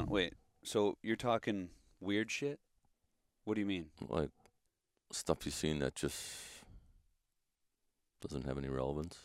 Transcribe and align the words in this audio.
on. 0.00 0.06
Wait. 0.08 0.34
So 0.64 0.96
you're 1.02 1.16
talking 1.16 1.70
weird 2.00 2.30
shit? 2.30 2.60
What 3.44 3.54
do 3.54 3.60
you 3.60 3.66
mean? 3.66 3.86
Like 4.08 4.30
stuff 5.12 5.44
you've 5.44 5.54
seen 5.54 5.78
that 5.80 5.94
just 5.94 6.20
doesn't 8.20 8.46
have 8.46 8.58
any 8.58 8.68
relevance. 8.68 9.18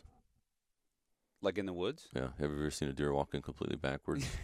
Like 1.42 1.58
in 1.58 1.66
the 1.66 1.74
woods? 1.74 2.08
Yeah. 2.16 2.30
Have 2.40 2.50
you 2.50 2.58
ever 2.58 2.72
seen 2.72 2.90
a 2.90 2.94
deer 2.94 3.14
walking 3.14 3.42
completely 3.42 3.78
backwards? 3.78 4.28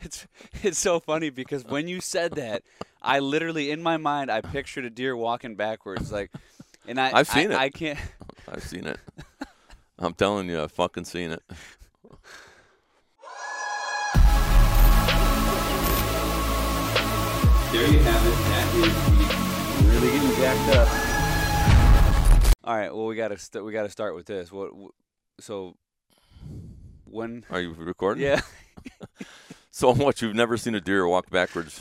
It's 0.00 0.26
it's 0.62 0.78
so 0.78 1.00
funny 1.00 1.30
because 1.30 1.64
when 1.64 1.88
you 1.88 2.02
said 2.02 2.32
that, 2.32 2.64
I 3.02 3.20
literally 3.20 3.70
in 3.70 3.82
my 3.82 3.96
mind 3.96 4.30
I 4.30 4.42
pictured 4.42 4.84
a 4.84 4.90
deer 4.90 5.16
walking 5.16 5.56
backwards, 5.56 6.12
like, 6.12 6.30
and 6.86 7.00
I 7.00 7.12
I've 7.14 7.28
seen 7.28 7.50
I, 7.50 7.54
it. 7.54 7.58
I 7.58 7.70
can't. 7.70 7.98
I've 8.46 8.62
seen 8.62 8.86
it. 8.86 8.98
I'm 9.98 10.12
telling 10.12 10.50
you, 10.50 10.60
I've 10.60 10.72
fucking 10.72 11.04
seen 11.06 11.30
it. 11.30 11.42
There 17.74 17.88
you 17.90 17.98
have 17.98 18.24
it. 18.24 18.36
That 18.50 18.66
is 18.76 19.86
really 19.90 20.10
getting 20.12 20.36
jacked 20.36 20.76
up. 20.76 20.88
All 22.62 22.76
right. 22.76 22.94
Well, 22.94 23.06
we 23.06 23.16
gotta 23.16 23.36
st- 23.36 23.64
we 23.64 23.72
gotta 23.72 23.88
start 23.88 24.14
with 24.14 24.26
this. 24.26 24.52
What? 24.52 24.70
wh- 24.70 24.94
So 25.42 25.74
when? 27.04 27.44
Are 27.50 27.60
you 27.60 27.72
recording? 27.72 28.22
Yeah, 28.22 28.40
So 29.72 29.92
what? 29.92 30.22
You've 30.22 30.36
never 30.36 30.56
seen 30.56 30.76
a 30.76 30.80
deer 30.80 31.04
walk 31.08 31.30
backwards? 31.30 31.80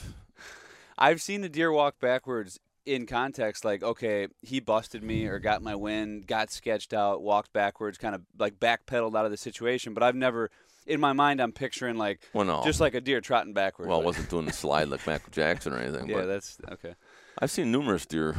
I've 0.98 1.22
seen 1.22 1.44
a 1.44 1.50
deer 1.50 1.72
walk 1.72 2.00
backwards 2.00 2.60
in 2.88 3.06
context. 3.06 3.64
Like, 3.64 3.84
okay, 3.84 4.30
he 4.42 4.60
busted 4.60 5.04
me 5.04 5.28
or 5.28 5.38
got 5.38 5.62
my 5.62 5.76
win, 5.76 6.24
got 6.26 6.52
sketched 6.52 6.94
out, 6.96 7.22
walked 7.22 7.54
backwards, 7.54 8.00
kind 8.00 8.16
of 8.16 8.22
like 8.40 8.60
backpedaled 8.60 9.16
out 9.16 9.26
of 9.26 9.32
the 9.32 9.38
situation. 9.38 9.94
But 9.94 10.02
I've 10.02 10.16
never, 10.16 10.50
in 10.88 11.00
my 11.00 11.14
mind, 11.14 11.42
I'm 11.42 11.52
picturing 11.52 11.98
like 11.98 12.22
Well, 12.34 12.46
no. 12.46 12.64
just 12.64 12.80
like 12.80 12.94
a 12.94 13.02
deer 13.02 13.22
trotting 13.22 13.54
backwards. 13.54 13.90
well, 13.90 14.02
I 14.02 14.04
wasn't 14.04 14.30
doing 14.30 14.46
the 14.46 14.54
slide 14.54 14.90
like 14.90 15.06
Michael 15.08 15.32
Jackson 15.32 15.74
or 15.74 15.80
anything. 15.80 16.10
yeah, 16.10 16.18
but 16.18 16.26
that's 16.26 16.58
okay. 16.72 16.96
I've 17.40 17.52
seen 17.52 17.72
numerous 17.72 18.06
deer. 18.06 18.36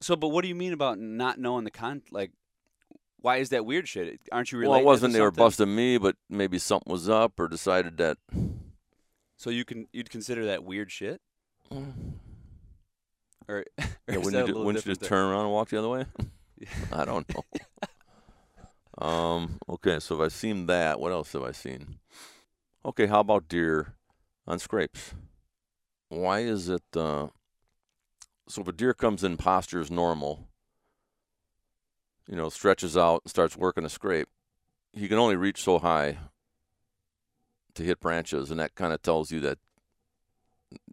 So, 0.00 0.16
but 0.16 0.28
what 0.28 0.42
do 0.42 0.48
you 0.48 0.54
mean 0.54 0.72
about 0.72 0.98
not 0.98 1.38
knowing 1.38 1.64
the 1.64 1.70
con? 1.70 2.02
Like, 2.10 2.30
why 3.20 3.38
is 3.38 3.48
that 3.50 3.66
weird 3.66 3.88
shit? 3.88 4.20
Aren't 4.30 4.52
you 4.52 4.60
Well, 4.60 4.74
it 4.74 4.84
wasn't 4.84 5.12
they 5.12 5.20
were 5.20 5.30
busting 5.30 5.74
me, 5.74 5.98
but 5.98 6.16
maybe 6.28 6.58
something 6.58 6.90
was 6.92 7.08
up 7.08 7.38
or 7.38 7.48
decided 7.48 7.96
that. 7.98 8.18
So 9.36 9.50
you 9.50 9.64
can 9.64 9.86
you'd 9.92 10.10
consider 10.10 10.46
that 10.46 10.64
weird 10.64 10.90
shit, 10.90 11.20
mm. 11.70 11.92
or, 13.48 13.64
or 13.78 13.84
Yeah, 14.08 14.16
wouldn't 14.18 14.48
you, 14.48 14.54
wouldn't 14.58 14.84
you 14.84 14.90
just 14.92 15.00
there? 15.00 15.08
turn 15.08 15.30
around 15.30 15.42
and 15.42 15.52
walk 15.52 15.68
the 15.68 15.78
other 15.78 15.88
way? 15.88 16.06
I 16.92 17.04
don't 17.04 17.28
know. 17.34 17.44
Um. 18.98 19.58
Okay, 19.68 20.00
so 20.00 20.16
if 20.16 20.20
I've 20.20 20.32
seen 20.32 20.66
that, 20.66 21.00
what 21.00 21.12
else 21.12 21.32
have 21.32 21.42
I 21.42 21.52
seen? 21.52 21.98
Okay, 22.84 23.06
how 23.06 23.20
about 23.20 23.48
deer 23.48 23.94
on 24.46 24.58
scrapes? 24.58 25.14
Why 26.08 26.40
is 26.40 26.68
it? 26.68 26.82
Uh, 26.94 27.28
so 28.48 28.62
if 28.62 28.68
a 28.68 28.72
deer 28.72 28.94
comes 28.94 29.22
in 29.22 29.36
postures 29.36 29.90
normal, 29.90 30.48
you 32.28 32.36
know, 32.36 32.48
stretches 32.48 32.96
out 32.96 33.22
and 33.24 33.30
starts 33.30 33.56
working 33.56 33.84
a 33.84 33.88
scrape, 33.88 34.28
he 34.92 35.08
can 35.08 35.18
only 35.18 35.36
reach 35.36 35.62
so 35.62 35.78
high 35.78 36.18
to 37.74 37.82
hit 37.82 38.00
branches, 38.00 38.50
and 38.50 38.58
that 38.58 38.74
kind 38.74 38.92
of 38.92 39.02
tells 39.02 39.30
you 39.30 39.40
that 39.40 39.58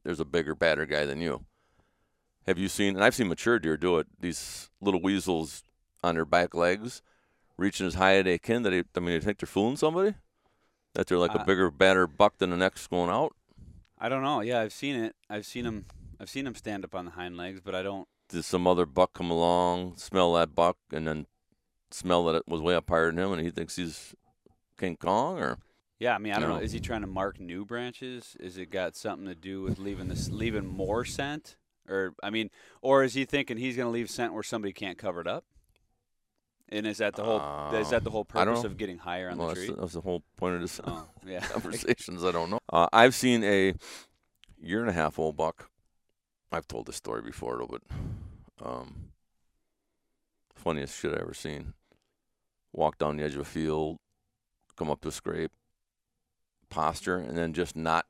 there's 0.03 0.19
a 0.19 0.25
bigger, 0.25 0.53
badder 0.53 0.85
guy 0.85 1.05
than 1.05 1.19
you. 1.21 1.45
Have 2.45 2.59
you 2.59 2.67
seen? 2.67 2.95
And 2.95 3.03
I've 3.03 3.15
seen 3.15 3.27
mature 3.27 3.57
deer 3.57 3.75
do 3.75 3.97
it. 3.97 4.07
These 4.19 4.69
little 4.79 5.01
weasels 5.01 5.63
on 6.03 6.15
their 6.15 6.25
back 6.25 6.53
legs, 6.53 7.01
reaching 7.57 7.87
as 7.87 7.95
high 7.95 8.15
as 8.15 8.23
they 8.25 8.37
can. 8.37 8.63
That 8.63 8.71
they, 8.71 8.83
I 8.95 8.99
mean, 8.99 9.17
they 9.17 9.19
think 9.19 9.39
they're 9.39 9.47
fooling 9.47 9.77
somebody. 9.77 10.15
That 10.93 11.07
they're 11.07 11.17
like 11.17 11.35
Uh, 11.35 11.39
a 11.39 11.45
bigger, 11.45 11.69
badder 11.71 12.07
buck 12.07 12.37
than 12.37 12.49
the 12.51 12.57
next 12.57 12.87
going 12.87 13.09
out. 13.09 13.35
I 13.97 14.09
don't 14.09 14.23
know. 14.23 14.41
Yeah, 14.41 14.61
I've 14.61 14.73
seen 14.73 14.95
it. 14.95 15.15
I've 15.29 15.45
seen 15.45 15.65
him. 15.65 15.85
I've 16.19 16.29
seen 16.29 16.47
him 16.47 16.55
stand 16.55 16.83
up 16.85 16.95
on 16.95 17.05
the 17.05 17.11
hind 17.11 17.35
legs, 17.37 17.59
but 17.63 17.75
I 17.75 17.83
don't. 17.83 18.07
Did 18.29 18.45
some 18.45 18.65
other 18.65 18.85
buck 18.85 19.13
come 19.13 19.29
along, 19.29 19.97
smell 19.97 20.33
that 20.33 20.55
buck, 20.55 20.77
and 20.91 21.07
then 21.07 21.27
smell 21.91 22.23
that 22.25 22.35
it 22.35 22.43
was 22.47 22.61
way 22.61 22.75
up 22.75 22.89
higher 22.89 23.07
than 23.07 23.19
him, 23.19 23.31
and 23.33 23.41
he 23.41 23.51
thinks 23.51 23.75
he's 23.75 24.15
King 24.77 24.97
Kong, 24.97 25.39
or 25.39 25.57
Yeah, 25.99 26.15
I 26.15 26.17
mean, 26.17 26.33
I 26.33 26.39
don't 26.39 26.49
No. 26.49 26.55
know. 26.57 26.61
Is 26.61 26.71
he 26.73 26.79
trying 26.79 27.01
to 27.01 27.07
mark 27.07 27.39
new 27.39 27.63
branches? 27.65 28.35
Is 28.39 28.57
it 28.57 28.69
got 28.69 28.95
something 28.95 29.27
to 29.27 29.35
do 29.35 29.61
with 29.61 29.77
leaving 29.79 30.07
this, 30.07 30.29
leaving 30.31 30.65
more 30.65 31.05
scent, 31.05 31.55
or 31.87 32.15
I 32.23 32.29
mean, 32.29 32.49
or 32.81 33.03
is 33.03 33.13
he 33.13 33.23
thinking 33.25 33.57
he's 33.57 33.75
going 33.77 33.87
to 33.87 33.91
leave 33.91 34.09
scent 34.09 34.33
where 34.33 34.43
somebody 34.43 34.73
can't 34.73 34.97
cover 34.97 35.21
it 35.21 35.27
up? 35.27 35.45
And 36.69 36.87
is 36.87 36.97
that 36.97 37.15
the 37.15 37.23
whole? 37.23 37.75
is 37.75 37.91
that 37.91 38.03
the 38.03 38.09
whole 38.09 38.23
don't 38.23 38.45
purpose 38.45 38.63
of 38.63 38.77
getting 38.77 38.97
higher 38.97 39.29
on 39.29 39.37
well, 39.37 39.49
the 39.49 39.53
that's, 39.53 39.65
tree? 39.65 39.75
the, 39.75 39.81
that's 39.81 39.93
the 39.93 40.01
whole 40.01 40.23
point 40.37 40.55
of 40.55 40.61
this 40.61 40.81
Oh, 40.85 41.07
yeah. 41.25 41.39
conversations. 41.51 42.23
I 42.23 42.31
don't 42.31 42.49
know. 42.49 42.59
Uh, 42.71 42.87
I've 42.91 43.13
seen 43.13 43.43
a 43.43 43.73
year 44.59 44.81
and 44.81 44.89
a 44.89 44.93
half 44.93 45.19
old 45.19 45.37
buck. 45.37 45.69
I've 46.51 46.67
told 46.67 46.87
this 46.87 46.95
story 46.95 47.21
before, 47.21 47.65
but 47.67 47.81
um, 48.63 49.11
funniest 50.55 50.99
shit 50.99 51.13
I 51.13 51.21
ever 51.21 51.33
seen. 51.33 51.73
Walk 52.73 52.97
down 52.97 53.17
the 53.17 53.23
edge 53.23 53.35
of 53.35 53.41
a 53.41 53.45
field, 53.45 53.97
come 54.75 54.89
up 54.89 55.01
to 55.01 55.09
a 55.09 55.11
scrape, 55.11 55.51
posture, 56.69 57.17
and 57.17 57.37
then 57.37 57.53
just 57.53 57.75
not 57.75 58.05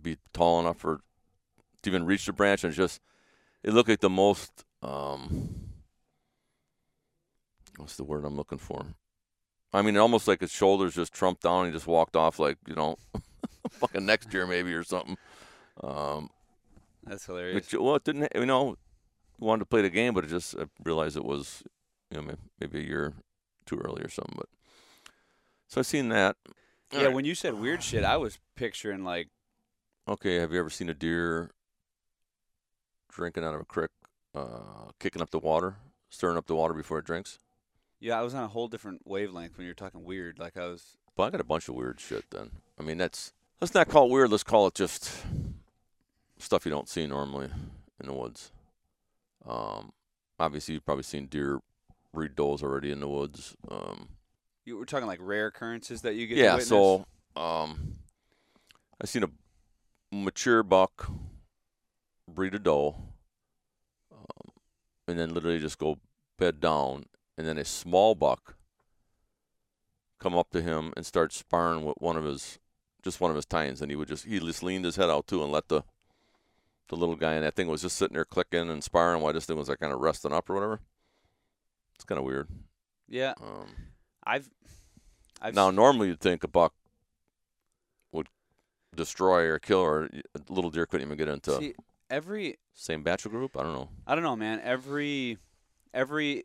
be 0.00 0.18
tall 0.32 0.60
enough 0.60 0.78
for 0.78 1.00
to 1.82 1.90
even 1.90 2.04
reach 2.04 2.26
the 2.26 2.32
branch, 2.32 2.64
and 2.64 2.74
just 2.74 3.00
it 3.62 3.72
looked 3.72 3.88
like 3.88 4.00
the 4.00 4.10
most 4.10 4.64
um, 4.82 5.71
what's 7.76 7.96
the 7.96 8.04
word 8.04 8.24
I'm 8.24 8.36
looking 8.36 8.58
for? 8.58 8.84
I 9.72 9.82
mean, 9.82 9.96
almost 9.96 10.28
like 10.28 10.40
his 10.40 10.50
shoulders 10.50 10.94
just 10.94 11.12
trumped 11.12 11.42
down. 11.42 11.64
And 11.64 11.72
he 11.72 11.76
just 11.76 11.86
walked 11.86 12.16
off 12.16 12.38
like 12.38 12.58
you 12.66 12.74
know, 12.74 12.96
fucking 13.70 14.04
next 14.04 14.32
year 14.32 14.46
maybe 14.46 14.72
or 14.74 14.84
something. 14.84 15.16
Um, 15.82 16.30
That's 17.04 17.24
hilarious. 17.26 17.54
which, 17.54 17.80
well, 17.80 17.96
it 17.96 18.04
didn't. 18.04 18.28
You 18.34 18.46
know, 18.46 18.76
wanted 19.38 19.60
to 19.60 19.66
play 19.66 19.82
the 19.82 19.90
game, 19.90 20.14
but 20.14 20.24
it 20.24 20.28
just 20.30 20.56
I 20.58 20.64
realized 20.84 21.16
it 21.16 21.24
was 21.24 21.62
you 22.10 22.18
know 22.18 22.22
may- 22.24 22.34
maybe 22.60 22.80
a 22.80 22.86
year 22.86 23.14
too 23.66 23.78
early 23.78 24.02
or 24.02 24.08
something. 24.10 24.34
But 24.36 24.48
so 25.68 25.80
I've 25.80 25.86
seen 25.86 26.08
that. 26.10 26.36
Yeah, 26.92 26.98
Alright. 26.98 27.14
when 27.14 27.24
you 27.24 27.34
said 27.34 27.54
weird 27.54 27.82
shit, 27.82 28.04
I 28.04 28.18
was 28.18 28.38
picturing 28.54 29.04
like 29.04 29.28
Okay, 30.08 30.36
have 30.36 30.52
you 30.52 30.58
ever 30.58 30.68
seen 30.70 30.88
a 30.88 30.94
deer 30.94 31.50
drinking 33.08 33.44
out 33.44 33.54
of 33.54 33.60
a 33.60 33.64
creek, 33.64 33.90
uh, 34.34 34.90
kicking 34.98 35.22
up 35.22 35.30
the 35.30 35.38
water, 35.38 35.76
stirring 36.10 36.36
up 36.36 36.46
the 36.46 36.56
water 36.56 36.74
before 36.74 36.98
it 36.98 37.04
drinks? 37.04 37.38
Yeah, 38.02 38.18
I 38.18 38.22
was 38.22 38.34
on 38.34 38.42
a 38.42 38.48
whole 38.48 38.66
different 38.66 39.02
wavelength 39.06 39.56
when 39.56 39.64
you 39.64 39.70
were 39.70 39.74
talking 39.74 40.04
weird. 40.04 40.38
Like 40.38 40.56
I 40.56 40.66
was 40.66 40.98
But 41.16 41.22
I 41.22 41.30
got 41.30 41.40
a 41.40 41.44
bunch 41.44 41.68
of 41.68 41.76
weird 41.76 42.00
shit 42.00 42.24
then. 42.30 42.50
I 42.78 42.82
mean, 42.82 42.98
that's 42.98 43.32
let's 43.60 43.74
not 43.74 43.88
call 43.88 44.06
it 44.06 44.10
weird. 44.10 44.30
Let's 44.30 44.42
call 44.42 44.66
it 44.66 44.74
just 44.74 45.10
stuff 46.38 46.66
you 46.66 46.72
don't 46.72 46.88
see 46.88 47.06
normally 47.06 47.48
in 48.00 48.06
the 48.06 48.12
woods. 48.12 48.50
Um, 49.46 49.92
obviously, 50.38 50.74
you've 50.74 50.84
probably 50.84 51.04
seen 51.04 51.26
deer 51.26 51.60
breed 52.12 52.34
does 52.34 52.62
already 52.62 52.90
in 52.90 52.98
the 52.98 53.08
woods. 53.08 53.56
Um, 53.70 54.08
you 54.64 54.76
were 54.76 54.84
talking 54.84 55.06
like 55.06 55.20
rare 55.22 55.46
occurrences 55.46 56.02
that 56.02 56.16
you 56.16 56.26
get. 56.26 56.38
yeah, 56.38 56.58
so 56.58 57.06
um, 57.36 57.98
I 59.00 59.06
seen 59.06 59.22
a 59.22 59.30
mature 60.12 60.64
buck 60.64 61.08
breed 62.28 62.54
a 62.54 62.58
doe, 62.58 62.96
um, 64.12 64.52
and 65.06 65.18
then 65.18 65.32
literally 65.32 65.60
just 65.60 65.78
go 65.78 65.98
bed 66.38 66.60
down, 66.60 67.06
and 67.42 67.48
then 67.48 67.58
a 67.58 67.64
small 67.64 68.14
buck 68.14 68.54
come 70.20 70.36
up 70.36 70.50
to 70.50 70.62
him 70.62 70.92
and 70.96 71.04
start 71.04 71.32
sparring 71.32 71.84
with 71.84 71.96
one 71.98 72.16
of 72.16 72.22
his, 72.22 72.60
just 73.02 73.20
one 73.20 73.32
of 73.32 73.34
his 73.36 73.44
tines, 73.44 73.82
and 73.82 73.90
he 73.90 73.96
would 73.96 74.06
just 74.06 74.24
he 74.26 74.38
just 74.38 74.62
leaned 74.62 74.84
his 74.84 74.94
head 74.94 75.10
out 75.10 75.26
too 75.26 75.42
and 75.42 75.50
let 75.50 75.66
the 75.66 75.82
the 76.88 76.94
little 76.94 77.16
guy 77.16 77.32
and 77.34 77.42
that 77.44 77.56
thing 77.56 77.66
was 77.66 77.82
just 77.82 77.96
sitting 77.96 78.14
there 78.14 78.24
clicking 78.24 78.70
and 78.70 78.84
sparring 78.84 79.20
while 79.20 79.32
this 79.32 79.46
thing 79.46 79.56
was 79.56 79.68
like 79.68 79.80
kind 79.80 79.92
of 79.92 79.98
resting 79.98 80.32
up 80.32 80.48
or 80.48 80.54
whatever. 80.54 80.80
It's 81.96 82.04
kind 82.04 82.20
of 82.20 82.24
weird. 82.24 82.46
yeah, 83.08 83.34
Um, 83.40 83.66
I've 84.22 84.48
I've 85.40 85.56
now, 85.56 85.72
normally 85.72 86.08
you'd 86.08 86.20
think 86.20 86.44
a 86.44 86.48
buck 86.48 86.74
would 88.12 88.28
destroy 88.94 89.46
or 89.46 89.58
kill, 89.58 89.80
or 89.80 90.04
a 90.36 90.40
little 90.48 90.70
deer 90.70 90.86
couldn't 90.86 91.08
even 91.08 91.18
get 91.18 91.26
into 91.28 91.56
see 91.56 91.74
every 92.08 92.58
same 92.72 93.02
batch 93.02 93.28
group. 93.28 93.56
I 93.56 93.64
don't 93.64 93.72
know. 93.72 93.88
I 94.06 94.14
don't 94.14 94.22
know, 94.22 94.36
man. 94.36 94.60
Every 94.62 95.38
every 95.92 96.44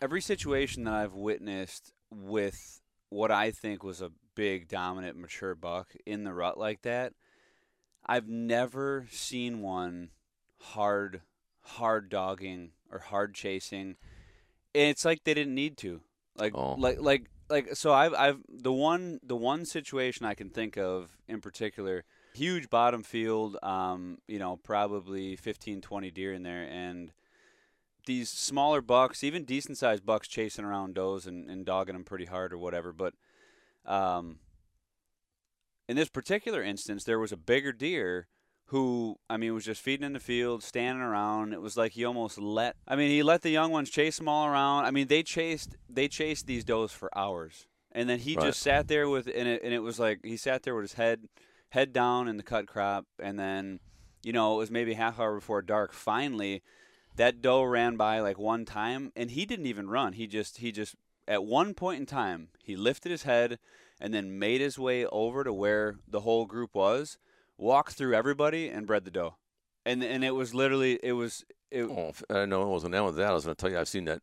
every 0.00 0.20
situation 0.20 0.84
that 0.84 0.94
I've 0.94 1.14
witnessed 1.14 1.92
with 2.10 2.80
what 3.08 3.30
I 3.30 3.50
think 3.50 3.82
was 3.82 4.00
a 4.00 4.12
big 4.34 4.68
dominant 4.68 5.16
mature 5.18 5.54
buck 5.54 5.88
in 6.06 6.24
the 6.24 6.32
rut 6.32 6.58
like 6.58 6.82
that, 6.82 7.12
I've 8.06 8.28
never 8.28 9.06
seen 9.10 9.60
one 9.60 10.10
hard 10.60 11.22
hard 11.62 12.08
dogging 12.08 12.70
or 12.90 12.98
hard 12.98 13.34
chasing. 13.34 13.96
And 14.74 14.88
it's 14.90 15.04
like 15.04 15.24
they 15.24 15.34
didn't 15.34 15.54
need 15.54 15.76
to. 15.78 16.00
Like 16.36 16.52
Oh. 16.54 16.74
like 16.74 17.00
like 17.00 17.30
like 17.48 17.76
so 17.76 17.92
I've 17.92 18.14
I've 18.14 18.38
the 18.48 18.72
one 18.72 19.18
the 19.22 19.36
one 19.36 19.64
situation 19.64 20.24
I 20.24 20.34
can 20.34 20.48
think 20.48 20.78
of 20.78 21.18
in 21.28 21.40
particular 21.40 22.04
huge 22.32 22.70
bottom 22.70 23.02
field 23.02 23.56
um 23.60 24.18
you 24.28 24.38
know 24.38 24.56
probably 24.62 25.34
15 25.34 25.80
20 25.80 26.10
deer 26.12 26.32
in 26.32 26.44
there 26.44 26.62
and 26.62 27.10
these 28.10 28.28
smaller 28.28 28.80
bucks 28.82 29.24
even 29.24 29.44
decent 29.44 29.78
sized 29.78 30.04
bucks 30.04 30.28
chasing 30.28 30.64
around 30.64 30.94
does 30.94 31.26
and, 31.26 31.48
and 31.48 31.64
dogging 31.64 31.94
them 31.94 32.04
pretty 32.04 32.26
hard 32.26 32.52
or 32.52 32.58
whatever 32.58 32.92
but 32.92 33.14
um 33.86 34.38
in 35.90 35.96
this 35.96 36.08
particular 36.08 36.62
instance, 36.62 37.02
there 37.02 37.18
was 37.18 37.32
a 37.32 37.36
bigger 37.36 37.72
deer 37.72 38.28
who, 38.66 39.16
I 39.28 39.36
mean, 39.36 39.52
was 39.54 39.64
just 39.64 39.82
feeding 39.82 40.06
in 40.06 40.12
the 40.12 40.20
field, 40.20 40.62
standing 40.62 41.02
around. 41.02 41.52
It 41.52 41.60
was 41.60 41.76
like 41.76 41.92
he 41.92 42.04
almost 42.04 42.38
let. 42.38 42.76
I 42.86 42.94
mean, 42.94 43.10
he 43.10 43.24
let 43.24 43.42
the 43.42 43.50
young 43.50 43.72
ones 43.72 43.90
chase 43.90 44.18
them 44.18 44.28
all 44.28 44.46
around. 44.46 44.84
I 44.84 44.92
mean, 44.92 45.08
they 45.08 45.24
chased 45.24 45.74
they 45.88 46.06
chased 46.06 46.46
these 46.46 46.62
does 46.62 46.92
for 46.92 47.10
hours, 47.18 47.66
and 47.90 48.08
then 48.08 48.20
he 48.20 48.36
Right. 48.36 48.44
just 48.44 48.60
sat 48.60 48.86
there 48.86 49.08
with 49.08 49.26
and 49.26 49.48
it, 49.48 49.62
and 49.64 49.74
it 49.74 49.80
was 49.80 49.98
like 49.98 50.20
he 50.22 50.36
sat 50.36 50.62
there 50.62 50.76
with 50.76 50.84
his 50.84 50.92
head 50.92 51.28
head 51.70 51.92
down 51.92 52.28
in 52.28 52.36
the 52.36 52.44
cut 52.44 52.68
crop, 52.68 53.06
and 53.18 53.36
then 53.36 53.80
you 54.22 54.32
know 54.32 54.54
it 54.54 54.58
was 54.58 54.70
maybe 54.70 54.94
half 54.94 55.18
hour 55.18 55.34
before 55.34 55.60
dark. 55.60 55.92
Finally, 55.92 56.62
that 57.16 57.42
doe 57.42 57.62
ran 57.62 57.96
by 57.96 58.20
like 58.20 58.38
one 58.38 58.64
time, 58.64 59.12
and 59.16 59.30
he 59.30 59.44
didn't 59.44 59.66
even 59.66 59.88
run. 59.88 60.14
He 60.14 60.26
just 60.26 60.58
he 60.58 60.72
just 60.72 60.94
at 61.28 61.44
one 61.44 61.74
point 61.74 62.00
in 62.00 62.06
time 62.06 62.48
he 62.62 62.76
lifted 62.76 63.10
his 63.10 63.24
head 63.24 63.58
and 64.00 64.14
then 64.14 64.38
made 64.38 64.60
his 64.60 64.78
way 64.78 65.04
over 65.06 65.44
to 65.44 65.52
where 65.52 65.96
the 66.08 66.20
whole 66.20 66.46
group 66.46 66.74
was, 66.74 67.18
walked 67.58 67.92
through 67.92 68.14
everybody, 68.14 68.68
and 68.68 68.86
bred 68.86 69.04
the 69.04 69.10
doe. 69.10 69.36
And 69.84 70.02
and 70.02 70.24
it 70.24 70.34
was 70.34 70.54
literally 70.54 70.98
it 71.02 71.12
was 71.12 71.44
it, 71.70 71.84
Oh, 71.84 72.12
I 72.30 72.46
know 72.46 72.62
uh, 72.62 72.66
it 72.66 72.68
wasn't 72.68 72.92
that 72.92 73.04
with 73.04 73.16
that. 73.16 73.30
I 73.30 73.32
was 73.32 73.44
going 73.44 73.54
to 73.56 73.60
tell 73.60 73.70
you 73.70 73.78
I've 73.78 73.88
seen 73.88 74.04
that 74.06 74.22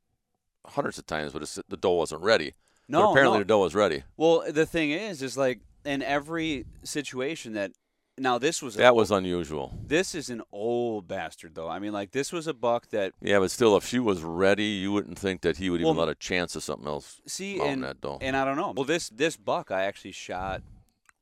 hundreds 0.66 0.98
of 0.98 1.06
times, 1.06 1.34
but 1.34 1.42
it's, 1.42 1.60
the 1.68 1.78
doe 1.78 1.94
wasn't 1.94 2.22
ready. 2.22 2.54
no 2.88 3.02
but 3.02 3.12
apparently 3.12 3.38
no. 3.38 3.44
the 3.44 3.48
doe 3.48 3.60
was 3.60 3.76
ready. 3.76 4.04
Well, 4.18 4.44
the 4.52 4.66
thing 4.66 4.92
is, 4.92 5.22
is 5.22 5.38
like 5.38 5.62
in 5.86 6.02
every 6.02 6.66
situation 6.84 7.54
that 7.54 7.72
now 8.18 8.38
this 8.38 8.62
was 8.62 8.76
a- 8.76 8.80
That 8.80 8.96
was 8.96 9.12
unusual. 9.12 9.78
this 9.86 10.16
is 10.16 10.30
an 10.30 10.42
old 10.52 11.08
bastard 11.08 11.56
though. 11.56 11.68
I 11.70 11.80
mean, 11.80 11.94
like 11.94 12.12
this 12.12 12.32
was 12.32 12.48
a 12.48 12.54
buck 12.54 12.90
that 12.90 13.14
Yeah, 13.22 13.40
but 13.40 13.52
still, 13.52 13.76
if 13.78 13.86
she 13.86 14.00
was 14.00 14.22
ready, 14.24 14.64
you 14.66 14.92
wouldn't 14.92 15.20
think 15.20 15.42
that 15.42 15.58
he 15.58 15.70
would 15.70 15.82
even 15.82 15.96
Well, 15.96 16.06
let 16.06 16.12
a 16.12 16.16
chance 16.16 16.56
of 16.56 16.64
something 16.64 16.88
else 16.88 17.22
see 17.28 17.60
and 17.60 17.84
and 17.86 18.36
I 18.38 18.46
don't 18.46 18.58
know. 18.58 18.74
Well, 18.76 18.86
this 18.86 19.10
this 19.10 19.38
buck 19.38 19.72
I 19.72 19.84
actually 19.84 20.12
shot 20.14 20.62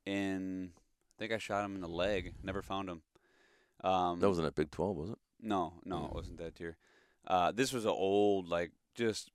in. 0.06 0.72
I 0.76 1.20
think 1.20 1.32
I 1.32 1.38
shot 1.38 1.64
him 1.64 1.76
in 1.76 1.82
the 1.82 1.88
leg. 1.88 2.34
Never 2.44 2.62
found 2.62 2.90
him. 2.90 3.02
Um, 3.84 4.20
that 4.20 4.28
wasn't 4.28 4.48
a 4.48 4.52
Big 4.52 4.72
12, 4.72 4.96
was 4.98 5.10
it? 5.12 5.18
No, 5.42 5.74
no, 5.86 5.98
Mm. 6.00 6.06
it 6.10 6.14
wasn't 6.16 6.38
that 6.40 6.56
deer. 6.56 6.76
Uh, 7.28 7.52
this 7.52 7.72
was 7.72 7.86
an 7.86 7.92
old, 7.92 8.48
like 8.50 8.72
just 8.96 9.32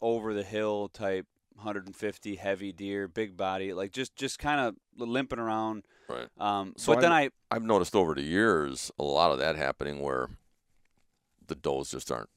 over 0.00 0.32
the 0.34 0.42
hill 0.42 0.88
type, 0.88 1.26
150 1.56 2.36
heavy 2.36 2.72
deer, 2.72 3.06
big 3.08 3.36
body, 3.36 3.72
like 3.72 3.92
just 3.92 4.16
just 4.16 4.38
kind 4.38 4.60
of 4.60 4.74
limping 4.96 5.38
around. 5.38 5.84
Right. 6.08 6.28
Um, 6.38 6.74
So 6.76 6.94
but 6.94 7.00
then 7.00 7.12
I, 7.12 7.30
I've 7.50 7.62
noticed 7.62 7.94
over 7.94 8.14
the 8.14 8.22
years 8.22 8.90
a 8.98 9.02
lot 9.02 9.30
of 9.30 9.38
that 9.38 9.56
happening 9.56 10.00
where 10.00 10.28
the 11.46 11.54
does 11.54 11.90
just 11.90 12.10
aren't 12.10 12.30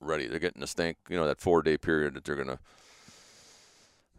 ready. 0.00 0.26
They're 0.26 0.38
getting 0.38 0.60
the 0.60 0.66
stink, 0.66 0.98
you 1.08 1.16
know, 1.16 1.26
that 1.26 1.40
four 1.40 1.62
day 1.62 1.76
period 1.78 2.14
that 2.14 2.24
they're 2.24 2.36
gonna. 2.36 2.58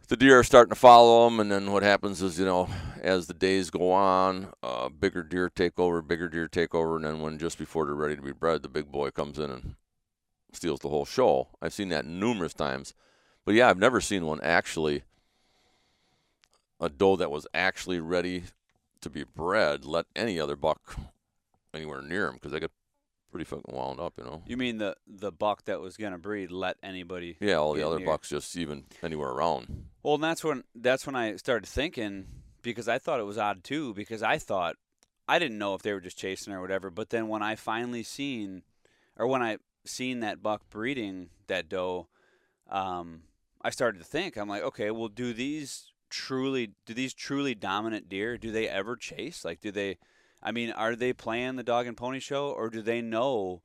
The 0.08 0.16
deer 0.16 0.38
are 0.38 0.44
starting 0.44 0.70
to 0.70 0.74
follow 0.74 1.28
them, 1.28 1.38
and 1.38 1.52
then 1.52 1.70
what 1.70 1.82
happens 1.82 2.22
is, 2.22 2.38
you 2.38 2.46
know, 2.46 2.70
as 3.02 3.26
the 3.26 3.34
days 3.34 3.68
go 3.68 3.92
on, 3.92 4.48
uh, 4.62 4.88
bigger 4.88 5.22
deer 5.22 5.50
take 5.50 5.78
over, 5.78 6.00
bigger 6.00 6.30
deer 6.30 6.48
take 6.48 6.74
over, 6.74 6.96
and 6.96 7.04
then 7.04 7.20
when 7.20 7.36
just 7.36 7.58
before 7.58 7.84
they're 7.84 7.94
ready 7.94 8.16
to 8.16 8.22
be 8.22 8.32
bred, 8.32 8.62
the 8.62 8.70
big 8.70 8.90
boy 8.90 9.10
comes 9.10 9.38
in 9.38 9.50
and 9.50 9.74
steals 10.50 10.80
the 10.80 10.88
whole 10.88 11.04
show. 11.04 11.48
I've 11.60 11.74
seen 11.74 11.90
that 11.90 12.06
numerous 12.06 12.54
times, 12.54 12.94
but 13.44 13.54
yeah, 13.54 13.68
I've 13.68 13.78
never 13.78 14.00
seen 14.00 14.24
one 14.24 14.40
actually. 14.42 15.02
A 16.80 16.88
doe 16.88 17.16
that 17.16 17.30
was 17.30 17.46
actually 17.52 18.00
ready 18.00 18.44
to 19.00 19.10
be 19.10 19.24
bred 19.24 19.84
let 19.84 20.06
any 20.16 20.40
other 20.40 20.56
buck 20.56 20.96
anywhere 21.74 22.02
near 22.02 22.26
them 22.26 22.34
because 22.34 22.52
they 22.52 22.60
get 22.60 22.70
pretty 23.30 23.44
fucking 23.44 23.74
wound 23.74 24.00
up, 24.00 24.14
you 24.16 24.24
know. 24.24 24.42
you 24.46 24.56
mean 24.56 24.78
the 24.78 24.96
the 25.06 25.30
buck 25.30 25.64
that 25.66 25.80
was 25.80 25.96
gonna 25.96 26.18
breed 26.18 26.50
let 26.50 26.76
anybody? 26.82 27.36
Yeah, 27.40 27.54
all 27.56 27.74
the 27.74 27.86
other 27.86 27.98
near. 27.98 28.06
bucks 28.06 28.28
just 28.30 28.56
even 28.56 28.84
anywhere 29.02 29.30
around. 29.30 29.86
Well, 30.02 30.14
and 30.14 30.24
that's 30.24 30.42
when 30.42 30.64
that's 30.74 31.06
when 31.06 31.14
I 31.16 31.36
started 31.36 31.68
thinking 31.68 32.26
because 32.62 32.88
I 32.88 32.98
thought 32.98 33.20
it 33.20 33.24
was 33.24 33.38
odd 33.38 33.64
too 33.64 33.94
because 33.94 34.22
I 34.22 34.38
thought 34.38 34.76
I 35.28 35.38
didn't 35.38 35.58
know 35.58 35.74
if 35.74 35.82
they 35.82 35.92
were 35.92 36.00
just 36.00 36.18
chasing 36.18 36.52
or 36.52 36.60
whatever. 36.60 36.90
But 36.90 37.10
then 37.10 37.28
when 37.28 37.42
I 37.42 37.54
finally 37.54 38.02
seen 38.02 38.62
or 39.16 39.26
when 39.26 39.42
I 39.42 39.58
seen 39.84 40.20
that 40.20 40.42
buck 40.42 40.62
breeding 40.70 41.30
that 41.48 41.68
doe, 41.68 42.08
um, 42.70 43.22
I 43.62 43.70
started 43.70 43.98
to 43.98 44.04
think 44.04 44.36
I'm 44.36 44.48
like, 44.48 44.62
okay, 44.62 44.90
well, 44.90 45.08
do 45.08 45.32
these 45.32 45.92
truly 46.10 46.72
do 46.86 46.94
these 46.94 47.14
truly 47.14 47.54
dominant 47.54 48.08
deer 48.08 48.36
do 48.38 48.50
they 48.52 48.68
ever 48.68 48.96
chase? 48.96 49.44
Like, 49.44 49.60
do 49.60 49.70
they? 49.70 49.98
I 50.42 50.52
mean, 50.52 50.70
are 50.70 50.94
they 50.94 51.12
playing 51.12 51.56
the 51.56 51.62
dog 51.64 51.86
and 51.86 51.96
pony 51.96 52.20
show 52.20 52.50
or 52.50 52.70
do 52.70 52.80
they 52.82 53.00
know? 53.02 53.62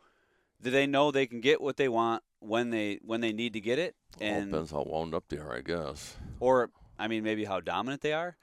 Do 0.62 0.72
they 0.72 0.88
know 0.88 1.12
they 1.12 1.28
can 1.28 1.42
get 1.42 1.62
what 1.62 1.78
they 1.78 1.90
want 1.90 2.24
when 2.40 2.70
they 2.70 3.00
when 3.04 3.22
they 3.22 3.34
need 3.34 3.54
to 3.54 3.62
get 3.62 3.80
it? 3.80 3.96
And 4.22 4.52
depends 4.52 4.72
how 4.72 4.84
wound 4.88 5.14
up 5.14 5.26
they 5.30 5.38
are, 5.38 5.56
I 5.56 5.62
guess. 5.62 6.16
or 6.40 6.70
I 6.98 7.08
mean, 7.08 7.24
maybe 7.24 7.46
how 7.46 7.60
dominant 7.60 8.02
they 8.02 8.14
are. 8.14 8.38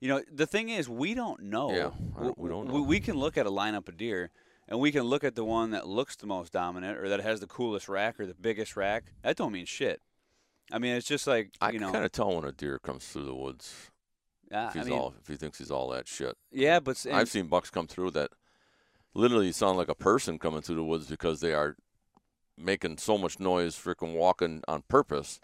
You 0.00 0.08
know, 0.08 0.22
the 0.32 0.46
thing 0.46 0.68
is, 0.68 0.88
we 0.88 1.14
don't 1.14 1.42
know. 1.42 1.70
Yeah, 1.74 1.90
don't- 2.22 2.38
we 2.38 2.48
don't 2.48 2.68
know. 2.68 2.82
We 2.82 3.00
can 3.00 3.16
look 3.16 3.36
at 3.36 3.46
a 3.46 3.50
lineup 3.50 3.88
of 3.88 3.96
deer, 3.96 4.30
and 4.68 4.78
we 4.78 4.92
can 4.92 5.02
look 5.02 5.24
at 5.24 5.34
the 5.34 5.44
one 5.44 5.72
that 5.72 5.88
looks 5.88 6.14
the 6.14 6.26
most 6.26 6.52
dominant, 6.52 6.98
or 6.98 7.08
that 7.08 7.20
has 7.20 7.40
the 7.40 7.48
coolest 7.48 7.88
rack, 7.88 8.20
or 8.20 8.24
the 8.26 8.34
biggest 8.34 8.76
rack. 8.76 9.12
That 9.22 9.36
don't 9.36 9.50
mean 9.52 9.66
shit. 9.66 10.00
I 10.72 10.78
mean, 10.78 10.94
it's 10.94 11.06
just 11.06 11.26
like 11.26 11.50
I 11.60 11.70
you 11.70 11.78
can 11.78 11.86
know. 11.88 11.92
kind 11.92 12.04
of 12.04 12.12
tell 12.12 12.34
when 12.34 12.44
a 12.44 12.52
deer 12.52 12.78
comes 12.78 13.06
through 13.06 13.24
the 13.24 13.34
woods 13.34 13.90
uh, 14.52 14.66
if 14.68 14.74
he's 14.74 14.86
I 14.86 14.90
mean, 14.90 14.98
all 14.98 15.14
if 15.20 15.26
he 15.28 15.36
thinks 15.36 15.58
he's 15.58 15.70
all 15.70 15.88
that 15.90 16.06
shit. 16.08 16.36
yeah, 16.52 16.80
but 16.80 17.04
and- 17.04 17.16
I've 17.16 17.28
seen 17.28 17.46
bucks 17.46 17.70
come 17.70 17.86
through 17.86 18.10
that 18.12 18.30
literally 19.14 19.52
sound 19.52 19.78
like 19.78 19.88
a 19.88 19.94
person 19.94 20.38
coming 20.38 20.60
through 20.62 20.76
the 20.76 20.84
woods 20.84 21.06
because 21.06 21.40
they 21.40 21.54
are 21.54 21.76
making 22.56 22.98
so 22.98 23.16
much 23.16 23.38
noise, 23.40 23.76
freaking 23.76 24.14
walking 24.16 24.62
on 24.68 24.82
purpose 24.88 25.40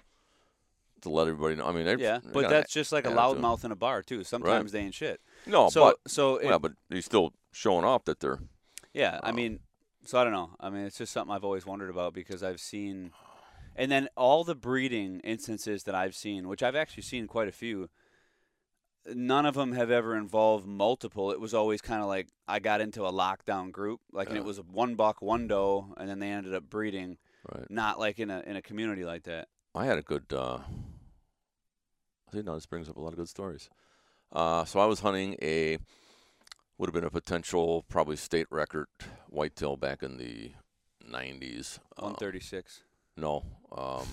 to 1.03 1.09
let 1.11 1.29
everybody 1.29 1.55
know. 1.56 1.67
I 1.67 1.73
mean, 1.73 1.99
yeah, 1.99 2.21
but 2.32 2.49
that's 2.49 2.73
just 2.73 2.93
like 2.93 3.06
a 3.06 3.11
loudmouth 3.11 3.65
in 3.65 3.71
a 3.73 3.76
bar 3.76 4.03
too. 4.03 4.25
Sometimes 4.25 4.73
they 4.73 4.81
ain't 4.81 4.94
shit. 4.94 5.21
no, 5.47 5.69
so 5.71 5.81
but 5.85 5.97
so 6.11 6.37
it- 6.37 6.47
yeah, 6.49 6.59
but 6.59 6.73
he's 6.91 7.05
still 7.05 7.32
showing 7.53 7.85
off 7.85 8.05
that 8.05 8.21
they're 8.21 8.41
Yeah, 8.93 9.21
I 9.23 9.31
Um, 9.31 9.37
mean, 9.37 9.61
so 10.05 10.19
I 10.19 10.25
don't 10.25 10.32
know. 10.32 10.50
I 10.61 10.71
mean, 10.71 10.82
it's 10.87 10.99
just 10.99 11.12
something 11.12 11.35
I've 11.35 11.44
always 11.44 11.65
wondered 11.67 11.91
about 11.91 12.15
because 12.15 12.43
I've 12.43 12.61
seen, 12.61 13.12
and 13.76 13.91
then 13.91 14.09
all 14.17 14.44
the 14.44 14.55
breeding 14.55 15.21
instances 15.21 15.85
that 15.85 15.94
I've 15.94 16.15
seen, 16.15 16.49
which 16.49 16.62
I've 16.62 16.76
actually 16.76 17.03
seen 17.05 17.26
quite 17.26 17.49
a 17.49 17.53
few, 17.53 17.88
none 19.06 19.44
of 19.47 19.55
them 19.55 19.73
have 19.73 19.91
ever 19.91 20.17
involved 20.17 20.67
multiple. 20.67 21.31
It 21.31 21.41
was 21.41 21.53
always 21.55 21.81
kind 21.81 22.00
of 22.03 22.09
like 22.09 22.29
I 22.49 22.59
got 22.59 22.81
into 22.81 23.05
a 23.05 23.12
lockdown 23.12 23.71
group, 23.73 24.00
like, 24.12 24.29
and 24.29 24.37
it 24.38 24.44
was 24.44 24.59
a 24.59 24.62
one 24.62 24.94
buck, 24.94 25.21
one 25.23 25.47
doe, 25.47 25.93
and 25.97 26.09
then 26.09 26.19
they 26.19 26.31
ended 26.31 26.55
up 26.55 26.65
breeding. 26.71 27.19
right. 27.55 27.71
Not 27.71 27.99
like 27.99 28.19
in 28.19 28.31
a 28.31 28.41
in 28.47 28.56
a 28.56 28.62
community 28.62 29.05
like 29.05 29.25
that. 29.25 29.49
I 29.75 29.85
had 29.87 29.99
a 29.99 30.03
good. 30.03 30.32
Uh, 30.32 30.59
see, 32.32 32.43
now 32.43 32.55
this 32.55 32.67
brings 32.67 32.88
up 32.88 32.97
a 32.97 33.00
lot 33.00 33.12
of 33.12 33.17
good 33.17 33.29
stories. 33.29 33.69
Uh, 34.32 34.65
so 34.65 34.81
I 34.81 34.87
was 34.87 35.00
hunting 35.00 35.37
a 35.43 35.79
would 36.79 36.88
have 36.88 36.94
been 36.94 37.05
a 37.05 37.11
potential 37.11 37.85
probably 37.88 38.16
state 38.16 38.47
record 38.50 38.88
whitetail 39.28 39.76
back 39.76 40.02
in 40.02 40.16
the 40.16 40.50
90s. 41.09 41.78
One 41.99 42.11
Um, 42.12 42.16
thirty 42.16 42.40
six. 42.40 42.83
No, 43.16 43.44
um, 43.76 44.06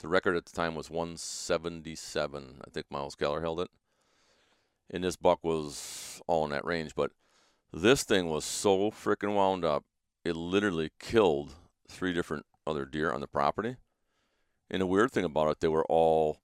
the 0.00 0.08
record 0.08 0.36
at 0.36 0.46
the 0.46 0.52
time 0.52 0.74
was 0.74 0.90
177. 0.90 2.60
I 2.66 2.70
think 2.70 2.86
Myles 2.90 3.14
Keller 3.14 3.40
held 3.40 3.60
it, 3.60 3.70
and 4.90 5.04
this 5.04 5.16
buck 5.16 5.38
was 5.42 6.20
all 6.26 6.44
in 6.44 6.50
that 6.50 6.64
range. 6.64 6.94
But 6.94 7.12
this 7.72 8.02
thing 8.02 8.28
was 8.28 8.44
so 8.44 8.90
freaking 8.90 9.34
wound 9.34 9.64
up, 9.64 9.84
it 10.24 10.34
literally 10.34 10.90
killed 10.98 11.54
three 11.88 12.12
different 12.12 12.46
other 12.66 12.84
deer 12.84 13.12
on 13.12 13.20
the 13.20 13.28
property. 13.28 13.76
And 14.70 14.82
the 14.82 14.86
weird 14.86 15.12
thing 15.12 15.24
about 15.24 15.50
it, 15.50 15.60
they 15.60 15.68
were 15.68 15.84
all 15.86 16.40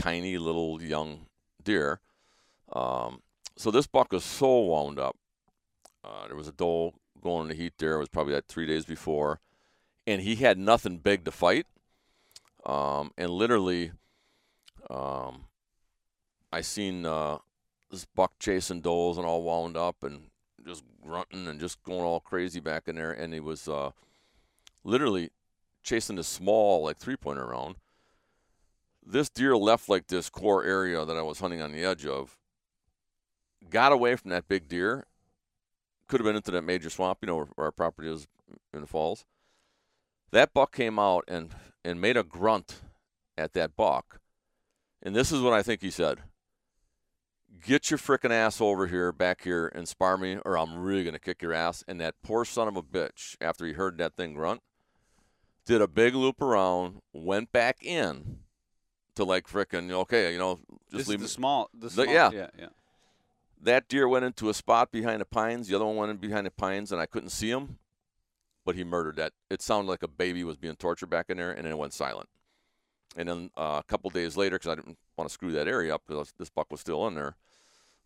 tiny 0.00 0.38
little 0.38 0.80
young 0.80 1.26
deer. 1.62 2.00
Um, 2.72 3.22
so 3.56 3.70
this 3.70 3.86
buck 3.86 4.12
was 4.12 4.24
so 4.24 4.60
wound 4.60 4.98
up. 4.98 5.16
Uh, 6.04 6.28
there 6.28 6.36
was 6.36 6.46
a 6.46 6.52
doe 6.52 6.94
going 7.20 7.42
in 7.42 7.48
the 7.48 7.54
heat 7.54 7.72
there. 7.78 7.96
It 7.96 8.00
was 8.00 8.08
probably 8.08 8.34
like 8.34 8.46
three 8.46 8.66
days 8.66 8.84
before, 8.84 9.40
and 10.06 10.22
he 10.22 10.36
had 10.36 10.58
nothing 10.58 10.98
big 10.98 11.24
to 11.24 11.32
fight. 11.32 11.66
Um, 12.64 13.12
and 13.16 13.30
literally, 13.30 13.92
um, 14.88 15.44
I 16.52 16.60
seen 16.60 17.04
uh, 17.04 17.38
this 17.90 18.06
buck 18.14 18.32
chasing 18.38 18.80
doles 18.80 19.18
and 19.18 19.26
all 19.26 19.42
wound 19.42 19.76
up 19.76 20.02
and 20.02 20.28
just 20.66 20.84
grunting 21.02 21.46
and 21.46 21.60
just 21.60 21.82
going 21.82 22.02
all 22.02 22.20
crazy 22.20 22.60
back 22.60 22.88
in 22.88 22.96
there. 22.96 23.12
And 23.12 23.32
he 23.32 23.40
was 23.40 23.68
uh, 23.68 23.90
literally 24.84 25.30
chasing 25.82 26.16
this 26.16 26.28
small 26.28 26.84
like 26.84 26.98
three 26.98 27.16
pointer 27.16 27.44
around. 27.44 27.76
This 29.04 29.28
deer 29.28 29.56
left 29.56 29.88
like 29.88 30.08
this 30.08 30.28
core 30.28 30.64
area 30.64 31.04
that 31.04 31.16
I 31.16 31.22
was 31.22 31.38
hunting 31.38 31.62
on 31.62 31.70
the 31.70 31.84
edge 31.84 32.04
of. 32.04 32.36
Got 33.70 33.92
away 33.92 34.16
from 34.16 34.30
that 34.30 34.48
big 34.48 34.68
deer. 34.68 35.06
Could 36.08 36.20
have 36.20 36.24
been 36.24 36.36
into 36.36 36.50
that 36.52 36.62
major 36.62 36.90
swamp, 36.90 37.18
you 37.22 37.26
know, 37.26 37.36
where, 37.36 37.46
where 37.54 37.64
our 37.66 37.72
property 37.72 38.08
is 38.08 38.26
in 38.72 38.80
the 38.80 38.86
falls. 38.86 39.24
That 40.32 40.52
buck 40.52 40.74
came 40.74 40.98
out 40.98 41.24
and 41.28 41.54
and 41.84 42.00
made 42.00 42.16
a 42.16 42.22
grunt 42.24 42.80
at 43.38 43.52
that 43.52 43.76
buck. 43.76 44.20
And 45.02 45.14
this 45.14 45.30
is 45.30 45.40
what 45.40 45.52
I 45.52 45.62
think 45.62 45.82
he 45.82 45.90
said. 45.90 46.22
Get 47.64 47.90
your 47.90 47.98
frickin' 47.98 48.30
ass 48.30 48.60
over 48.60 48.86
here, 48.86 49.12
back 49.12 49.42
here, 49.42 49.68
and 49.68 49.88
spar 49.88 50.18
me, 50.18 50.38
or 50.44 50.58
I'm 50.58 50.78
really 50.78 51.04
gonna 51.04 51.18
kick 51.18 51.42
your 51.42 51.52
ass. 51.52 51.84
And 51.86 52.00
that 52.00 52.14
poor 52.22 52.44
son 52.44 52.68
of 52.68 52.76
a 52.76 52.82
bitch, 52.82 53.36
after 53.40 53.66
he 53.66 53.72
heard 53.72 53.98
that 53.98 54.16
thing 54.16 54.34
grunt, 54.34 54.62
did 55.64 55.80
a 55.80 55.88
big 55.88 56.14
loop 56.14 56.40
around, 56.40 57.00
went 57.12 57.52
back 57.52 57.78
in 57.82 58.40
to 59.14 59.24
like 59.24 59.46
frickin' 59.48 59.90
okay, 59.90 60.32
you 60.32 60.38
know, 60.38 60.56
just 60.90 60.92
this 60.92 61.08
leave 61.08 61.20
the 61.20 61.28
small. 61.28 61.70
The 61.72 61.86
The- 61.86 61.90
small 61.90 62.06
yeah. 62.06 62.30
yeah, 62.32 62.48
yeah. 62.58 62.68
That 63.62 63.88
deer 63.88 64.06
went 64.06 64.24
into 64.24 64.50
a 64.50 64.54
spot 64.54 64.92
behind 64.92 65.20
the 65.20 65.24
pines. 65.24 65.68
The 65.68 65.76
other 65.76 65.86
one 65.86 65.96
went 65.96 66.10
in 66.10 66.16
behind 66.18 66.46
the 66.46 66.50
pines, 66.50 66.92
and 66.92 67.00
I 67.00 67.06
couldn't 67.06 67.30
see 67.30 67.50
him. 67.50 67.78
But 68.66 68.74
he 68.74 68.84
murdered 68.84 69.16
that. 69.16 69.32
It 69.48 69.62
sounded 69.62 69.88
like 69.88 70.02
a 70.02 70.08
baby 70.08 70.44
was 70.44 70.58
being 70.58 70.76
tortured 70.76 71.08
back 71.08 71.30
in 71.30 71.38
there, 71.38 71.52
and 71.52 71.64
then 71.64 71.72
it 71.72 71.78
went 71.78 71.94
silent. 71.94 72.28
And 73.16 73.28
then 73.28 73.50
uh, 73.56 73.80
a 73.80 73.84
couple 73.86 74.10
days 74.10 74.36
later, 74.36 74.56
because 74.56 74.72
I 74.72 74.74
didn't 74.74 74.98
want 75.16 75.30
to 75.30 75.32
screw 75.32 75.52
that 75.52 75.68
area 75.68 75.94
up, 75.94 76.02
because 76.06 76.34
this 76.38 76.50
buck 76.50 76.70
was 76.70 76.80
still 76.80 77.06
in 77.06 77.14
there, 77.14 77.36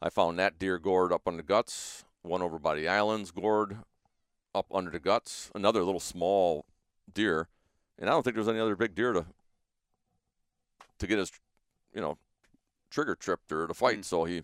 I 0.00 0.11
found 0.11 0.38
that 0.38 0.59
deer 0.59 0.79
gored 0.79 1.12
up 1.12 1.23
on 1.26 1.37
the 1.37 1.43
guts. 1.43 2.05
One 2.23 2.43
over 2.43 2.59
by 2.59 2.75
the 2.75 2.87
islands, 2.87 3.31
gored 3.31 3.79
up 4.55 4.67
under 4.71 4.90
the 4.90 5.00
guts. 5.00 5.50
Another 5.55 5.83
little 5.83 6.00
small 6.00 6.67
deer, 7.12 7.49
and 7.99 8.09
I 8.09 8.12
don't 8.12 8.23
think 8.23 8.35
there 8.37 8.43
was 8.43 8.49
any 8.49 8.61
other 8.61 8.76
big 8.76 8.95
deer 8.95 9.12
to 9.14 9.25
to 10.99 11.07
get 11.07 11.19
his, 11.19 11.33
you 11.95 12.02
know, 12.02 12.19
trigger 12.90 13.14
tripped 13.14 13.50
or 13.50 13.67
to 13.67 13.73
fight. 13.73 14.00
Mm. 14.00 14.05
So 14.05 14.25
he, 14.25 14.43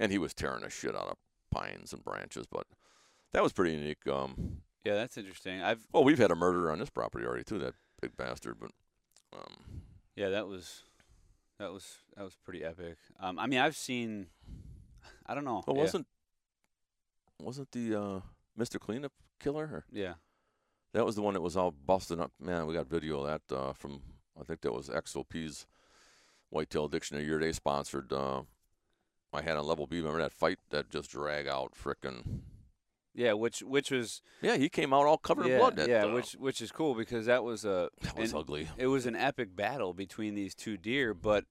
and 0.00 0.10
he 0.10 0.18
was 0.18 0.34
tearing 0.34 0.62
the 0.62 0.70
shit 0.70 0.96
out 0.96 1.06
of 1.06 1.16
pines 1.52 1.92
and 1.92 2.02
branches. 2.04 2.46
But 2.50 2.66
that 3.32 3.44
was 3.44 3.52
pretty 3.52 3.76
unique. 3.76 4.04
Um, 4.08 4.62
Yeah, 4.86 4.94
that's 4.94 5.18
interesting. 5.18 5.60
I've 5.62 5.84
well, 5.92 6.04
we've 6.04 6.16
had 6.18 6.30
a 6.30 6.36
murderer 6.36 6.70
on 6.70 6.78
this 6.78 6.90
property 6.90 7.26
already 7.26 7.42
too. 7.42 7.58
That 7.58 7.74
big 8.00 8.16
bastard. 8.16 8.56
But 8.60 8.70
um, 9.32 9.82
yeah, 10.14 10.28
that 10.28 10.46
was 10.46 10.84
that 11.58 11.72
was 11.72 11.98
that 12.16 12.22
was 12.22 12.36
pretty 12.44 12.62
epic. 12.62 12.96
Um, 13.18 13.36
I 13.36 13.48
mean, 13.48 13.58
I've 13.58 13.74
seen. 13.76 14.28
I 15.26 15.34
don't 15.34 15.44
know. 15.44 15.64
well, 15.66 15.74
wasn't 15.74 16.06
wasn't 17.42 17.72
the 17.72 18.00
uh, 18.00 18.20
Mr. 18.56 18.78
Cleanup 18.78 19.10
killer? 19.40 19.64
Or 19.64 19.84
Yeah. 19.90 20.14
that 20.92 21.04
was 21.04 21.16
the 21.16 21.22
one 21.22 21.34
that 21.34 21.40
was 21.40 21.56
all 21.56 21.72
busted 21.72 22.20
up. 22.20 22.30
Man, 22.38 22.68
we 22.68 22.74
got 22.74 22.86
video 22.86 23.24
of 23.24 23.26
that 23.26 23.56
uh, 23.56 23.72
from 23.72 24.02
I 24.40 24.44
think 24.44 24.60
that 24.60 24.72
was 24.72 24.88
XOP's 24.88 25.66
Whitetail 26.50 26.86
Dictionary 26.86 27.26
year 27.26 27.40
day 27.40 27.50
sponsored. 27.50 28.12
Uh, 28.12 28.42
I 29.32 29.42
had 29.42 29.56
on 29.56 29.66
level 29.66 29.88
B. 29.88 29.96
Remember 29.96 30.20
that 30.20 30.32
fight 30.32 30.58
that 30.70 30.90
just 30.90 31.10
drag 31.10 31.48
out 31.48 31.72
frickin' 31.74 32.42
Yeah, 33.16 33.32
which 33.32 33.60
which 33.60 33.90
was 33.90 34.20
Yeah, 34.42 34.56
he 34.58 34.68
came 34.68 34.92
out 34.92 35.06
all 35.06 35.16
covered 35.16 35.46
yeah, 35.46 35.54
in 35.54 35.58
blood. 35.60 35.76
That, 35.76 35.88
yeah, 35.88 36.04
uh, 36.04 36.12
which 36.12 36.32
which 36.32 36.60
is 36.60 36.70
cool 36.70 36.94
because 36.94 37.24
that 37.26 37.42
was 37.42 37.64
a 37.64 37.88
that 38.02 38.16
was 38.16 38.30
and- 38.32 38.40
ugly. 38.40 38.68
it 38.76 38.88
was 38.88 39.06
an 39.06 39.16
epic 39.16 39.56
battle 39.56 39.94
between 39.94 40.34
these 40.34 40.54
two 40.54 40.76
deer, 40.76 41.14
but 41.14 41.44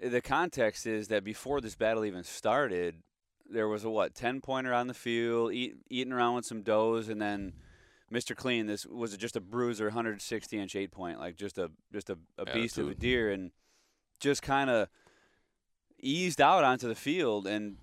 the 0.00 0.20
context 0.20 0.84
is 0.84 1.06
that 1.08 1.22
before 1.22 1.60
this 1.60 1.76
battle 1.76 2.04
even 2.04 2.24
started, 2.24 3.02
there 3.48 3.68
was 3.68 3.84
a 3.84 3.90
what 3.90 4.16
ten 4.16 4.40
pointer 4.40 4.74
on 4.74 4.88
the 4.88 4.94
field, 4.94 5.52
eat, 5.52 5.76
eating 5.88 6.12
around 6.12 6.34
with 6.34 6.44
some 6.44 6.62
does, 6.62 7.08
and 7.08 7.22
then 7.22 7.52
Mr. 8.12 8.34
Clean. 8.34 8.66
This 8.66 8.84
was 8.84 9.16
just 9.16 9.36
a 9.36 9.40
bruiser, 9.40 9.84
160 9.86 10.58
inch 10.58 10.74
eight 10.74 10.90
point, 10.90 11.20
like 11.20 11.36
just 11.36 11.56
a 11.56 11.70
just 11.92 12.10
a, 12.10 12.18
a 12.36 12.46
beast 12.46 12.78
of 12.78 12.88
a 12.88 12.96
deer, 12.96 13.30
and 13.30 13.52
just 14.18 14.42
kind 14.42 14.68
of 14.70 14.88
eased 16.00 16.40
out 16.40 16.64
onto 16.64 16.88
the 16.88 16.96
field 16.96 17.46
and 17.46 17.76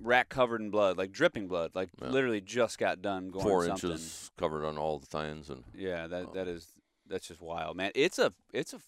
rack 0.00 0.28
covered 0.28 0.60
in 0.60 0.70
blood, 0.70 0.96
like 0.98 1.12
dripping 1.12 1.46
blood, 1.48 1.72
like 1.74 1.90
Yeah. 2.00 2.08
literally 2.08 2.40
just 2.40 2.78
got 2.78 3.02
done 3.02 3.30
going 3.30 3.44
Four 3.44 3.66
something. 3.66 3.90
inches 3.92 4.30
covered 4.36 4.64
on 4.64 4.78
all 4.78 4.98
the 4.98 5.06
tines, 5.06 5.50
and 5.50 5.64
Yeah, 5.74 6.06
that 6.06 6.26
Oh. 6.28 6.32
that 6.34 6.48
is 6.48 6.72
that's 7.06 7.28
just 7.28 7.40
wild, 7.40 7.76
man. 7.76 7.92
It's 7.94 8.18
a 8.18 8.32
it's 8.52 8.72
a 8.72 8.80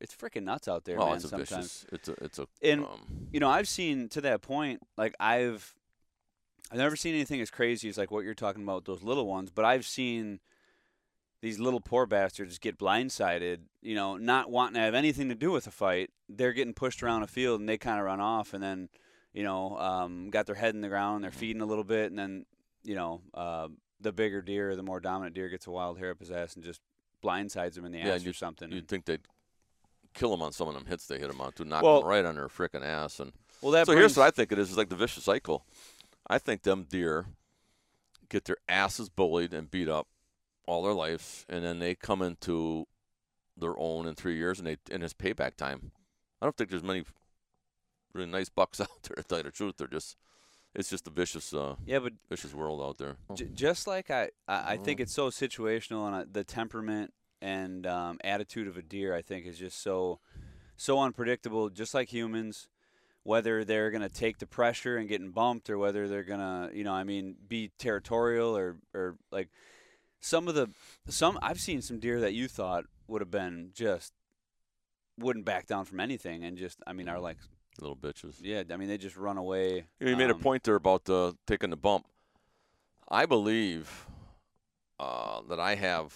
it's 0.00 0.14
freaking 0.14 0.44
nuts 0.44 0.68
out 0.68 0.84
there, 0.84 1.00
oh, 1.00 1.06
man. 1.06 1.14
it's 1.16 1.24
a 1.24 1.28
sometimes, 1.28 1.48
vicious. 1.50 1.86
It's 1.92 2.08
a 2.08 2.12
it's 2.24 2.38
a 2.38 2.46
and 2.62 2.84
um, 2.84 3.28
you 3.32 3.40
know, 3.40 3.48
I've 3.48 3.68
seen 3.68 4.08
to 4.10 4.20
that 4.22 4.42
point. 4.42 4.80
Like 4.96 5.14
I've 5.18 5.74
I've 6.70 6.78
never 6.78 6.96
seen 6.96 7.14
anything 7.14 7.40
as 7.40 7.50
crazy 7.50 7.88
as 7.88 7.96
like 7.98 8.10
what 8.10 8.24
you're 8.24 8.34
talking 8.34 8.62
about 8.62 8.84
those 8.84 9.02
little 9.02 9.26
ones, 9.26 9.50
but 9.50 9.64
I've 9.64 9.86
seen 9.86 10.40
these 11.40 11.58
little 11.60 11.80
poor 11.80 12.04
bastards 12.04 12.58
get 12.58 12.78
blindsided. 12.78 13.60
You 13.80 13.94
know, 13.94 14.16
not 14.16 14.50
wanting 14.50 14.74
to 14.74 14.80
have 14.80 14.94
anything 14.94 15.28
to 15.30 15.34
do 15.34 15.50
with 15.50 15.66
a 15.66 15.70
fight. 15.70 16.10
They're 16.28 16.52
getting 16.52 16.74
pushed 16.74 17.02
around 17.02 17.22
a 17.22 17.26
field 17.28 17.60
and 17.60 17.68
they 17.68 17.78
kind 17.78 17.98
of 17.98 18.04
run 18.06 18.20
off, 18.20 18.52
and 18.52 18.62
then 18.62 18.88
you 19.38 19.44
know, 19.44 19.78
um, 19.78 20.30
got 20.30 20.46
their 20.46 20.56
head 20.56 20.74
in 20.74 20.80
the 20.80 20.88
ground. 20.88 21.22
They're 21.22 21.30
feeding 21.30 21.62
a 21.62 21.64
little 21.66 21.84
bit, 21.84 22.10
and 22.10 22.18
then 22.18 22.44
you 22.82 22.96
know, 22.96 23.20
uh, 23.34 23.68
the 24.00 24.10
bigger 24.12 24.42
deer, 24.42 24.74
the 24.74 24.82
more 24.82 24.98
dominant 24.98 25.36
deer, 25.36 25.48
gets 25.48 25.68
a 25.68 25.70
wild 25.70 25.96
hair 25.96 26.10
up 26.10 26.18
his 26.18 26.32
ass 26.32 26.56
and 26.56 26.64
just 26.64 26.80
blindsides 27.22 27.78
him 27.78 27.84
in 27.84 27.92
the 27.92 27.98
Yeah, 27.98 28.14
ass 28.14 28.26
or 28.26 28.32
something. 28.32 28.72
you'd 28.72 28.88
think 28.88 29.04
they'd 29.04 29.20
kill 30.12 30.32
them 30.32 30.42
on 30.42 30.50
some 30.52 30.66
of 30.66 30.74
them 30.74 30.86
hits 30.86 31.06
they 31.06 31.18
hit 31.20 31.28
them 31.28 31.40
on 31.40 31.52
to 31.52 31.64
knock 31.64 31.84
Well- 31.84 32.00
them 32.00 32.08
right 32.08 32.24
on 32.24 32.34
their 32.34 32.48
frickin' 32.48 32.82
ass. 32.82 33.20
And 33.20 33.32
well, 33.62 33.70
that 33.72 33.86
so 33.86 33.92
brings, 33.92 34.00
here's 34.00 34.16
what 34.16 34.26
I 34.26 34.30
think 34.32 34.50
it 34.50 34.58
is: 34.58 34.72
is 34.72 34.76
like 34.76 34.88
the 34.88 34.96
vicious 34.96 35.22
cycle. 35.22 35.64
I 36.26 36.38
think 36.38 36.62
them 36.62 36.82
deer 36.88 37.26
get 38.28 38.44
their 38.46 38.56
asses 38.68 39.08
bullied 39.08 39.54
and 39.54 39.70
beat 39.70 39.88
up 39.88 40.08
all 40.66 40.82
their 40.82 40.94
lives, 40.94 41.46
and 41.48 41.64
then 41.64 41.78
they 41.78 41.94
come 41.94 42.22
into 42.22 42.86
their 43.56 43.78
own 43.78 44.06
in 44.08 44.16
three 44.16 44.36
years, 44.36 44.58
and 44.58 44.66
they 44.66 44.78
and 44.90 45.04
it's 45.04 45.14
payback 45.14 45.54
time. 45.56 45.92
I 46.42 46.46
don't 46.46 46.56
think 46.56 46.70
there's 46.70 46.82
many 46.82 47.04
really 48.12 48.30
nice 48.30 48.48
bucks 48.48 48.80
out 48.80 49.02
there. 49.02 49.16
To 49.16 49.22
tell 49.22 49.38
you 49.38 49.44
the 49.44 49.50
truth, 49.50 49.76
they're 49.78 49.86
just 49.86 50.16
it's 50.74 50.90
just 50.90 51.06
a 51.06 51.10
vicious, 51.10 51.52
uh, 51.54 51.76
yeah, 51.86 51.98
but 51.98 52.12
vicious 52.28 52.54
world 52.54 52.80
out 52.80 52.98
there. 52.98 53.16
J- 53.34 53.48
just 53.54 53.86
like 53.86 54.10
I, 54.10 54.30
I, 54.46 54.74
I 54.74 54.76
think 54.76 55.00
it's 55.00 55.14
so 55.14 55.30
situational, 55.30 56.06
and 56.06 56.14
uh, 56.14 56.24
the 56.30 56.44
temperament 56.44 57.12
and 57.40 57.86
um, 57.86 58.18
attitude 58.22 58.68
of 58.68 58.76
a 58.76 58.82
deer, 58.82 59.14
I 59.14 59.22
think, 59.22 59.46
is 59.46 59.58
just 59.58 59.82
so, 59.82 60.20
so 60.76 61.00
unpredictable. 61.00 61.70
Just 61.70 61.94
like 61.94 62.12
humans, 62.12 62.68
whether 63.22 63.64
they're 63.64 63.90
gonna 63.90 64.08
take 64.08 64.38
the 64.38 64.46
pressure 64.46 64.96
and 64.96 65.08
getting 65.08 65.30
bumped, 65.30 65.70
or 65.70 65.78
whether 65.78 66.06
they're 66.06 66.22
gonna, 66.22 66.70
you 66.72 66.84
know, 66.84 66.92
I 66.92 67.04
mean, 67.04 67.36
be 67.48 67.72
territorial 67.78 68.56
or, 68.56 68.76
or 68.94 69.16
like 69.32 69.48
some 70.20 70.48
of 70.48 70.54
the, 70.54 70.68
some 71.08 71.38
I've 71.40 71.60
seen 71.60 71.80
some 71.80 71.98
deer 71.98 72.20
that 72.20 72.34
you 72.34 72.46
thought 72.46 72.84
would 73.06 73.22
have 73.22 73.30
been 73.30 73.70
just 73.72 74.12
wouldn't 75.18 75.46
back 75.46 75.66
down 75.66 75.86
from 75.86 75.98
anything, 75.98 76.44
and 76.44 76.58
just, 76.58 76.78
I 76.86 76.92
mean, 76.92 77.08
are 77.08 77.18
like, 77.18 77.38
Little 77.80 77.96
bitches. 77.96 78.36
yeah, 78.42 78.62
I 78.70 78.76
mean, 78.76 78.88
they 78.88 78.98
just 78.98 79.16
run 79.16 79.38
away. 79.38 79.86
You, 80.00 80.06
know, 80.06 80.10
you 80.10 80.16
made 80.16 80.30
a 80.30 80.34
um, 80.34 80.40
point 80.40 80.64
there 80.64 80.74
about 80.74 81.08
uh, 81.08 81.32
taking 81.46 81.70
the 81.70 81.76
bump. 81.76 82.06
I 83.08 83.24
believe 83.24 84.06
uh, 84.98 85.40
that 85.48 85.60
I 85.60 85.76
have 85.76 86.14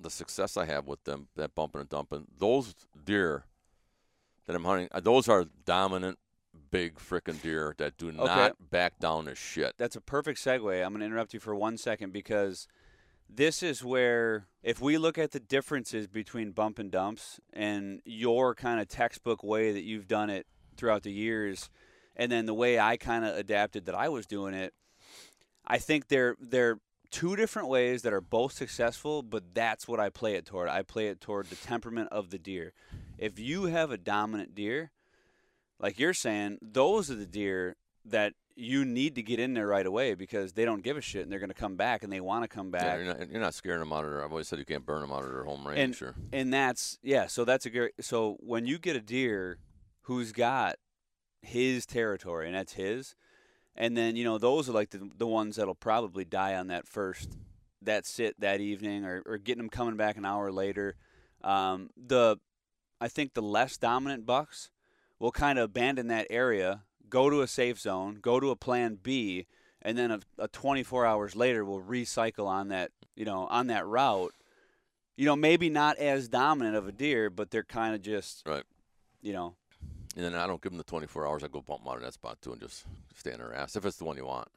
the 0.00 0.10
success 0.10 0.56
I 0.56 0.64
have 0.66 0.86
with 0.86 1.04
them, 1.04 1.28
that 1.36 1.54
bumping 1.54 1.82
and 1.82 1.90
dumping. 1.90 2.26
Those 2.38 2.74
deer 3.04 3.44
that 4.46 4.56
I'm 4.56 4.64
hunting, 4.64 4.88
uh, 4.92 5.00
those 5.00 5.28
are 5.28 5.46
dominant, 5.64 6.18
big 6.70 6.96
frickin' 6.96 7.40
deer 7.42 7.74
that 7.78 7.96
do 7.96 8.12
not 8.12 8.70
back 8.70 8.98
down 8.98 9.26
to 9.26 9.34
shit. 9.34 9.74
that's 9.78 9.96
a 9.96 10.00
perfect 10.00 10.42
segue. 10.42 10.84
I'm 10.84 10.92
going 10.92 11.00
to 11.00 11.06
interrupt 11.06 11.34
you 11.34 11.40
for 11.40 11.54
one 11.54 11.76
second 11.76 12.12
because 12.12 12.66
this 13.28 13.62
is 13.62 13.84
where, 13.84 14.46
if 14.62 14.80
we 14.80 14.98
look 14.98 15.18
at 15.18 15.32
the 15.32 15.40
differences 15.40 16.06
between 16.06 16.52
bump 16.52 16.78
and 16.78 16.90
dumps 16.90 17.40
and 17.52 18.00
your 18.04 18.54
kind 18.54 18.80
of 18.80 18.88
textbook 18.88 19.42
way 19.42 19.72
that 19.72 19.82
you've 19.82 20.08
done 20.08 20.30
it 20.30 20.46
throughout 20.76 21.02
the 21.02 21.12
years, 21.12 21.70
and 22.14 22.30
then 22.32 22.46
the 22.46 22.54
way 22.54 22.78
I 22.78 22.96
kind 22.96 23.24
of 23.24 23.36
adapted 23.36 23.86
that 23.86 23.94
I 23.94 24.08
was 24.08 24.26
doing 24.26 24.54
it, 24.54 24.72
I 25.66 25.78
think 25.78 26.08
they're 26.08 26.36
they're 26.40 26.78
two 27.10 27.36
different 27.36 27.68
ways 27.68 28.02
that 28.02 28.12
are 28.12 28.20
both 28.20 28.52
successful, 28.52 29.22
but 29.22 29.54
that's 29.54 29.86
what 29.88 30.00
I 30.00 30.10
play 30.10 30.34
it 30.34 30.46
toward. 30.46 30.68
I 30.68 30.82
play 30.82 31.08
it 31.08 31.20
toward 31.20 31.46
the 31.46 31.56
temperament 31.56 32.08
of 32.12 32.30
the 32.30 32.38
deer. 32.38 32.72
If 33.18 33.38
you 33.38 33.64
have 33.64 33.90
a 33.90 33.96
dominant 33.96 34.54
deer, 34.54 34.90
like 35.78 35.98
you're 35.98 36.14
saying, 36.14 36.58
those 36.62 37.10
are 37.10 37.14
the 37.14 37.26
deer 37.26 37.76
that 38.10 38.32
you 38.58 38.84
need 38.86 39.14
to 39.16 39.22
get 39.22 39.38
in 39.38 39.52
there 39.52 39.66
right 39.66 39.84
away 39.84 40.14
because 40.14 40.54
they 40.54 40.64
don't 40.64 40.82
give 40.82 40.96
a 40.96 41.00
shit 41.02 41.22
and 41.22 41.30
they're 41.30 41.38
going 41.38 41.50
to 41.50 41.54
come 41.54 41.76
back 41.76 42.02
and 42.02 42.10
they 42.12 42.20
want 42.20 42.42
to 42.42 42.48
come 42.48 42.70
Yeah, 42.72 42.80
back. 42.80 42.96
you're, 42.98 43.06
not, 43.14 43.30
you're 43.30 43.40
not 43.40 43.54
scaring 43.54 43.80
them 43.80 43.88
monitor. 43.88 44.24
I've 44.24 44.30
always 44.30 44.48
said 44.48 44.58
you 44.58 44.64
can't 44.64 44.86
burn 44.86 45.02
a 45.02 45.06
monitor 45.06 45.44
home 45.44 45.66
range. 45.66 45.78
And- 45.80 45.94
sure. 45.94 46.14
and 46.32 46.52
that's 46.52 46.98
yeah 47.02 47.26
so 47.26 47.44
that's 47.44 47.66
a 47.66 47.70
great 47.70 47.92
so 48.00 48.36
when 48.40 48.66
you 48.66 48.78
get 48.78 48.96
a 48.96 49.00
deer 49.00 49.58
who's 50.02 50.32
got 50.32 50.76
his 51.42 51.84
territory 51.84 52.46
and 52.46 52.54
that's 52.56 52.72
his 52.72 53.14
and 53.74 53.94
then 53.96 54.16
you 54.16 54.24
know 54.24 54.38
those 54.38 54.68
are 54.70 54.72
like 54.72 54.90
the, 54.90 55.10
the 55.16 55.26
ones 55.26 55.56
that'll 55.56 55.74
probably 55.74 56.24
die 56.24 56.54
on 56.54 56.68
that 56.68 56.86
first 56.88 57.36
that 57.82 58.06
sit 58.06 58.40
that 58.40 58.60
evening 58.60 59.04
or, 59.04 59.22
or 59.26 59.36
getting 59.36 59.62
them 59.64 59.68
coming 59.68 59.96
back 59.96 60.16
an 60.16 60.24
hour 60.24 60.50
later 60.50 60.96
um, 61.44 61.90
the 61.96 62.36
i 63.02 63.06
think 63.08 63.34
the 63.34 63.42
less 63.42 63.76
dominant 63.76 64.24
bucks 64.24 64.70
will 65.18 65.30
kind 65.30 65.58
of 65.58 65.66
abandon 65.66 66.08
that 66.08 66.26
area 66.30 66.82
go 67.08 67.30
to 67.30 67.40
a 67.42 67.46
safe 67.48 67.78
zone 67.78 68.18
go 68.20 68.40
to 68.40 68.50
a 68.50 68.56
plan 68.56 68.98
b 69.02 69.46
and 69.82 69.96
then 69.96 70.10
a, 70.10 70.20
a 70.38 70.48
24 70.48 71.06
hours 71.06 71.36
later 71.36 71.64
we'll 71.64 71.80
recycle 71.82 72.46
on 72.46 72.68
that 72.68 72.90
you 73.14 73.24
know 73.24 73.46
on 73.48 73.66
that 73.68 73.86
route 73.86 74.34
you 75.18 75.24
know, 75.24 75.34
maybe 75.34 75.70
not 75.70 75.96
as 75.96 76.28
dominant 76.28 76.76
of 76.76 76.86
a 76.86 76.92
deer, 76.92 77.30
but 77.30 77.50
they're 77.50 77.62
kind 77.64 77.94
of 77.94 78.02
just, 78.02 78.42
Right. 78.46 78.64
you 79.22 79.32
know, 79.32 79.54
And 80.14 80.22
then 80.22 80.34
I 80.34 80.46
don't 80.46 80.60
give 80.60 80.72
them 80.72 80.76
the 80.76 80.84
24 80.84 81.26
hours. 81.26 81.42
I 81.42 81.48
go 81.48 81.62
bump 81.62 81.84
them 81.84 81.88
out 81.90 81.96
of 81.96 82.02
that 82.02 82.12
spot 82.12 82.42
too 82.42 82.52
and 82.52 82.60
just 82.60 82.84
stay 83.14 83.32
in 83.32 83.38
their 83.38 83.54
ass 83.54 83.76
if 83.76 83.86
it's 83.86 83.96
the 83.96 84.04
one 84.04 84.18
you 84.18 84.26
want. 84.26 84.48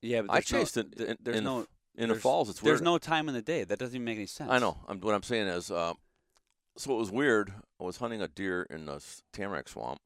yeah. 0.00 0.22
But 0.22 0.30
I 0.30 0.34
there's 0.34 0.52
no- 0.52 0.58
chased 0.60 0.76
it 0.76 1.00
in, 1.00 1.16
There's 1.20 1.38
in, 1.38 1.42
no. 1.42 1.66
the, 1.96 2.02
in 2.04 2.08
the 2.08 2.14
falls. 2.14 2.50
It's 2.50 2.60
There's 2.60 2.78
weird. 2.78 2.84
no 2.84 2.98
time 2.98 3.28
in 3.28 3.34
the 3.34 3.42
day. 3.42 3.64
That 3.64 3.80
doesn't 3.80 3.96
even 3.96 4.04
make 4.04 4.16
any 4.18 4.26
sense. 4.26 4.48
I 4.48 4.60
know. 4.60 4.78
I'm, 4.86 5.00
what 5.00 5.12
I'm 5.12 5.24
saying 5.24 5.48
is, 5.48 5.72
uh, 5.72 5.94
so 6.76 6.94
it 6.94 6.98
was 6.98 7.10
weird. 7.10 7.52
I 7.80 7.82
was 7.82 7.96
hunting 7.96 8.22
a 8.22 8.28
deer 8.28 8.62
in 8.70 8.86
the 8.86 9.04
tamarack 9.32 9.68
swamp, 9.68 10.00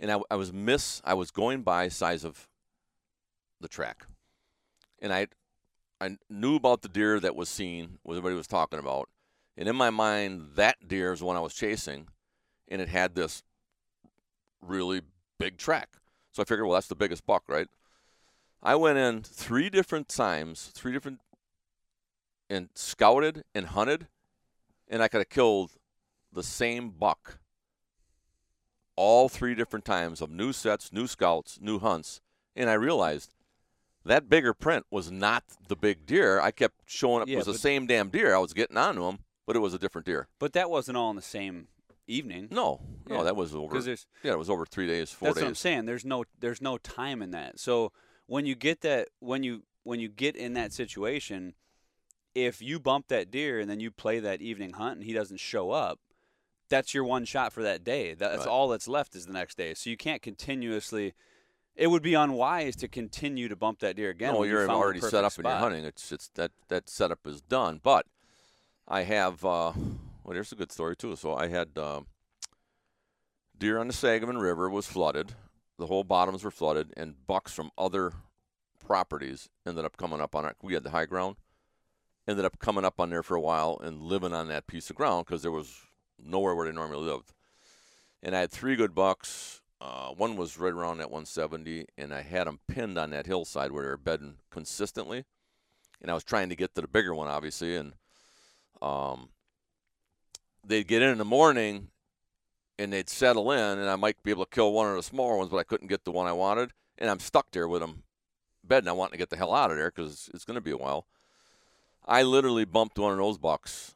and 0.00 0.10
I, 0.10 0.18
I 0.30 0.36
was 0.36 0.52
miss. 0.52 1.00
I 1.04 1.14
was 1.14 1.30
going 1.30 1.62
by 1.62 1.88
size 1.88 2.24
of 2.24 2.48
the 3.60 3.68
track, 3.68 4.06
and 5.00 5.12
I 5.12 5.28
I 6.00 6.16
knew 6.30 6.54
about 6.54 6.82
the 6.82 6.88
deer 6.88 7.18
that 7.20 7.34
was 7.34 7.48
seen, 7.48 7.98
what 8.02 8.14
everybody 8.14 8.36
was 8.36 8.46
talking 8.46 8.78
about, 8.78 9.08
And 9.58 9.68
in 9.68 9.74
my 9.74 9.90
mind, 9.90 10.50
that 10.54 10.86
deer 10.86 11.12
is 11.12 11.18
the 11.18 11.26
one 11.26 11.36
I 11.36 11.40
was 11.40 11.52
chasing, 11.52 12.06
and 12.68 12.80
it 12.80 12.88
had 12.88 13.16
this 13.16 13.42
really 14.62 15.02
big 15.36 15.56
track. 15.56 15.88
So 16.30 16.42
I 16.42 16.44
figured, 16.44 16.64
well, 16.64 16.74
that's 16.74 16.86
the 16.86 16.94
biggest 16.94 17.26
buck, 17.26 17.42
right? 17.48 17.66
I 18.62 18.76
went 18.76 18.98
in 18.98 19.22
three 19.22 19.68
different 19.68 20.08
times, 20.08 20.70
three 20.72 20.92
different, 20.92 21.20
and 22.48 22.68
scouted 22.76 23.42
and 23.52 23.66
hunted, 23.66 24.06
and 24.86 25.02
I 25.02 25.08
could 25.08 25.18
have 25.18 25.28
killed 25.28 25.72
the 26.32 26.44
same 26.44 26.90
buck 26.90 27.40
all 28.98 29.28
three 29.28 29.54
different 29.54 29.84
times 29.84 30.20
of 30.20 30.28
new 30.28 30.52
sets, 30.52 30.92
new 30.92 31.06
scouts, 31.06 31.60
new 31.62 31.78
hunts. 31.78 32.20
And 32.56 32.68
I 32.68 32.74
realized 32.74 33.32
that 34.04 34.28
bigger 34.28 34.52
print 34.52 34.86
was 34.90 35.10
not 35.10 35.44
the 35.68 35.76
big 35.76 36.04
deer. 36.04 36.40
I 36.40 36.50
kept 36.50 36.74
showing 36.86 37.22
up. 37.22 37.28
Yeah, 37.28 37.34
it 37.34 37.38
was 37.38 37.46
the 37.46 37.54
same 37.54 37.86
damn 37.86 38.08
deer. 38.08 38.34
I 38.34 38.38
was 38.38 38.52
getting 38.52 38.76
onto 38.76 39.04
him, 39.04 39.20
but 39.46 39.54
it 39.54 39.60
was 39.60 39.72
a 39.72 39.78
different 39.78 40.04
deer. 40.04 40.26
But 40.40 40.52
that 40.54 40.68
wasn't 40.68 40.96
all 40.96 41.10
in 41.10 41.16
the 41.16 41.22
same 41.22 41.68
evening. 42.08 42.48
No, 42.50 42.80
no, 43.08 43.18
Yeah, 43.18 43.22
that 43.22 43.36
was 43.36 43.54
over. 43.54 43.78
Yeah, 43.78 44.32
it 44.32 44.38
was 44.38 44.50
over 44.50 44.66
three 44.66 44.88
days, 44.88 45.12
four 45.12 45.28
that's 45.28 45.40
what 45.40 45.46
I'm 45.46 45.54
saying. 45.54 45.86
There's 45.86 46.04
no 46.04 46.24
there's 46.40 46.60
no 46.60 46.78
time 46.78 47.22
in 47.22 47.30
that. 47.30 47.60
So 47.60 47.92
when 48.26 48.46
you 48.46 48.56
get 48.56 48.80
that 48.80 49.08
when 49.20 49.44
you 49.44 49.62
when 49.84 50.00
you 50.00 50.08
get 50.08 50.34
in 50.34 50.54
that 50.54 50.72
situation, 50.72 51.54
if 52.34 52.60
you 52.60 52.80
bump 52.80 53.08
that 53.08 53.30
deer 53.30 53.60
and 53.60 53.70
then 53.70 53.78
you 53.78 53.90
play 53.90 54.18
that 54.18 54.42
evening 54.42 54.72
hunt 54.72 54.96
and 54.96 55.04
he 55.04 55.12
doesn't 55.12 55.38
show 55.38 55.70
up, 55.70 56.00
that's 56.68 56.94
your 56.94 57.04
one 57.04 57.24
shot 57.24 57.52
for 57.52 57.62
that 57.62 57.84
day. 57.84 58.14
That's 58.14 58.40
Right. 58.40 58.48
all 58.48 58.68
that's 58.68 58.88
left 58.88 59.14
is 59.14 59.26
the 59.26 59.32
next 59.32 59.56
day. 59.56 59.74
So 59.74 59.90
you 59.90 59.96
can't 59.96 60.22
continuously. 60.22 61.14
It 61.74 61.86
would 61.88 62.02
be 62.02 62.14
unwise 62.14 62.74
to 62.76 62.88
continue 62.88 63.48
to 63.48 63.54
bump 63.54 63.78
that 63.80 63.94
deer 63.96 64.10
again. 64.10 64.34
no, 64.34 64.42
you 64.42 64.50
you're 64.50 64.66
the 64.66 64.72
already 64.72 65.00
set 65.00 65.24
up 65.24 65.36
and 65.36 65.44
you're 65.46 65.56
hunting. 65.56 65.84
It's 65.84 66.10
it's 66.10 66.28
that 66.34 66.50
that 66.68 66.88
setup 66.88 67.26
is 67.26 67.40
done. 67.40 67.80
But 67.82 68.06
I 68.88 69.02
have 69.02 69.44
uh, 69.44 69.72
well, 70.24 70.34
here's 70.34 70.52
a 70.52 70.56
good 70.56 70.72
story 70.72 70.96
too. 70.96 71.14
So 71.16 71.34
I 71.34 71.46
had 71.48 71.78
uh, 71.78 72.00
deer 73.56 73.78
on 73.78 73.86
the 73.86 73.92
Sangamon 73.92 74.38
River 74.38 74.68
was 74.68 74.86
flooded. 74.86 75.34
The 75.78 75.86
whole 75.86 76.04
bottoms 76.04 76.42
were 76.42 76.50
flooded, 76.50 76.92
and 76.96 77.14
bucks 77.26 77.52
from 77.52 77.70
other 77.78 78.12
properties 78.84 79.48
ended 79.66 79.84
up 79.84 79.96
coming 79.96 80.20
up 80.20 80.34
on 80.34 80.44
it. 80.44 80.56
We 80.62 80.74
had 80.74 80.82
the 80.82 80.90
high 80.90 81.06
ground. 81.06 81.36
Ended 82.26 82.44
up 82.44 82.58
coming 82.58 82.84
up 82.84 83.00
on 83.00 83.10
there 83.10 83.22
for 83.22 83.36
a 83.36 83.40
while 83.40 83.78
and 83.82 84.02
living 84.02 84.34
on 84.34 84.48
that 84.48 84.66
piece 84.66 84.90
of 84.90 84.96
ground 84.96 85.26
because 85.26 85.42
there 85.42 85.52
was 85.52 85.86
nowhere 86.22 86.54
where 86.54 86.66
they 86.66 86.74
normally 86.74 87.06
lived. 87.06 87.32
And 88.22 88.34
I 88.34 88.40
had 88.40 88.50
three 88.50 88.76
good 88.76 88.94
bucks. 88.94 89.60
Uh, 89.80 90.08
one 90.08 90.36
was 90.36 90.58
right 90.58 90.72
around 90.72 90.98
that 90.98 91.10
170, 91.10 91.86
and 91.96 92.12
I 92.12 92.22
had 92.22 92.46
them 92.46 92.58
pinned 92.66 92.98
on 92.98 93.10
that 93.10 93.26
hillside 93.26 93.70
where 93.70 93.84
they 93.84 93.90
were 93.90 93.96
bedding 93.96 94.34
consistently. 94.50 95.24
And 96.02 96.10
I 96.10 96.14
was 96.14 96.24
trying 96.24 96.48
to 96.48 96.56
get 96.56 96.74
to 96.74 96.80
the 96.80 96.88
bigger 96.88 97.14
one, 97.14 97.28
obviously, 97.28 97.76
and 97.76 97.92
um, 98.82 99.28
they'd 100.64 100.86
get 100.86 101.02
in 101.02 101.10
in 101.10 101.18
the 101.18 101.24
morning, 101.24 101.88
and 102.78 102.92
they'd 102.92 103.08
settle 103.08 103.50
in, 103.52 103.78
and 103.78 103.88
I 103.88 103.96
might 103.96 104.22
be 104.22 104.30
able 104.30 104.44
to 104.44 104.50
kill 104.50 104.72
one 104.72 104.88
of 104.88 104.96
the 104.96 105.02
smaller 105.02 105.36
ones, 105.36 105.50
but 105.50 105.58
I 105.58 105.64
couldn't 105.64 105.88
get 105.88 106.04
the 106.04 106.12
one 106.12 106.26
I 106.26 106.32
wanted, 106.32 106.72
and 106.98 107.08
I'm 107.10 107.20
stuck 107.20 107.50
there 107.52 107.68
with 107.68 107.80
them 107.80 108.02
bedding. 108.64 108.88
I 108.88 108.92
want 108.92 109.12
to 109.12 109.18
get 109.18 109.30
the 109.30 109.36
hell 109.36 109.54
out 109.54 109.70
of 109.70 109.76
there 109.76 109.90
because 109.90 110.28
it's 110.34 110.44
going 110.44 110.56
to 110.56 110.60
be 110.60 110.70
a 110.70 110.76
while. 110.76 111.06
I 112.06 112.22
literally 112.22 112.64
bumped 112.64 112.98
one 112.98 113.12
of 113.12 113.18
those 113.18 113.38
bucks 113.38 113.94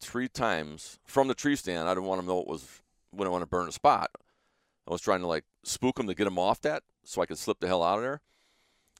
three 0.00 0.28
times 0.28 0.98
from 1.04 1.28
the 1.28 1.34
tree 1.34 1.56
stand. 1.56 1.88
I 1.88 1.94
didn't 1.94 2.06
want 2.06 2.20
to 2.20 2.26
know 2.26 2.40
it 2.40 2.46
was 2.46 2.80
when 3.10 3.26
I 3.26 3.30
want 3.30 3.42
to 3.42 3.46
burn 3.46 3.68
a 3.68 3.72
spot. 3.72 4.10
I 4.86 4.90
was 4.90 5.00
trying 5.00 5.20
to 5.20 5.26
like 5.26 5.44
spook 5.62 5.98
him 5.98 6.06
to 6.06 6.14
get 6.14 6.26
him 6.26 6.38
off 6.38 6.60
that 6.62 6.82
so 7.04 7.22
I 7.22 7.26
could 7.26 7.38
slip 7.38 7.60
the 7.60 7.66
hell 7.66 7.82
out 7.82 7.98
of 7.98 8.02
there. 8.02 8.20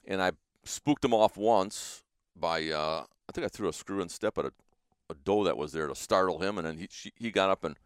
And 0.06 0.22
I 0.22 0.32
spooked 0.64 1.04
him 1.04 1.14
off 1.14 1.36
once 1.36 2.02
by 2.36 2.68
uh, 2.68 3.04
I 3.28 3.32
think 3.32 3.44
I 3.44 3.48
threw 3.48 3.68
a 3.68 3.72
screw 3.72 4.00
and 4.00 4.10
step 4.10 4.38
at 4.38 4.46
a, 4.46 4.52
a 5.10 5.14
doe 5.14 5.44
that 5.44 5.56
was 5.56 5.72
there 5.72 5.86
to 5.86 5.94
startle 5.94 6.38
him, 6.40 6.58
and 6.58 6.66
then 6.66 6.78
he 6.78 6.88
she, 6.90 7.12
he 7.16 7.30
got 7.30 7.50
up 7.50 7.64
and 7.64 7.76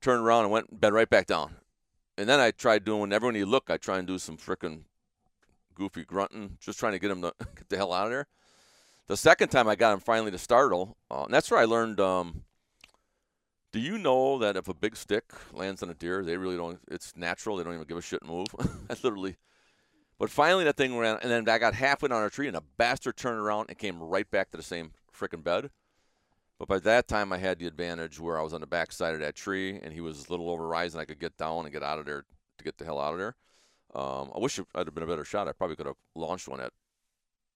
turned 0.00 0.22
around 0.22 0.44
and 0.44 0.52
went 0.52 0.68
and 0.70 0.80
bed 0.80 0.92
right 0.92 1.08
back 1.08 1.26
down. 1.26 1.56
And 2.18 2.28
then 2.28 2.40
I 2.40 2.50
tried 2.50 2.84
doing 2.84 3.00
whenever 3.00 3.26
when 3.26 3.34
you 3.34 3.46
look, 3.46 3.70
I 3.70 3.76
try 3.76 3.98
and 3.98 4.06
do 4.06 4.18
some 4.18 4.36
frickin' 4.36 4.82
goofy 5.74 6.04
grunting, 6.04 6.58
just 6.60 6.78
trying 6.78 6.92
to 6.92 6.98
get 6.98 7.10
him 7.10 7.22
to 7.22 7.32
get 7.56 7.68
the 7.68 7.76
hell 7.76 7.92
out 7.92 8.06
of 8.06 8.10
there. 8.10 8.26
The 9.08 9.16
second 9.16 9.48
time 9.48 9.68
I 9.68 9.74
got 9.74 9.92
him 9.92 10.00
finally 10.00 10.30
to 10.30 10.38
startle, 10.38 10.96
uh, 11.10 11.24
and 11.24 11.34
that's 11.34 11.50
where 11.50 11.60
I 11.60 11.64
learned. 11.64 12.00
Um, 12.00 12.44
do 13.72 13.80
you 13.80 13.98
know 13.98 14.38
that 14.38 14.56
if 14.56 14.68
a 14.68 14.74
big 14.74 14.96
stick 14.96 15.24
lands 15.52 15.82
on 15.82 15.90
a 15.90 15.94
deer, 15.94 16.24
they 16.24 16.36
really 16.36 16.56
don't? 16.56 16.78
It's 16.90 17.16
natural. 17.16 17.56
They 17.56 17.64
don't 17.64 17.74
even 17.74 17.86
give 17.86 17.96
a 17.96 18.02
shit 18.02 18.22
and 18.22 18.30
move. 18.30 18.46
I 18.90 18.96
literally. 19.02 19.36
But 20.18 20.30
finally, 20.30 20.64
that 20.64 20.76
thing 20.76 20.96
ran, 20.96 21.18
and 21.22 21.30
then 21.30 21.48
I 21.48 21.58
got 21.58 21.74
halfway 21.74 22.08
down 22.08 22.22
a 22.22 22.30
tree, 22.30 22.46
and 22.46 22.56
a 22.56 22.62
bastard 22.76 23.16
turned 23.16 23.38
around 23.38 23.70
and 23.70 23.78
came 23.78 24.00
right 24.00 24.30
back 24.30 24.50
to 24.50 24.56
the 24.56 24.62
same 24.62 24.92
frickin' 25.12 25.42
bed. 25.42 25.70
But 26.58 26.68
by 26.68 26.78
that 26.80 27.08
time, 27.08 27.32
I 27.32 27.38
had 27.38 27.58
the 27.58 27.66
advantage 27.66 28.20
where 28.20 28.38
I 28.38 28.42
was 28.42 28.52
on 28.52 28.60
the 28.60 28.66
back 28.68 28.92
side 28.92 29.14
of 29.14 29.20
that 29.20 29.34
tree, 29.34 29.80
and 29.82 29.92
he 29.92 30.00
was 30.00 30.26
a 30.26 30.30
little 30.30 30.48
over 30.48 30.68
rise, 30.68 30.94
and 30.94 31.00
I 31.00 31.06
could 31.06 31.18
get 31.18 31.36
down 31.36 31.64
and 31.64 31.72
get 31.72 31.82
out 31.82 31.98
of 31.98 32.06
there 32.06 32.24
to 32.58 32.64
get 32.64 32.78
the 32.78 32.84
hell 32.84 33.00
out 33.00 33.14
of 33.14 33.18
there. 33.18 33.34
Um, 33.94 34.30
I 34.34 34.38
wish 34.38 34.60
I'd 34.74 34.86
have 34.86 34.94
been 34.94 35.02
a 35.02 35.08
better 35.08 35.24
shot. 35.24 35.48
I 35.48 35.52
probably 35.52 35.76
could 35.76 35.86
have 35.86 35.96
launched 36.14 36.46
one 36.46 36.60
at 36.60 36.72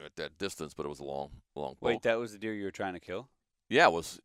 at 0.05 0.17
that 0.17 0.39
distance, 0.39 0.75
but 0.75 0.87
it 0.87 0.89
was 0.89 1.01
a 1.01 1.05
long, 1.05 1.31
long 1.55 1.71
boat. 1.81 1.87
Wait, 1.89 2.03
that 2.03 2.19
was 2.19 2.33
the 2.33 2.39
deer 2.39 2.53
you 2.55 2.65
were 2.65 2.71
trying 2.71 2.95
to 2.95 3.01
kill? 3.01 3.29
Yeah, 3.69 3.87
it 3.87 3.93
was 3.93 4.21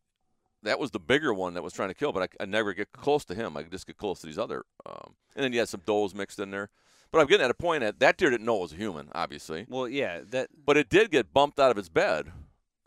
that 0.62 0.78
was 0.78 0.92
the 0.92 1.00
bigger 1.00 1.34
one 1.34 1.54
that 1.54 1.62
was 1.62 1.72
trying 1.72 1.88
to 1.88 1.94
kill, 1.94 2.12
but 2.12 2.22
I, 2.40 2.42
I 2.44 2.46
never 2.46 2.72
get 2.72 2.92
close 2.92 3.24
to 3.24 3.34
him. 3.34 3.56
I 3.56 3.64
just 3.64 3.86
get 3.86 3.96
close 3.96 4.20
to 4.20 4.26
these 4.26 4.38
other. 4.38 4.64
Um, 4.86 5.14
and 5.34 5.42
then 5.44 5.52
you 5.52 5.58
had 5.58 5.68
some 5.68 5.82
does 5.84 6.14
mixed 6.14 6.38
in 6.38 6.50
there. 6.50 6.70
But 7.10 7.20
I'm 7.20 7.26
getting 7.26 7.44
at 7.44 7.50
a 7.50 7.54
point 7.54 7.80
that 7.82 7.98
that 8.00 8.16
deer 8.16 8.30
didn't 8.30 8.46
know 8.46 8.58
it 8.58 8.62
was 8.62 8.72
a 8.72 8.76
human, 8.76 9.08
obviously. 9.14 9.66
Well, 9.68 9.88
yeah, 9.88 10.20
that 10.30 10.48
But 10.64 10.76
it 10.76 10.88
did 10.88 11.10
get 11.10 11.32
bumped 11.34 11.58
out 11.58 11.70
of 11.70 11.78
its 11.78 11.88
bed, 11.88 12.32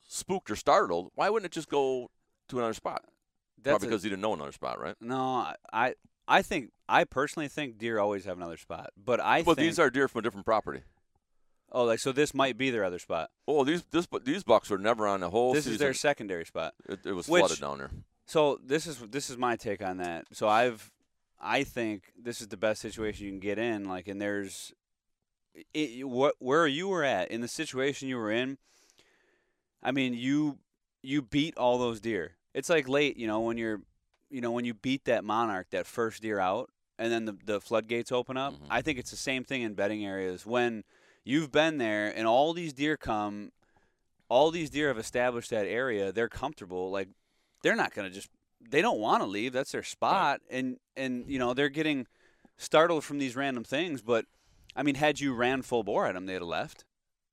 spooked 0.08 0.50
or 0.50 0.56
startled. 0.56 1.12
Why 1.16 1.30
wouldn't 1.30 1.46
it 1.52 1.54
just 1.54 1.70
go 1.70 2.10
to 2.50 2.58
another 2.60 2.74
spot? 2.74 3.04
that's 3.62 3.74
Probably 3.74 3.88
a- 3.88 3.90
because 3.92 4.04
he 4.04 4.10
didn't 4.10 4.22
know 4.22 4.34
another 4.34 4.52
spot, 4.52 4.80
right? 4.80 4.96
no. 5.02 5.52
I 5.74 5.96
I 6.28 6.42
think 6.44 6.72
I 6.88 7.04
personally 7.04 7.48
think 7.50 7.78
deer 7.78 8.00
always 8.00 8.26
have 8.26 8.38
another 8.38 8.58
spot, 8.58 8.92
but 8.98 9.20
I 9.20 9.42
Well, 9.42 9.54
think 9.56 9.58
these 9.68 9.80
are 9.80 9.90
deer 9.90 10.08
from 10.08 10.20
a 10.20 10.22
different 10.24 10.46
property. 10.46 10.82
Oh 11.72 11.84
like 11.84 12.00
so 12.00 12.12
this 12.12 12.34
might 12.34 12.58
be 12.58 12.70
their 12.70 12.84
other 12.84 13.00
spot. 13.00 13.30
Oh, 13.48 13.64
these 13.64 13.84
this 13.92 14.08
these 14.24 14.44
bucks 14.44 14.70
were 14.70 14.78
never 14.78 15.08
on 15.08 15.20
the 15.20 15.30
whole 15.30 15.54
this 15.54 15.64
season. 15.66 15.74
is 15.74 15.80
their 15.80 15.94
secondary 15.94 16.46
spot. 16.46 16.74
it, 16.88 17.06
it 17.06 17.14
was 17.14 17.28
which- 17.28 17.42
flooded 17.42 17.60
down 17.60 17.78
there. 17.80 17.92
So 18.28 18.60
this 18.66 18.88
is 18.88 18.98
this 18.98 19.30
is 19.30 19.38
my 19.38 19.56
take 19.56 19.84
on 19.84 19.98
that. 19.98 20.26
So 20.32 20.48
I've 20.48 20.92
I 21.40 21.64
think 21.64 22.12
this 22.20 22.42
is 22.42 22.48
the 22.48 22.58
best 22.58 22.82
situation 22.82 23.26
you 23.26 23.32
can 23.32 23.40
get 23.40 23.60
in. 23.60 23.86
Like, 23.88 24.08
and 24.08 24.20
there's 24.22 24.74
it, 25.74 26.08
what 26.08 26.36
where 26.40 26.66
you 26.68 26.88
were 26.88 27.04
at 27.04 27.30
in 27.30 27.42
the 27.42 27.48
situation 27.48 28.08
you 28.10 28.18
were 28.18 28.32
in. 28.32 28.58
I 29.84 29.92
mean, 29.92 30.14
you 30.14 30.58
you 31.04 31.22
beat 31.22 31.56
all 31.58 31.78
those 31.78 32.00
deer. 32.00 32.32
It's 32.54 32.70
like 32.70 32.88
late, 32.88 33.18
you 33.18 33.28
know, 33.28 33.42
when 33.42 33.58
you're, 33.58 33.82
you 34.32 34.42
know, 34.42 34.52
when 34.52 34.66
you 34.66 34.74
beat 34.74 35.06
that 35.06 35.24
monarch, 35.24 35.68
that 35.72 35.86
first 35.86 36.22
deer 36.22 36.40
out, 36.40 36.72
and 36.98 37.12
then 37.12 37.26
the 37.26 37.38
the 37.46 37.62
floodgates 37.62 38.12
open 38.12 38.38
up. 38.38 38.54
Mhm. 38.54 38.68
I 38.70 38.82
think 38.82 38.98
it's 38.98 39.12
the 39.12 39.18
same 39.18 39.44
thing 39.44 39.62
in 39.62 39.76
bedding 39.76 40.04
areas 40.06 40.46
when 40.46 40.84
you've 41.26 41.52
been 41.52 41.78
there 41.78 42.08
and 42.16 42.26
all 42.26 42.54
these 42.54 42.72
deer 42.72 42.96
come. 42.96 43.52
All 44.30 44.50
these 44.52 44.70
deer 44.70 44.88
have 44.88 44.98
established 44.98 45.50
that 45.50 45.68
area. 45.68 46.14
They're 46.14 46.30
comfortable. 46.30 46.90
Like 46.90 47.10
they're 47.62 47.76
not 47.76 47.94
going 47.94 48.08
to 48.08 48.14
just 48.14 48.30
they 48.70 48.82
don't 48.82 49.00
want 49.00 49.22
to 49.22 49.28
leave 49.28 49.54
that's 49.54 49.74
their 49.74 49.84
spot 49.84 50.40
and 50.50 50.78
and 50.96 51.26
you 51.28 51.38
know 51.38 51.54
they're 51.54 51.70
getting 51.70 52.08
startled 52.58 53.04
from 53.04 53.20
these 53.20 53.36
random 53.36 53.64
things 53.64 54.02
but 54.02 54.26
i 54.76 54.82
mean 54.82 54.96
had 54.96 55.20
you 55.20 55.36
ran 55.36 55.62
full 55.62 55.84
bore 55.84 56.08
at 56.08 56.16
them 56.16 56.26
they'd 56.26 56.34
have 56.36 56.44
left 56.44 56.86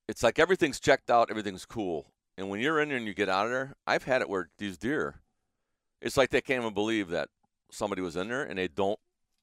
It's 0.08 0.22
like 0.22 0.38
everything's 0.38 0.80
checked 0.80 1.10
out, 1.10 1.30
everything's 1.30 1.64
cool. 1.64 2.06
And 2.36 2.48
when 2.48 2.60
you're 2.60 2.80
in 2.80 2.88
there 2.88 2.98
and 2.98 3.06
you 3.06 3.14
get 3.14 3.28
out 3.28 3.46
of 3.46 3.52
there, 3.52 3.74
I've 3.86 4.04
had 4.04 4.20
it 4.20 4.28
where 4.28 4.50
these 4.58 4.76
deer, 4.76 5.20
it's 6.00 6.16
like 6.16 6.30
they 6.30 6.40
can't 6.40 6.62
even 6.62 6.74
believe 6.74 7.08
that 7.10 7.28
somebody 7.70 8.02
was 8.02 8.16
in 8.16 8.28
there 8.28 8.42
and 8.42 8.58
they 8.58 8.68
don't 8.68 8.98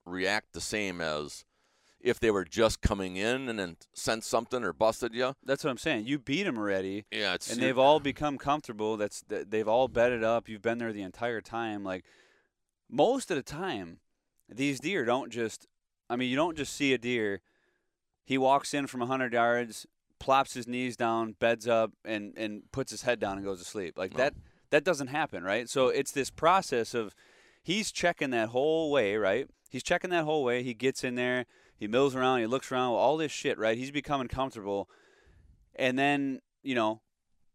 react 0.06 0.54
the 0.54 0.62
same 0.62 1.02
as 1.02 1.46
if 2.02 2.20
they 2.20 2.32
were 2.32 2.46
just 2.46 2.82
coming 2.82 3.16
in 3.18 3.50
and 3.50 3.60
then 3.60 3.76
sensed 3.94 4.30
something 4.30 4.64
or 4.64 4.72
busted 4.74 5.14
you. 5.14 5.36
that's 5.44 5.64
what 5.64 5.70
i'm 5.72 5.78
saying. 5.78 6.06
You 6.06 6.18
beat 6.20 6.44
them 6.44 6.58
already. 6.58 7.06
Yeah, 7.12 7.34
it's 7.34 7.52
and 7.52 7.62
they've 7.62 7.78
all 7.78 8.00
become 8.00 8.38
comfortable. 8.38 8.96
That's 8.98 9.24
they've 9.28 9.68
all 9.68 9.88
bedded 9.88 10.24
up. 10.24 10.48
You've 10.48 10.62
been 10.62 10.78
there 10.78 10.94
the 10.94 11.02
entire 11.02 11.42
time. 11.42 11.84
Like 11.84 12.06
most 12.90 13.30
of 13.32 13.38
the 13.38 13.44
time 13.44 14.00
these 14.48 14.80
deer 14.80 15.06
don't 15.06 15.32
just 15.32 15.68
i 16.10 16.16
mean 16.16 16.30
you 16.30 16.36
don't 16.36 16.58
just 16.58 16.74
see 16.74 16.94
a 16.94 16.98
deer. 16.98 17.42
He 18.26 18.38
walks 18.38 18.74
in 18.74 18.88
from 18.88 19.00
100 19.02 19.34
yards 19.34 19.86
plops 20.20 20.54
his 20.54 20.68
knees 20.68 20.98
down 20.98 21.34
beds 21.40 21.68
up 21.68 21.92
and 22.06 22.34
and 22.38 22.64
puts 22.72 22.92
his 22.92 23.04
head 23.04 23.20
down 23.20 23.38
and 23.38 23.46
goes 23.46 23.60
to 23.60 23.66
sleep. 23.66 23.98
Like 23.98 24.12
No. 24.14 24.18
that 24.18 24.34
that 24.70 24.84
doesn't 24.84 25.08
happen 25.08 25.44
right? 25.44 25.68
So 25.70 25.88
it's 25.90 26.12
this 26.12 26.30
process 26.30 26.94
of 26.94 27.14
he's 27.62 27.92
checking 27.92 28.30
that 28.32 28.50
whole 28.50 28.90
way 28.92 29.16
right? 29.18 29.48
He's 29.70 29.84
checking 29.84 30.10
that 30.12 30.24
whole 30.26 30.44
way. 30.44 30.64
He 30.64 30.74
gets 30.74 31.04
in 31.04 31.16
there 31.16 31.46
he 31.80 31.88
mills 31.88 32.16
around 32.16 32.40
he 32.40 32.48
looks 32.48 32.72
around 32.72 32.92
all 32.92 33.18
this 33.18 33.32
shit 33.32 33.58
right 33.58 33.78
he's 33.78 33.92
becoming 33.92 34.28
comfortable 34.28 34.90
and 35.76 35.98
then 35.98 36.40
you 36.64 36.76
know 36.76 37.02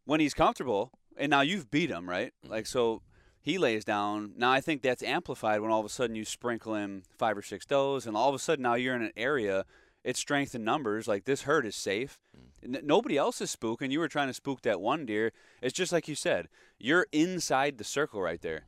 when 0.05 0.21
he's 0.21 0.35
comfortable 0.35 0.91
and 1.17 1.31
now 1.31 1.41
you've 1.41 1.71
beat 1.71 1.91
him 1.91 2.09
right 2.09 2.33
like 2.47 2.67
so 2.67 3.03
he 3.41 3.59
lays 3.59 3.85
down 3.85 4.33
now 4.37 4.51
i 4.51 4.61
think 4.61 4.83
that's 4.83 5.03
amplified 5.03 5.61
when 5.61 5.71
all 5.71 5.81
of 5.81 5.87
a 5.87 5.91
sudden 5.91 6.17
you 6.17 6.25
sprinkle 6.25 6.75
in 6.75 7.03
five 7.19 7.37
or 7.37 7.43
six 7.43 7.67
does 7.67 8.07
and 8.07 8.17
all 8.17 8.29
of 8.29 8.35
a 8.35 8.39
sudden 8.39 8.63
now 8.63 8.75
you're 8.75 8.97
in 8.97 9.03
an 9.03 9.13
area 9.17 9.65
it's 10.05 10.21
strength 10.21 10.55
in 10.55 10.65
numbers. 10.65 11.09
Like 11.09 11.25
this 11.25 11.43
herd 11.43 11.65
is 11.65 11.75
safe. 11.75 12.19
N- 12.63 12.81
nobody 12.85 13.17
else 13.17 13.41
is 13.41 13.57
spooking. 13.57 13.91
You 13.91 14.01
were 14.01 14.09
trying 14.09 14.29
to 14.29 14.35
spook 14.35 14.61
that 14.61 14.79
one 14.79 15.07
deer. 15.07 15.33
It's 15.63 15.73
just 15.73 15.93
like 15.93 16.07
you 16.07 16.15
said. 16.15 16.49
You're 16.79 17.07
inside 17.11 17.79
the 17.79 17.85
circle 17.85 18.21
right 18.21 18.43
there. 18.43 18.67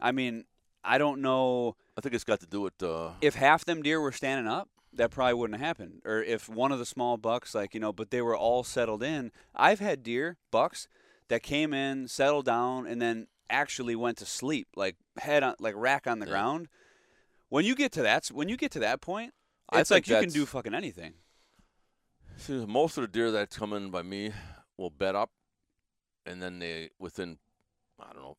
I 0.00 0.12
mean, 0.12 0.46
I 0.82 0.96
don't 0.96 1.20
know 1.20 1.76
I 1.96 2.00
think 2.00 2.14
it's 2.14 2.24
got 2.24 2.40
to 2.40 2.46
do 2.46 2.62
with 2.62 2.82
uh, 2.82 3.10
if 3.20 3.34
half 3.34 3.66
them 3.66 3.82
deer 3.82 4.00
were 4.00 4.12
standing 4.12 4.50
up. 4.50 4.70
That 4.92 5.10
probably 5.10 5.34
wouldn't 5.34 5.60
have 5.60 5.66
happened. 5.66 6.02
Or 6.04 6.22
if 6.22 6.48
one 6.48 6.72
of 6.72 6.78
the 6.78 6.86
small 6.86 7.16
bucks, 7.16 7.54
like 7.54 7.74
you 7.74 7.80
know, 7.80 7.92
but 7.92 8.10
they 8.10 8.20
were 8.20 8.36
all 8.36 8.64
settled 8.64 9.02
in. 9.02 9.30
I've 9.54 9.80
had 9.80 10.02
deer 10.02 10.36
bucks 10.50 10.88
that 11.28 11.42
came 11.42 11.72
in, 11.72 12.08
settled 12.08 12.46
down, 12.46 12.86
and 12.86 13.00
then 13.00 13.28
actually 13.48 13.94
went 13.94 14.18
to 14.18 14.26
sleep, 14.26 14.68
like 14.76 14.96
head 15.18 15.42
on, 15.42 15.54
like 15.60 15.74
rack 15.76 16.06
on 16.06 16.18
the 16.18 16.26
Yeah. 16.26 16.32
ground. 16.32 16.68
When 17.48 17.64
you 17.64 17.74
get 17.74 17.92
to 17.92 18.02
that, 18.02 18.28
when 18.28 18.48
you 18.48 18.56
get 18.56 18.70
to 18.72 18.78
that 18.80 19.00
point, 19.00 19.32
I 19.70 19.80
it's 19.80 19.90
like 19.90 20.08
you 20.08 20.16
can 20.16 20.30
do 20.30 20.46
fucking 20.46 20.74
anything. 20.74 21.14
See, 22.36 22.64
most 22.66 22.96
of 22.96 23.02
the 23.02 23.08
deer 23.08 23.30
that 23.30 23.50
come 23.50 23.72
in 23.72 23.90
by 23.90 24.02
me 24.02 24.32
will 24.76 24.90
bed 24.90 25.14
up, 25.14 25.30
and 26.26 26.42
then 26.42 26.58
they 26.58 26.90
within 26.98 27.38
I 28.00 28.12
don't 28.12 28.22
know, 28.22 28.36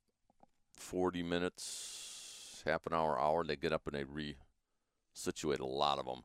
forty 0.76 1.24
minutes, 1.24 2.62
half 2.66 2.86
an 2.88 2.94
hour, 2.94 3.20
hour, 3.20 3.44
they 3.44 3.56
get 3.56 3.74
up 3.74 3.86
and 3.86 3.96
they 3.96 4.04
re-situate 4.04 5.60
a 5.60 5.66
lot 5.66 6.00
of 6.00 6.06
them. 6.06 6.24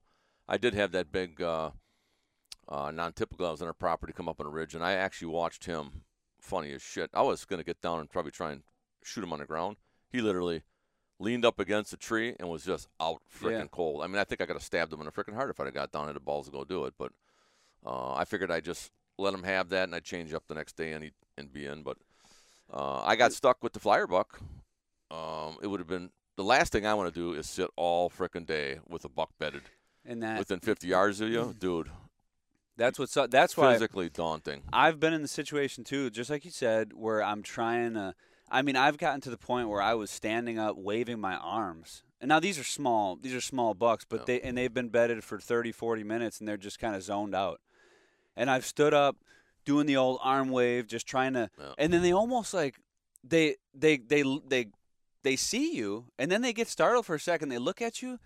I 0.49 0.57
did 0.57 0.75
have 0.75 0.93
that 0.93 1.11
big 1.13 1.41
uh, 1.43 1.71
uh, 2.69 2.91
non-typical. 2.91 3.47
I 3.47 3.51
was 3.51 3.63
on 3.63 3.69
our 3.69 3.75
property, 3.75 4.13
come 4.13 4.29
up 4.29 4.41
on 4.41 4.47
a 4.47 4.51
ridge, 4.51 4.75
and 4.75 4.85
I 4.85 4.93
actually 4.93 5.29
watched 5.29 5.67
him. 5.67 6.03
Funny 6.41 6.71
as 6.73 6.83
shit. 6.83 7.11
I 7.13 7.23
was 7.23 7.45
gonna 7.45 7.65
get 7.65 7.81
down 7.81 7.99
and 7.99 8.09
probably 8.09 8.31
try 8.31 8.53
and 8.53 8.63
shoot 9.03 9.25
him 9.25 9.33
on 9.33 9.41
the 9.41 9.47
ground. 9.47 9.77
He 10.13 10.21
literally 10.21 10.63
leaned 11.19 11.45
up 11.45 11.59
against 11.59 11.93
a 11.93 11.97
tree 11.97 12.37
and 12.39 12.49
was 12.49 12.65
just 12.65 12.89
out 13.01 13.23
freaking 13.29 13.51
Yeah. 13.63 13.67
cold. 13.73 14.03
I 14.03 14.07
mean, 14.07 14.19
I 14.19 14.25
think 14.25 14.41
I 14.41 14.47
could 14.47 14.55
have 14.55 14.63
stabbed 14.63 14.93
him 14.93 15.01
in 15.01 15.07
the 15.07 15.13
freaking 15.13 15.35
heart 15.35 15.51
if 15.51 15.59
I'd 15.59 15.65
have 15.65 15.75
got 15.75 15.91
down 15.91 16.07
and 16.07 16.15
the 16.15 16.21
balls 16.21 16.47
to 16.47 16.53
go 16.53 16.63
do 16.63 16.85
it. 16.85 16.95
But 16.97 17.11
uh, 17.85 18.15
I 18.15 18.25
figured 18.25 18.51
I'd 18.53 18.65
just 18.65 18.93
let 19.19 19.35
him 19.35 19.43
have 19.43 19.71
that 19.71 19.85
and 19.85 19.95
I'd 19.95 20.05
change 20.05 20.33
up 20.35 20.47
the 20.47 20.55
next 20.55 20.77
day 20.77 20.93
and 20.93 21.03
he'd 21.03 21.15
and 21.37 21.53
be 21.53 21.67
in. 21.67 21.83
But 21.83 21.97
uh, 22.73 23.03
I 23.03 23.17
got 23.17 23.33
stuck 23.33 23.63
with 23.65 23.73
the 23.73 23.81
flyer 23.81 24.07
buck. 24.07 24.39
Um, 25.11 25.57
it 25.63 25.67
would 25.69 25.81
have 25.81 25.89
been 25.89 26.11
the 26.37 26.45
last 26.45 26.71
thing 26.71 26.87
I 26.87 26.95
want 26.95 27.13
to 27.13 27.21
do 27.21 27.33
is 27.33 27.49
sit 27.49 27.71
all 27.77 28.09
frickin' 28.11 28.47
day 28.47 28.79
with 28.87 29.05
a 29.05 29.09
buck 29.09 29.31
bedded 29.39 29.63
And 30.07 30.23
that 30.23 30.39
within 30.39 30.61
50 30.61 30.87
yards 30.87 31.21
of 31.21 31.29
you, 31.31 31.55
dude. 31.59 31.91
that's 32.77 32.99
what's 32.99 33.17
up. 33.17 33.31
That's 33.31 33.57
why 33.57 33.73
Physically 33.73 34.09
daunting. 34.09 34.63
I've 34.73 35.01
been 35.01 35.13
in 35.13 35.23
the 35.23 35.29
situation 35.29 35.83
too, 35.85 36.11
just 36.11 36.31
like 36.31 36.45
you 36.45 36.51
said, 36.51 36.93
where 36.95 37.23
I'm 37.23 37.43
trying 37.43 37.95
to. 37.95 38.15
I 38.49 38.63
mean, 38.63 38.77
I've 38.77 38.99
gotten 38.99 39.21
to 39.23 39.31
the 39.31 39.37
point 39.37 39.69
where 39.69 39.83
I 39.83 39.95
was 39.95 40.11
standing 40.11 40.59
up, 40.59 40.77
waving 40.77 41.21
my 41.21 41.35
arms. 41.37 42.05
And 42.21 42.29
now 42.29 42.39
these 42.39 42.59
are 42.59 42.65
small. 42.65 43.17
These 43.17 43.35
are 43.35 43.41
small 43.41 43.75
bucks, 43.75 44.07
but 44.09 44.21
Yeah. 44.21 44.25
they 44.27 44.41
and 44.43 44.57
they've 44.57 44.73
been 44.73 44.89
bedded 44.89 45.25
for 45.25 45.39
30, 45.41 45.73
40 45.73 46.05
minutes, 46.05 46.39
and 46.39 46.49
they're 46.49 46.57
just 46.57 46.79
kind 46.79 46.95
of 46.95 47.03
zoned 47.03 47.35
out. 47.35 47.61
And 48.37 48.49
I've 48.51 48.65
stood 48.65 48.95
up, 48.95 49.17
doing 49.65 49.87
the 49.87 49.97
old 49.97 50.21
arm 50.23 50.51
wave, 50.51 50.87
just 50.87 51.07
trying 51.07 51.35
to. 51.35 51.51
Yeah. 51.59 51.73
And 51.79 51.93
then 51.93 52.03
they 52.03 52.13
almost 52.13 52.55
like 52.55 52.77
they 53.25 53.57
they 53.75 53.97
they 53.99 54.23
they 54.47 54.67
they 55.25 55.35
see 55.37 55.75
you, 55.75 56.07
and 56.19 56.31
then 56.31 56.41
they 56.43 56.53
get 56.53 56.69
startled 56.69 57.05
for 57.07 57.17
a 57.17 57.21
second. 57.21 57.49
They 57.49 57.59
look 57.59 57.83
at 57.83 58.01
you, 58.01 58.19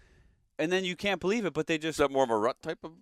and 0.60 0.70
then 0.70 0.84
you 0.84 0.94
can't 0.96 1.20
believe 1.20 1.44
it, 1.44 1.52
but 1.52 1.66
they 1.66 1.78
just. 1.78 1.98
Is 1.98 2.04
that 2.04 2.10
more 2.12 2.24
of 2.24 2.30
a 2.30 2.36
rut 2.38 2.60
type 2.62 2.78
of 2.84 2.92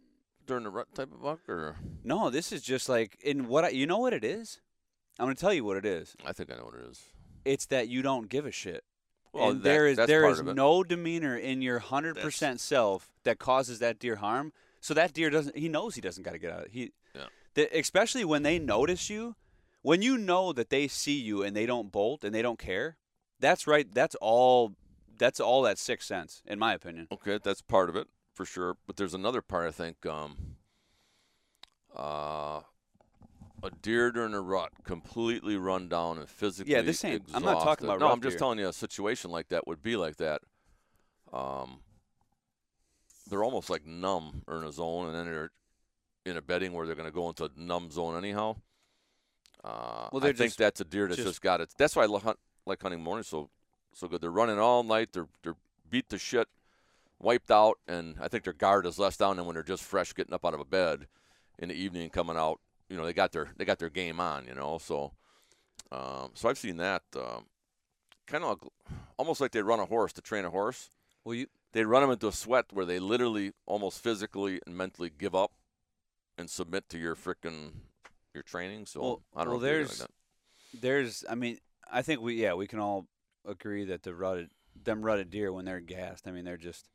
during 0.47 0.65
the 0.65 0.71
rut 0.71 0.89
type 0.95 1.13
of 1.13 1.21
buck, 1.23 1.41
or 1.49 1.77
no. 2.05 2.31
This 2.31 2.53
is 2.53 2.63
just 2.63 2.89
like 2.89 3.19
in 3.23 3.49
what 3.49 3.65
I, 3.65 3.69
you 3.71 3.87
know 3.87 3.99
what 3.99 4.13
it 4.15 4.25
is. 4.25 4.61
I'm 5.19 5.27
gonna 5.27 5.35
tell 5.35 5.53
you 5.53 5.65
what 5.65 5.77
it 5.77 5.85
is. 5.85 6.15
I 6.25 6.33
think 6.33 6.51
I 6.53 6.57
know 6.57 6.65
what 6.65 6.75
it 6.75 6.89
is. 6.91 7.03
it's 7.45 7.67
that 7.67 7.89
you 7.89 8.03
don't 8.03 8.29
give 8.29 8.47
a 8.47 8.53
shit. 8.53 8.85
Well, 9.33 9.51
and 9.51 9.61
that- 9.61 9.65
there 9.65 9.87
is 9.87 9.97
there 9.99 10.29
is 10.31 10.43
no 10.43 10.83
demeanor 10.85 11.37
in 11.37 11.61
your 11.61 11.81
hundred 11.81 12.17
percent 12.17 12.61
self 12.61 13.11
that 13.25 13.39
causes 13.39 13.79
that 13.81 13.99
deer 13.99 14.17
harm. 14.17 14.53
So 14.81 14.95
that 14.95 15.13
deer 15.13 15.29
doesn't. 15.29 15.57
He 15.57 15.69
knows 15.69 15.97
he 15.97 16.01
doesn't 16.01 16.23
got 16.23 16.33
to 16.33 16.39
get 16.39 16.53
out. 16.53 16.69
He, 16.71 16.93
Yeah. 17.15 17.25
the, 17.55 17.69
especially 17.79 18.25
when 18.25 18.45
they 18.45 18.59
notice 18.61 19.11
you, 19.11 19.35
when 19.83 20.03
you 20.03 20.17
know 20.17 20.53
that 20.53 20.71
they 20.71 20.87
see 20.87 21.19
you 21.19 21.43
and 21.43 21.55
they 21.57 21.67
don't 21.67 21.91
bolt 21.91 22.23
and 22.23 22.33
they 22.33 22.43
don't 22.43 22.59
care. 22.61 22.97
That's 23.41 23.67
right. 23.67 23.93
That's 23.93 24.15
all. 24.21 24.75
That's 25.19 25.41
all 25.41 25.63
that 25.63 25.79
sixth 25.79 26.07
sense, 26.09 26.43
in 26.47 26.59
my 26.59 26.73
opinion. 26.75 27.09
Okay, 27.13 27.39
that's 27.43 27.61
part 27.63 27.89
of 27.89 27.97
it 27.97 28.07
for 28.35 28.45
sure. 28.45 28.77
But 28.87 28.97
there's 28.97 29.15
another 29.15 29.43
part 29.43 29.67
I 29.69 29.73
think. 29.73 30.05
Um, 30.07 30.57
uh, 31.97 32.61
a 33.63 33.71
deer 33.83 34.13
during 34.13 34.35
a 34.35 34.41
rut, 34.41 34.71
completely 34.85 35.57
run 35.57 35.89
down 35.89 36.19
and 36.19 36.29
physically. 36.29 36.73
Yeah, 36.73 36.83
this 36.83 37.05
ain't- 37.05 37.25
I'm 37.35 37.43
not 37.43 37.55
talking 37.55 37.85
exhausted. 37.85 37.87
about 37.87 37.99
No, 38.01 38.13
I'm 38.13 38.21
just 38.21 38.35
deer. 38.35 38.39
telling 38.39 38.59
you 38.61 38.69
a 38.69 38.73
situation 38.73 39.31
like 39.31 39.49
that 39.49 39.67
would 39.67 39.83
be 39.83 39.97
like 39.97 40.17
that. 40.17 40.43
Um, 41.33 41.83
they're 43.29 43.43
almost 43.43 43.69
like 43.69 43.85
numb 43.85 44.45
or 44.47 44.59
in 44.59 44.65
a 44.65 44.73
zone, 44.73 45.07
and 45.07 45.15
then 45.15 45.27
they're 45.27 45.51
in 46.25 46.37
a 46.37 46.43
bedding 46.43 46.73
where 46.73 46.87
they're 46.87 46.95
going 46.95 47.09
to 47.09 47.15
go 47.15 47.29
into 47.29 47.45
a 47.45 47.51
numb 47.57 47.91
zone 47.91 48.17
anyhow. 48.17 48.57
Uh, 49.65 50.09
Well, 50.13 50.23
I 50.23 50.27
think 50.29 50.37
just- 50.51 50.59
that's 50.59 50.81
a 50.81 50.85
deer 50.85 51.09
that's 51.09 51.17
just- 51.17 51.27
just, 51.29 51.43
got 51.43 51.61
it. 51.61 51.75
That's 51.79 51.97
why 51.97 52.05
I 52.05 52.19
hunt, 52.19 52.39
like 52.65 52.81
hunting 52.81 53.03
morning 53.03 53.25
so 53.25 53.51
so 53.93 54.09
good. 54.09 54.21
They're 54.21 54.31
running 54.31 54.59
all 54.59 54.83
night. 54.83 55.13
They're 55.13 55.29
they're 55.43 55.57
beat 55.91 56.09
to 56.11 56.19
shit, 56.19 56.49
wiped 57.19 57.51
out, 57.51 57.79
and 57.89 58.17
I 58.21 58.29
think 58.29 58.45
their 58.45 58.53
guard 58.53 58.87
is 58.87 58.99
less 58.99 59.17
down 59.17 59.37
than 59.37 59.47
when 59.47 59.55
they're 59.55 59.63
just 59.63 59.83
fresh 59.83 60.13
getting 60.15 60.35
up 60.35 60.45
out 60.45 60.55
of 60.55 60.61
a 60.61 60.65
bed 60.65 61.07
in 61.59 61.69
the 61.71 61.75
evening 61.75 62.11
coming 62.11 62.37
out. 62.37 62.61
You 62.89 62.97
know, 62.97 63.05
they 63.05 63.13
got 63.13 63.33
their 63.33 63.49
they 63.57 63.65
got 63.65 63.79
their 63.79 63.91
game 63.91 64.21
on. 64.21 64.47
You 64.47 64.55
know, 64.55 64.79
so 64.79 65.13
um, 65.93 66.31
so 66.35 66.49
I've 66.49 66.59
seen 66.59 66.77
that 66.79 67.03
um, 67.17 67.47
kind 68.27 68.45
of 68.45 68.51
like, 68.51 68.73
almost 69.17 69.41
like 69.41 69.53
they 69.53 69.63
run 69.63 69.81
a 69.81 69.87
horse 69.87 70.13
to 70.15 70.21
train 70.21 70.45
a 70.45 70.51
horse. 70.51 70.91
Well, 71.25 71.35
you 71.35 71.47
They 71.73 71.85
run 71.85 72.03
them 72.03 72.11
into 72.11 72.29
a 72.29 72.33
sweat 72.33 72.67
where 72.73 72.87
they 72.87 72.99
literally 72.99 73.53
almost 73.67 74.01
physically 74.03 74.61
and 74.67 74.77
mentally 74.77 75.11
give 75.17 75.35
up 75.35 75.53
and 76.39 76.49
submit 76.49 76.89
to 76.91 76.99
your 76.99 77.15
frickin' 77.17 77.73
your 78.35 78.43
training. 78.43 78.87
So 78.87 79.01
Well- 79.01 79.23
I 79.35 79.41
don't 79.45 79.49
well, 79.55 79.61
know. 79.61 79.67
there's- 79.67 80.01
like 80.01 80.11
there's. 80.73 81.25
I 81.29 81.35
mean, 81.35 81.59
I 81.91 82.03
think 82.03 82.21
we 82.21 82.35
yeah 82.35 82.53
we 82.55 82.67
can 82.67 82.79
all 82.79 83.07
agree 83.47 83.85
that 83.85 84.03
the 84.03 84.15
rutted 84.15 84.51
them 84.85 85.03
rutted 85.05 85.31
deer 85.31 85.53
when 85.53 85.65
they're 85.65 85.81
gassed. 85.81 86.27
I 86.27 86.31
mean, 86.31 86.45
they're 86.45 86.57
just. 86.57 86.89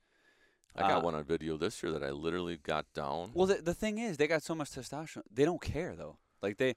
I 0.76 0.82
got 0.82 1.00
uh, 1.00 1.02
one 1.02 1.14
on 1.16 1.24
video 1.24 1.56
this 1.58 1.84
year 1.84 1.92
that 1.92 2.04
I 2.04 2.10
literally 2.10 2.58
got 2.58 2.86
down. 2.96 3.32
Well, 3.36 3.46
the, 3.46 3.56
the 3.56 3.76
thing 3.76 4.00
is, 4.00 4.18
they 4.18 4.26
got 4.26 4.42
so 4.42 4.56
much 4.56 4.72
testosterone. 4.72 5.22
They 5.32 5.46
don't 5.46 5.62
care 5.62 5.96
though. 5.96 6.18
Like 6.42 6.58
they, 6.58 6.76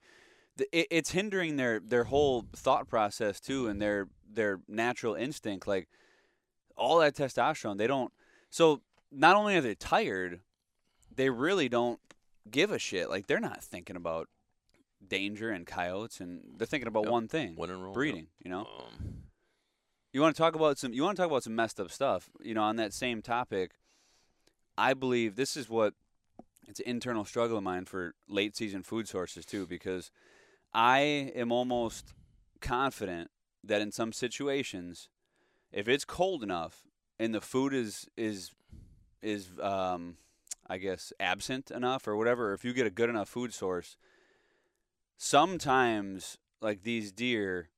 the, 0.57 0.67
it, 0.79 0.87
it's 0.91 1.11
hindering 1.13 1.57
their 1.57 1.81
their 1.81 2.05
whole 2.05 2.45
thought 2.55 2.89
process 2.89 3.41
too, 3.41 3.69
and 3.69 3.81
their 3.81 4.09
their 4.31 4.61
natural 4.69 5.15
instinct. 5.15 5.67
Like 5.67 5.89
all 6.77 6.99
that 6.99 7.15
testosterone, 7.15 7.79
they 7.79 7.87
don't. 7.87 8.13
So 8.51 8.83
not 9.11 9.37
only 9.37 9.57
are 9.57 9.61
they 9.63 9.75
tired, 9.75 10.41
they 11.15 11.31
really 11.31 11.69
don't 11.69 12.01
give 12.51 12.71
a 12.71 12.79
shit. 12.79 13.09
Like 13.09 13.27
they're 13.27 13.41
not 13.41 13.65
thinking 13.65 13.97
about 13.97 14.29
danger 15.07 15.51
and 15.51 15.67
coyotes, 15.67 16.21
and 16.21 16.43
they're 16.59 16.67
thinking 16.67 16.89
about 16.89 17.05
Yep. 17.05 17.13
one 17.13 17.29
thing: 17.29 17.57
Win 17.57 17.71
and 17.71 17.83
roll. 17.83 17.93
yep. 17.93 17.95
breeding. 17.95 18.27
You 18.45 18.51
know. 18.51 18.61
Um, 18.61 19.23
You 20.17 20.23
want 20.23 20.35
to 20.35 20.41
talk 20.41 20.55
about 20.55 20.79
some? 20.79 20.95
You 20.95 21.03
want 21.03 21.15
to 21.15 21.23
talk 21.23 21.31
about 21.31 21.43
some 21.43 21.55
messed 21.55 21.79
up 21.79 21.91
stuff? 21.91 22.31
You 22.41 22.55
know, 22.55 22.63
on 22.63 22.77
that 22.77 22.95
same 22.95 23.21
topic, 23.21 23.73
I 24.79 24.95
believe 24.95 25.37
this 25.37 25.59
is 25.59 25.69
what 25.69 25.93
it's 26.67 26.81
an 26.81 26.89
internal 26.89 27.27
struggle 27.27 27.59
of 27.59 27.63
mine 27.63 27.85
for 27.85 28.15
late 28.27 28.57
season 28.57 28.83
food 28.83 29.09
sources 29.09 29.45
too, 29.45 29.67
because 29.67 30.11
I 30.73 31.01
am 31.37 31.53
almost 31.53 32.15
confident 32.63 33.31
that 33.63 33.83
in 33.83 33.93
some 33.93 34.11
situations, 34.11 35.11
if 35.71 35.87
it's 35.87 36.07
cold 36.07 36.43
enough 36.43 36.87
and 37.21 37.35
the 37.35 37.43
food 37.43 37.75
is 37.75 38.09
is 38.17 38.53
is 39.21 39.51
um, 39.61 40.17
I 40.67 40.79
guess 40.79 41.13
absent 41.21 41.71
enough 41.71 42.09
or 42.09 42.17
whatever, 42.17 42.55
if 42.55 42.65
you 42.65 42.73
get 42.73 42.87
a 42.87 42.91
good 42.91 43.11
enough 43.11 43.29
food 43.29 43.53
source, 43.53 43.99
sometimes 45.19 46.39
like 46.63 46.85
these 46.85 47.13
deer, 47.13 47.69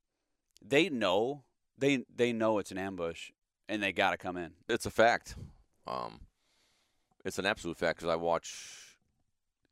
they 0.65 0.89
know 0.89 1.43
they 1.79 2.05
they 2.15 2.33
know 2.33 2.59
it's 2.59 2.71
an 2.71 2.79
ambush 2.79 3.31
and 3.69 3.83
they 3.83 3.93
got 3.93 4.11
to 4.11 4.17
come 4.17 4.37
in. 4.37 4.53
it's 4.69 4.87
a 4.87 4.91
fact. 4.91 5.37
Um, 5.87 6.21
it's 7.25 7.39
an 7.39 7.47
absolute 7.47 7.77
fact 7.77 7.99
because 7.99 8.13
I 8.13 8.17
watch 8.17 8.97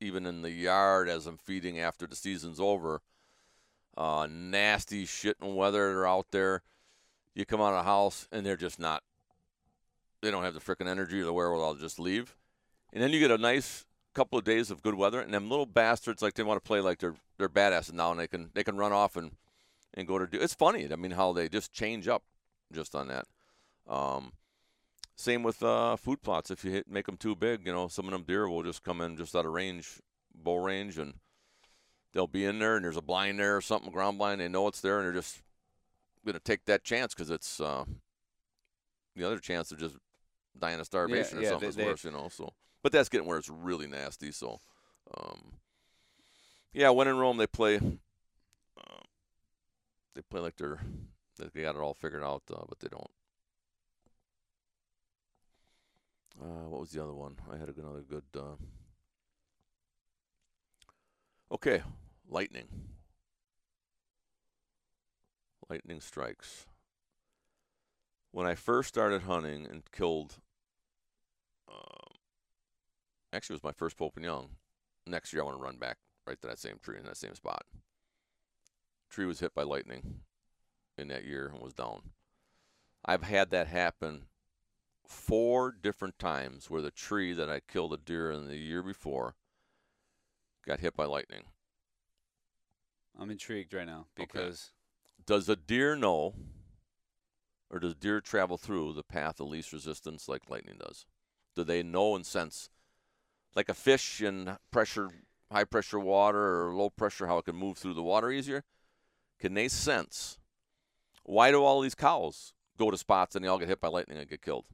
even 0.00 0.26
in 0.26 0.42
the 0.42 0.50
yard 0.50 1.08
as 1.08 1.26
I'm 1.26 1.38
feeding 1.38 1.80
after 1.80 2.06
the 2.06 2.16
season's 2.16 2.60
over. 2.60 3.02
Uh, 3.96 4.26
nasty 4.30 5.06
shit 5.06 5.36
and 5.40 5.56
weather 5.56 5.88
that 5.88 5.98
are 5.98 6.06
out 6.06 6.26
there. 6.30 6.62
You 7.34 7.46
come 7.46 7.60
out 7.60 7.72
of 7.72 7.84
the 7.84 7.90
house 7.90 8.28
and 8.30 8.44
they're 8.44 8.56
just 8.56 8.78
not. 8.78 9.02
They 10.20 10.30
don't 10.30 10.42
have 10.42 10.54
the 10.54 10.60
freaking 10.60 10.88
energy 10.88 11.20
or 11.20 11.24
the 11.24 11.32
wherewithal 11.32 11.76
to 11.76 11.80
just 11.80 11.98
leave. 11.98 12.36
And 12.92 13.02
then 13.02 13.10
you 13.10 13.20
get 13.20 13.30
a 13.30 13.38
nice 13.38 13.86
couple 14.14 14.38
of 14.38 14.44
days 14.44 14.70
of 14.70 14.82
good 14.82 14.94
weather, 14.94 15.20
and 15.20 15.32
them 15.32 15.50
little 15.50 15.66
bastards 15.66 16.22
like 16.22 16.34
they 16.34 16.42
want 16.42 16.62
to 16.62 16.66
play 16.66 16.80
like 16.80 16.98
they're 16.98 17.16
they're 17.38 17.48
badasses 17.48 17.92
now, 17.92 18.10
and 18.10 18.18
they 18.18 18.26
can 18.26 18.50
they 18.54 18.64
can 18.64 18.76
run 18.76 18.92
off 18.92 19.16
and 19.16 19.32
and 19.96 20.06
go 20.06 20.18
to 20.18 20.26
do. 20.26 20.38
It's 20.38 20.54
funny. 20.54 20.88
I 20.92 20.96
mean, 20.96 21.12
how 21.12 21.32
they 21.32 21.48
just 21.48 21.72
change 21.72 22.06
up 22.08 22.22
just 22.72 22.94
on 22.94 23.08
that. 23.08 23.26
Um, 23.88 24.32
same 25.16 25.42
with 25.42 25.62
uh, 25.62 25.96
food 25.96 26.22
plots. 26.22 26.50
If 26.50 26.64
you 26.64 26.70
hit, 26.70 26.88
make 26.88 27.06
them 27.06 27.16
too 27.16 27.34
big, 27.34 27.66
you 27.66 27.72
know, 27.72 27.88
some 27.88 28.04
of 28.06 28.12
them 28.12 28.22
deer 28.24 28.48
will 28.48 28.62
just 28.62 28.82
come 28.82 29.00
in 29.00 29.16
just 29.16 29.34
out 29.34 29.46
of 29.46 29.52
range, 29.52 30.00
bow 30.34 30.56
range, 30.56 30.98
and 30.98 31.14
they'll 32.12 32.26
be 32.26 32.44
in 32.44 32.58
there, 32.58 32.76
and 32.76 32.84
there's 32.84 32.96
a 32.96 33.02
blind 33.02 33.38
there 33.38 33.56
or 33.56 33.60
something, 33.62 33.90
ground 33.90 34.18
blind. 34.18 34.40
They 34.40 34.48
know 34.48 34.68
it's 34.68 34.80
there, 34.80 34.98
and 34.98 35.06
they're 35.06 35.14
just 35.20 35.40
gonna 36.26 36.38
take 36.40 36.64
that 36.66 36.84
chance 36.84 37.14
because 37.14 37.30
it's 37.30 37.60
uh, 37.60 37.84
the 39.14 39.24
other 39.24 39.38
chance 39.38 39.70
they're 39.70 39.78
just 39.78 39.96
dying 40.58 40.80
of 40.80 40.86
starvation 40.86 41.38
or 41.38 41.42
yeah, 41.42 41.50
something. 41.50 41.66
they- 41.66 41.70
is 41.70 41.76
they- 41.76 41.84
worse, 41.86 42.04
you 42.04 42.10
know. 42.10 42.28
So, 42.28 42.52
but 42.82 42.92
that's 42.92 43.08
getting 43.08 43.26
where 43.26 43.38
it's 43.38 43.48
really 43.48 43.86
nasty. 43.86 44.32
So, 44.32 44.58
um, 45.16 45.52
yeah, 46.72 46.90
when 46.90 47.08
in 47.08 47.16
Rome, 47.16 47.36
they 47.38 47.46
play. 47.46 47.76
Uh, 47.76 49.00
they 50.16 50.22
play 50.22 50.40
like 50.40 50.56
they're 50.56 50.80
they 51.38 51.60
got 51.60 51.76
it 51.76 51.80
all 51.80 51.92
figured 51.92 52.24
out, 52.24 52.42
uh, 52.50 52.64
but 52.66 52.80
they 52.80 52.88
don't. 52.88 53.10
Uh, 56.40 56.68
what 56.68 56.80
was 56.80 56.90
the 56.90 57.02
other 57.02 57.12
one? 57.12 57.36
I 57.52 57.58
had 57.58 57.68
another 57.68 58.00
good. 58.00 58.24
Uh, 58.34 58.56
okay, 61.52 61.82
lightning. 62.26 62.68
Lightning 65.68 66.00
strikes. 66.00 66.64
When 68.30 68.46
I 68.46 68.54
first 68.54 68.88
started 68.88 69.22
hunting 69.22 69.66
and 69.66 69.82
killed, 69.92 70.36
um, 71.68 72.16
actually, 73.32 73.54
it 73.54 73.62
was 73.62 73.64
my 73.64 73.72
first 73.72 73.98
Pope 73.98 74.16
and 74.16 74.24
Young. 74.24 74.48
Next 75.06 75.32
year, 75.34 75.42
I 75.42 75.44
want 75.44 75.58
to 75.58 75.62
run 75.62 75.76
back 75.76 75.98
right 76.26 76.40
to 76.40 76.48
that 76.48 76.58
same 76.58 76.78
tree 76.82 76.98
in 76.98 77.04
that 77.04 77.16
same 77.18 77.34
spot. 77.34 77.64
Tree 79.16 79.24
was 79.24 79.40
hit 79.40 79.54
by 79.54 79.62
lightning 79.62 80.20
in 80.98 81.08
that 81.08 81.24
year 81.24 81.46
and 81.46 81.62
was 81.62 81.72
down. 81.72 82.10
I've 83.02 83.22
had 83.22 83.48
that 83.48 83.66
happen 83.66 84.26
four 85.06 85.72
different 85.72 86.18
times 86.18 86.68
where 86.68 86.82
the 86.82 86.90
tree 86.90 87.32
that 87.32 87.48
I 87.48 87.60
killed 87.60 87.94
a 87.94 87.96
deer 87.96 88.30
in 88.30 88.46
the 88.46 88.58
year 88.58 88.82
before 88.82 89.34
got 90.66 90.80
hit 90.80 90.94
by 90.94 91.06
lightning. 91.06 91.44
I'm 93.18 93.30
intrigued 93.30 93.72
right 93.72 93.86
now 93.86 94.04
because 94.14 94.72
Does 95.24 95.48
a 95.48 95.56
deer 95.56 95.96
know, 95.96 96.34
or 97.70 97.78
does 97.78 97.94
deer 97.94 98.20
travel 98.20 98.58
through 98.58 98.92
the 98.92 99.02
path 99.02 99.40
of 99.40 99.48
least 99.48 99.72
resistance 99.72 100.28
like 100.28 100.50
lightning 100.50 100.76
does? 100.78 101.06
Do 101.54 101.64
they 101.64 101.82
know 101.82 102.16
and 102.16 102.26
sense, 102.26 102.68
like 103.54 103.70
a 103.70 103.74
fish 103.74 104.20
in 104.20 104.58
pressure, 104.70 105.08
high 105.50 105.64
pressure 105.64 105.98
water 105.98 106.66
or 106.66 106.74
low 106.74 106.90
pressure, 106.90 107.26
how 107.26 107.38
it 107.38 107.46
can 107.46 107.56
move 107.56 107.78
through 107.78 107.94
the 107.94 108.02
water 108.02 108.30
easier? 108.30 108.62
Can 109.38 109.54
they 109.54 109.68
sense? 109.68 110.38
Why 111.24 111.50
do 111.50 111.62
all 111.62 111.80
these 111.80 111.94
cows 111.94 112.52
go 112.78 112.90
to 112.90 112.96
spots 112.96 113.34
and 113.34 113.44
they 113.44 113.48
all 113.48 113.58
get 113.58 113.68
hit 113.68 113.80
by 113.80 113.88
lightning 113.88 114.18
and 114.18 114.28
get 114.28 114.42
killed? 114.42 114.66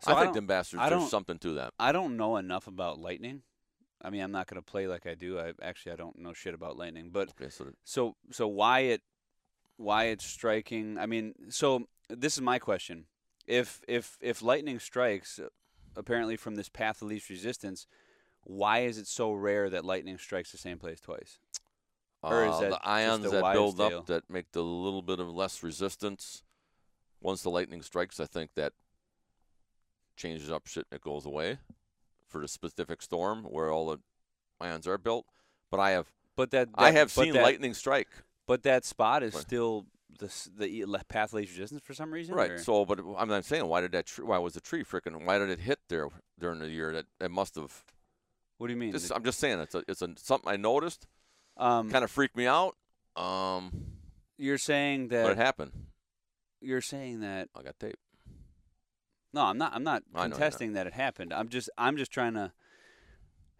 So 0.00 0.12
I, 0.12 0.18
I 0.18 0.22
think 0.22 0.34
them 0.34 0.46
bastards. 0.46 0.82
There's 0.88 1.10
something 1.10 1.38
to 1.38 1.54
that. 1.54 1.72
I 1.78 1.92
don't 1.92 2.16
know 2.16 2.36
enough 2.36 2.66
about 2.66 2.98
lightning. 2.98 3.42
I 4.02 4.10
mean, 4.10 4.22
I'm 4.22 4.32
not 4.32 4.46
going 4.46 4.60
to 4.60 4.64
play 4.70 4.86
like 4.86 5.06
I 5.06 5.14
do. 5.14 5.38
I 5.38 5.52
actually 5.62 5.92
I 5.92 5.96
don't 5.96 6.18
know 6.18 6.32
shit 6.32 6.54
about 6.54 6.76
lightning, 6.76 7.10
but 7.10 7.30
Okay, 7.30 7.50
so 7.50 7.72
so 7.84 8.16
so 8.30 8.46
why 8.46 8.80
it 8.80 9.02
why 9.76 10.04
it's 10.04 10.24
striking? 10.24 10.98
I 10.98 11.06
mean, 11.06 11.34
so 11.48 11.88
this 12.08 12.34
is 12.34 12.42
my 12.42 12.58
question. 12.58 13.06
If 13.46 13.80
if 13.88 14.18
if 14.20 14.42
lightning 14.42 14.78
strikes 14.78 15.40
apparently 15.96 16.36
from 16.36 16.56
this 16.56 16.68
path 16.68 17.00
of 17.00 17.08
least 17.08 17.30
resistance, 17.30 17.86
why 18.42 18.80
is 18.80 18.98
it 18.98 19.06
so 19.06 19.32
rare 19.32 19.70
that 19.70 19.84
lightning 19.84 20.18
strikes 20.18 20.52
the 20.52 20.58
same 20.58 20.78
place 20.78 21.00
twice? 21.00 21.38
Or 22.22 22.44
is 22.46 22.54
Uh, 22.54 22.60
that 22.60 22.70
the 22.70 22.88
ions 22.88 23.30
that 23.30 23.52
build 23.52 23.80
up 23.80 24.06
that 24.06 24.28
make 24.28 24.50
the 24.52 24.62
little 24.64 25.02
bit 25.02 25.20
of 25.20 25.28
less 25.32 25.62
resistance. 25.62 26.42
Once 27.20 27.42
the 27.42 27.50
lightning 27.50 27.82
strikes, 27.82 28.20
I 28.20 28.26
think 28.26 28.54
that 28.54 28.72
changes 30.16 30.50
up 30.50 30.66
shit 30.66 30.86
and 30.90 30.96
it 30.96 31.02
goes 31.02 31.26
away 31.26 31.58
for 32.28 32.40
the 32.40 32.48
specific 32.48 33.02
storm 33.02 33.44
where 33.44 33.70
all 33.70 33.86
the 33.88 33.98
ions 34.60 34.86
are 34.86 34.98
built. 34.98 35.26
But 35.70 35.80
I 35.80 35.90
have 35.90 36.12
But 36.36 36.50
that, 36.52 36.68
I 36.74 36.90
have 36.92 37.10
seen 37.10 37.32
that, 37.34 37.42
lightning 37.42 37.74
strike. 37.74 38.08
But 38.46 38.62
that 38.64 38.84
spot 38.84 39.22
is 39.22 39.34
Right. 39.34 39.42
still 39.42 39.86
the 40.18 40.32
the 40.56 41.04
path 41.08 41.32
of 41.34 41.40
resistance 41.40 41.82
for 41.84 41.92
some 41.94 42.10
reason. 42.12 42.34
Right. 42.34 42.52
or- 42.52 42.58
So, 42.58 42.84
but 42.86 43.00
I'm 43.18 43.28
not 43.28 43.44
saying 43.44 43.66
why 43.66 43.80
did 43.82 43.92
that 43.92 44.06
tree? 44.06 44.24
Why 44.24 44.38
was 44.38 44.54
the 44.54 44.60
tree 44.60 44.82
freaking? 44.84 45.24
Why 45.26 45.38
did 45.38 45.50
it 45.50 45.60
hit 45.60 45.80
there 45.88 46.08
during 46.38 46.58
the 46.60 46.68
year? 46.68 46.92
That 46.92 47.06
it 47.20 47.30
must 47.30 47.54
have. 47.56 47.84
what 48.58 48.68
do 48.68 48.72
you 48.72 48.78
mean? 48.78 48.92
Just, 48.92 49.12
I'm 49.12 49.22
just 49.24 49.38
saying 49.38 49.60
it's 49.60 49.74
a, 49.74 49.84
it's 49.86 50.00
a 50.00 50.14
something 50.16 50.50
I 50.50 50.56
noticed. 50.56 51.06
Um, 51.56 51.90
Kind 51.90 52.04
of 52.04 52.10
freaked 52.10 52.36
me 52.36 52.46
out. 52.46 52.76
Um, 53.16 53.72
you're 54.38 54.58
saying 54.58 55.08
but 55.08 55.30
it 55.30 55.36
happened. 55.38 55.72
you're 56.60 56.80
saying 56.82 57.20
that 57.20 57.48
I 57.54 57.62
got 57.62 57.78
tape. 57.78 57.98
No, 59.32 59.42
I'm 59.42 59.58
not. 59.58 59.72
I'm 59.74 59.82
not 59.84 60.02
I 60.14 60.18
know 60.18 60.22
you're 60.22 60.28
not. 60.28 60.34
contesting 60.36 60.72
that 60.74 60.86
it 60.86 60.92
happened. 60.92 61.32
I'm 61.32 61.48
just. 61.48 61.70
I'm 61.76 61.96
just 61.96 62.10
trying 62.10 62.34
to. 62.34 62.52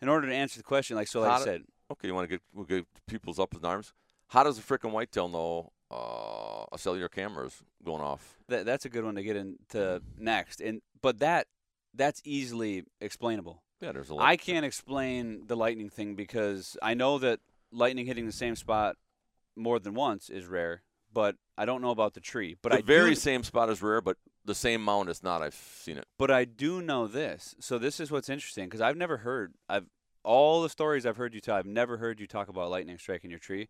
In 0.02 0.08
order 0.08 0.26
to 0.26 0.34
answer 0.34 0.58
the 0.58 0.62
question, 0.62 0.94
like 0.96 1.08
so, 1.08 1.20
like 1.20 1.30
How 1.30 1.36
I 1.40 1.44
said, 1.44 1.62
Okay, 1.90 2.08
you 2.08 2.14
want 2.14 2.28
to 2.28 2.34
get 2.34 2.42
we'll 2.52 2.66
get 2.66 2.84
people's 3.06 3.38
up 3.38 3.54
in 3.54 3.64
arms. 3.64 3.92
How 4.28 4.42
does 4.42 4.58
a 4.58 4.62
freaking 4.62 4.90
whitetail 4.90 5.28
know 5.28 5.72
uh, 5.90 6.64
a 6.72 6.78
cellular 6.78 7.08
camera 7.08 7.46
is 7.46 7.62
going 7.84 8.02
off? 8.02 8.36
that 8.48 8.66
that's 8.66 8.84
a 8.84 8.88
good 8.88 9.04
one 9.04 9.14
to 9.14 9.22
get 9.22 9.36
into 9.36 10.02
next. 10.18 10.60
And 10.60 10.82
but 11.00 11.18
that 11.20 11.46
that's 11.94 12.20
easily 12.24 12.84
explainable. 13.00 13.62
Yeah, 13.80 13.92
there's 13.92 14.10
a. 14.10 14.16
I 14.16 14.36
can't 14.36 14.64
explain 14.66 15.46
the 15.46 15.56
lightning 15.56 15.88
thing 15.90 16.14
because 16.14 16.76
I 16.82 16.94
know 16.94 17.18
that 17.18 17.40
lightning 17.76 18.06
hitting 18.06 18.26
the 18.26 18.32
same 18.32 18.56
spot 18.56 18.96
more 19.54 19.78
than 19.78 19.94
once 19.94 20.28
is 20.30 20.46
rare, 20.46 20.82
but 21.12 21.36
I 21.58 21.64
don't 21.64 21.80
know 21.82 21.90
about 21.90 22.14
the 22.14 22.20
tree. 22.20 22.56
But 22.60 22.72
the 22.72 22.78
I 22.78 22.82
very 22.82 23.10
do, 23.10 23.16
same 23.16 23.42
spot 23.42 23.68
is 23.70 23.82
rare, 23.82 24.00
but 24.00 24.16
the 24.44 24.54
same 24.54 24.82
mound 24.82 25.08
is 25.08 25.22
not. 25.22 25.42
I've 25.42 25.54
seen 25.54 25.98
it. 25.98 26.06
But 26.18 26.30
I 26.30 26.44
do 26.44 26.80
know 26.82 27.06
this. 27.06 27.54
So 27.60 27.78
this 27.78 28.00
is 28.00 28.10
what's 28.10 28.28
interesting 28.28 28.64
because 28.66 28.80
I've 28.80 28.96
never 28.96 29.18
heard. 29.18 29.54
I've 29.68 29.86
all 30.24 30.62
the 30.62 30.68
stories 30.68 31.06
I've 31.06 31.16
heard 31.16 31.34
you 31.34 31.40
tell. 31.40 31.54
I've 31.56 31.66
never 31.66 31.98
heard 31.98 32.18
you 32.20 32.26
talk 32.26 32.48
about 32.48 32.70
lightning 32.70 32.98
striking 32.98 33.30
your 33.30 33.38
tree. 33.38 33.68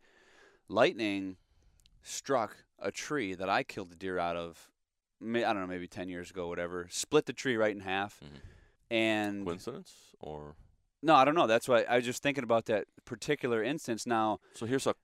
Lightning 0.68 1.36
struck 2.02 2.56
a 2.78 2.90
tree 2.90 3.34
that 3.34 3.48
I 3.48 3.62
killed 3.62 3.90
the 3.90 3.96
deer 3.96 4.18
out 4.18 4.36
of. 4.36 4.70
may- 5.20 5.44
I 5.44 5.52
don't 5.52 5.62
know, 5.62 5.66
maybe 5.68 5.88
ten 5.88 6.08
years 6.10 6.30
ago, 6.30 6.46
whatever. 6.48 6.88
Split 6.90 7.24
the 7.26 7.32
tree 7.32 7.56
right 7.56 7.74
in 7.74 7.80
half, 7.80 8.20
Mhm. 8.20 8.40
and 8.90 9.44
Coincidence 9.46 10.14
or 10.20 10.56
no, 11.06 11.14
I 11.14 11.24
don't 11.24 11.36
know. 11.36 11.46
That's 11.46 11.68
why 11.68 11.82
I 11.82 11.96
was 11.96 12.04
just 12.04 12.22
thinking 12.22 12.44
about 12.44 12.66
that 12.66 12.86
particular 13.04 13.62
instance. 13.62 14.06
Now, 14.06 14.40
so 14.54 14.66
here's 14.66 14.86
a 14.86 14.94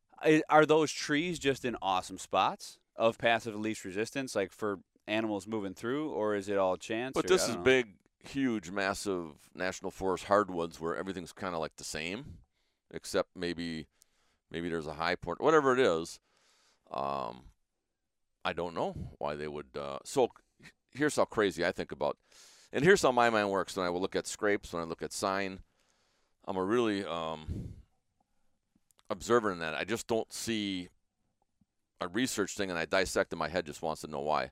are 0.49 0.67
those 0.67 0.93
trees 0.93 1.39
just 1.39 1.65
in 1.65 1.77
awesome 1.81 2.19
spots 2.19 2.79
of 2.97 3.19
passive 3.19 3.55
least 3.55 3.85
resistance, 3.85 4.35
like 4.35 4.53
for 4.53 4.81
animals 5.07 5.47
moving 5.47 5.75
through, 5.75 6.11
or 6.11 6.35
is 6.35 6.49
it 6.49 6.59
all 6.59 6.77
chance? 6.77 7.13
But 7.15 7.27
or- 7.27 7.29
this 7.29 7.49
is 7.49 7.55
know. 7.55 7.63
big, 7.63 7.95
huge, 8.19 8.71
massive 8.71 9.31
national 9.55 9.93
forest 9.93 10.25
hardwoods 10.25 10.81
where 10.81 10.97
everything's 10.97 11.33
kind 11.33 11.55
of 11.55 11.61
like 11.61 11.77
the 11.77 11.85
same, 11.85 12.39
except 12.91 13.31
maybe, 13.37 13.87
maybe 14.51 14.69
there's 14.69 14.87
a 14.89 14.95
high 14.95 15.15
point, 15.15 15.41
whatever 15.41 15.73
it 15.73 15.81
is. 15.81 16.19
Um, 16.91 17.45
I 18.45 18.53
don't 18.53 18.75
know 18.75 18.95
why 19.19 19.37
they 19.37 19.49
would. 19.49 19.77
Uh, 19.77 19.99
so 20.05 20.29
here's 20.93 21.17
how 21.17 21.25
crazy 21.25 21.65
I 21.65 21.73
think 21.73 21.93
about, 21.93 22.19
and 22.73 22.85
here's 22.85 23.03
how 23.03 23.13
my 23.13 23.31
mind 23.31 23.51
works 23.51 23.77
when 23.77 23.87
I 23.87 23.91
will 23.91 24.01
look 24.01 24.17
at 24.17 24.27
scrapes, 24.27 24.73
when 24.73 24.83
I 24.83 24.87
look 24.87 25.03
at 25.03 25.13
sign. 25.13 25.61
I'm 26.47 26.57
a 26.57 26.65
really 26.65 27.05
um, 27.05 27.75
observant 29.09 29.55
in 29.55 29.59
that. 29.61 29.75
I 29.75 29.85
just 29.85 30.07
don't 30.07 30.33
see 30.33 30.89
a 32.01 32.09
research 32.09 32.55
thing, 32.55 32.71
and 32.71 32.79
I 32.79 32.85
dissect 32.85 33.33
in 33.33 33.39
my 33.39 33.49
head. 33.49 33.67
Just 33.67 33.83
wants 33.83 34.01
to 34.01 34.09
know 34.09 34.21
why. 34.21 34.51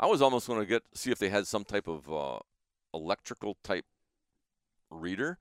I 0.00 0.06
was 0.06 0.20
almost 0.20 0.48
going 0.48 0.60
to 0.60 0.66
get 0.66 0.82
see 0.94 1.12
if 1.12 1.18
they 1.18 1.28
had 1.28 1.46
some 1.46 1.64
type 1.64 1.86
of 1.86 2.12
uh, 2.12 2.40
electrical 2.92 3.56
type 3.62 3.84
reader, 4.90 5.38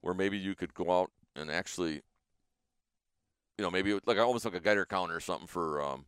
where 0.00 0.14
maybe 0.14 0.38
you 0.38 0.54
could 0.54 0.74
go 0.74 1.00
out 1.00 1.10
and 1.34 1.50
actually, 1.50 2.02
you 3.58 3.62
know, 3.64 3.70
maybe 3.70 3.98
like 4.06 4.18
almost 4.18 4.44
like 4.44 4.54
a 4.54 4.60
Geiger 4.60 4.86
counter 4.86 5.16
or 5.16 5.20
something 5.20 5.48
for 5.48 5.82
um, 5.82 6.04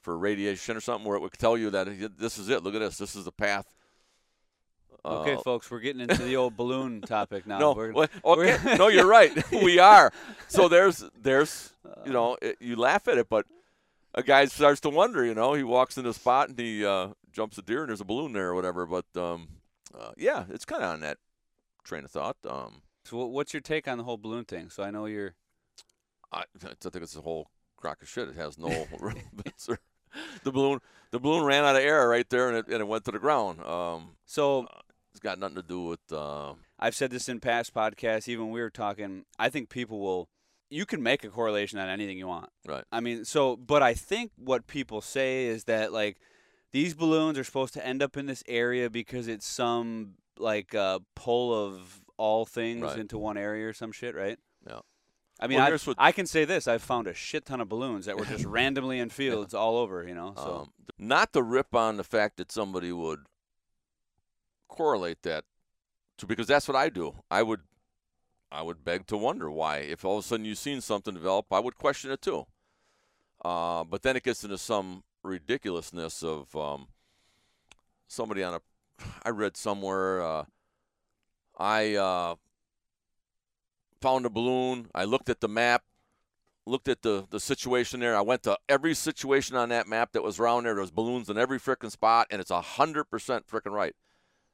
for 0.00 0.16
radiation 0.16 0.76
or 0.76 0.80
something, 0.80 1.08
where 1.08 1.16
it 1.16 1.22
would 1.22 1.32
tell 1.32 1.58
you 1.58 1.70
that 1.70 2.18
this 2.18 2.38
is 2.38 2.48
it. 2.48 2.62
Look 2.62 2.76
at 2.76 2.80
this. 2.80 2.98
This 2.98 3.16
is 3.16 3.24
the 3.24 3.32
path. 3.32 3.74
Okay, 5.04 5.34
Uh, 5.34 5.40
folks, 5.40 5.68
we're 5.70 5.80
getting 5.80 6.00
into 6.02 6.22
the 6.22 6.36
old 6.36 6.56
balloon 6.56 7.00
topic 7.16 7.46
now. 7.46 7.58
no, 7.58 7.72
We're- 7.72 7.92
okay, 8.24 8.56
we're- 8.64 8.78
no, 8.78 8.88
you're 8.88 9.06
right. 9.18 9.32
we 9.50 9.78
are. 9.78 10.12
So 10.48 10.68
there's 10.68 11.04
there's 11.20 11.72
Uh, 11.84 12.02
you 12.06 12.12
know 12.12 12.36
it, 12.40 12.56
you 12.60 12.76
laugh 12.76 13.08
at 13.08 13.18
it, 13.18 13.28
but 13.28 13.46
a 14.14 14.22
guy 14.22 14.44
starts 14.44 14.80
to 14.82 14.90
wonder. 14.90 15.24
You 15.24 15.34
know, 15.34 15.54
he 15.54 15.62
walks 15.64 15.98
in 15.98 16.06
a 16.06 16.12
spot 16.12 16.48
and 16.50 16.58
he 16.58 16.84
uh, 16.86 17.08
jumps 17.32 17.58
a 17.58 17.62
deer 17.62 17.80
and 17.80 17.88
there's 17.88 18.00
a 18.00 18.04
balloon 18.04 18.32
there 18.32 18.48
or 18.50 18.54
whatever. 18.54 18.86
But 18.86 19.06
um, 19.16 19.48
uh, 19.98 20.12
yeah, 20.16 20.44
it's 20.50 20.64
kind 20.64 20.82
of 20.84 20.90
on 20.90 21.00
that 21.00 21.18
train 21.82 22.04
of 22.04 22.10
thought. 22.10 22.36
Um, 22.48 22.82
So, 23.04 23.26
what's 23.26 23.52
your 23.52 23.60
take 23.62 23.88
on 23.88 23.98
the 23.98 24.04
whole 24.04 24.18
balloon 24.18 24.44
thing? 24.44 24.70
So, 24.70 24.84
I 24.84 24.90
know 24.92 25.06
you're. 25.06 25.34
I, 26.30 26.44
I 26.64 26.74
think 26.90 27.02
it's 27.02 27.16
a 27.16 27.20
whole 27.22 27.48
crock 27.76 28.00
of 28.02 28.08
shit. 28.08 28.28
It 28.28 28.36
has 28.36 28.56
no 28.58 28.68
the 30.44 30.52
balloon 30.52 30.80
the 31.10 31.18
balloon 31.18 31.44
ran 31.44 31.64
out 31.64 31.76
of 31.76 31.82
air 31.82 32.08
right 32.08 32.28
there 32.30 32.48
and 32.48 32.56
it, 32.58 32.66
and 32.68 32.80
it 32.80 32.86
went 32.88 33.04
to 33.06 33.10
the 33.10 33.18
ground. 33.18 33.60
Um, 33.64 34.16
So, 34.24 34.66
it's 35.12 35.20
got 35.20 35.38
nothing 35.38 35.56
to 35.56 35.62
do 35.62 35.84
with. 35.84 36.00
Uh, 36.10 36.54
I've 36.78 36.94
said 36.94 37.10
this 37.10 37.28
in 37.28 37.38
past 37.40 37.72
podcasts. 37.74 38.28
Even 38.28 38.50
we 38.50 38.60
were 38.60 38.70
talking. 38.70 39.24
I 39.38 39.48
think 39.50 39.68
people 39.68 40.00
will. 40.00 40.28
You 40.70 40.86
can 40.86 41.02
make 41.02 41.22
a 41.22 41.28
correlation 41.28 41.78
on 41.78 41.88
anything 41.90 42.16
you 42.16 42.26
want. 42.26 42.48
Right. 42.66 42.84
I 42.90 43.00
mean, 43.00 43.26
so, 43.26 43.56
but 43.56 43.82
I 43.82 43.92
think 43.92 44.32
what 44.36 44.66
people 44.66 45.02
say 45.02 45.44
is 45.44 45.64
that 45.64 45.92
like 45.92 46.16
these 46.72 46.94
balloons 46.94 47.38
are 47.38 47.44
supposed 47.44 47.74
to 47.74 47.86
end 47.86 48.02
up 48.02 48.16
in 48.16 48.24
this 48.24 48.42
area 48.48 48.88
because 48.88 49.28
it's 49.28 49.46
some 49.46 50.14
like 50.38 50.74
uh, 50.74 51.00
pull 51.14 51.52
of 51.54 52.00
all 52.16 52.46
things 52.46 52.82
Right. 52.84 52.98
into 52.98 53.18
one 53.18 53.36
area 53.36 53.68
or 53.68 53.74
some 53.74 53.92
shit, 53.92 54.14
right? 54.14 54.38
Yeah. 54.66 54.80
I 55.38 55.46
mean, 55.46 55.58
Well, 55.58 55.66
I, 55.74 55.76
what- 55.84 55.96
I 55.98 56.12
can 56.12 56.24
say 56.24 56.46
this: 56.46 56.66
I've 56.66 56.82
found 56.82 57.06
a 57.06 57.12
shit 57.12 57.44
ton 57.44 57.60
of 57.60 57.68
balloons 57.68 58.06
that 58.06 58.16
were 58.16 58.24
just 58.34 58.46
randomly 58.46 58.98
in 58.98 59.10
fields 59.10 59.52
all 59.52 59.76
over. 59.76 60.08
You 60.08 60.14
know, 60.14 60.32
so 60.36 60.54
Um, 60.62 60.72
not 60.98 61.34
to 61.34 61.42
rip 61.42 61.74
on 61.74 61.98
the 61.98 62.04
fact 62.04 62.38
that 62.38 62.50
somebody 62.50 62.92
would 62.92 63.26
correlate 64.72 65.22
that 65.22 65.44
to 66.18 66.26
because 66.26 66.46
that's 66.46 66.66
what 66.66 66.76
I 66.76 66.88
do. 66.88 67.14
I 67.30 67.42
would 67.42 67.60
I 68.50 68.62
would 68.62 68.84
beg 68.84 69.06
to 69.06 69.16
wonder 69.16 69.50
why 69.50 69.78
if 69.78 70.04
all 70.04 70.18
of 70.18 70.24
a 70.24 70.28
sudden 70.28 70.46
you've 70.46 70.58
seen 70.58 70.80
something 70.80 71.14
develop, 71.14 71.46
I 71.52 71.60
would 71.60 71.76
question 71.76 72.10
it 72.10 72.22
too. 72.22 72.46
Uh, 73.44 73.84
but 73.84 74.02
then 74.02 74.16
it 74.16 74.22
gets 74.22 74.44
into 74.44 74.58
some 74.58 75.04
ridiculousness 75.22 76.22
of 76.22 76.54
um, 76.56 76.88
somebody 78.08 78.42
on 78.42 78.54
a. 78.54 78.60
I 79.24 79.30
read 79.30 79.56
somewhere. 79.56 80.22
Uh, 80.22 80.44
I 81.58 81.94
uh, 81.94 82.34
found 84.00 84.26
a 84.26 84.30
balloon. 84.30 84.88
I 84.94 85.04
looked 85.04 85.28
at 85.28 85.40
the 85.40 85.48
map, 85.48 85.82
looked 86.66 86.88
at 86.88 87.02
the, 87.02 87.26
the 87.30 87.40
situation 87.40 88.00
there. 88.00 88.16
I 88.16 88.20
went 88.20 88.42
to 88.44 88.58
every 88.68 88.94
situation 88.94 89.56
on 89.56 89.70
that 89.70 89.88
map 89.88 90.12
that 90.12 90.22
was 90.22 90.38
around 90.38 90.64
there. 90.64 90.74
There 90.74 90.82
was 90.82 90.90
balloons 90.90 91.28
in 91.28 91.38
every 91.38 91.58
frickin' 91.58 91.90
spot, 91.90 92.28
and 92.30 92.40
it's 92.40 92.50
hundred 92.50 93.04
percent 93.04 93.46
frickin' 93.46 93.72
right. 93.72 93.94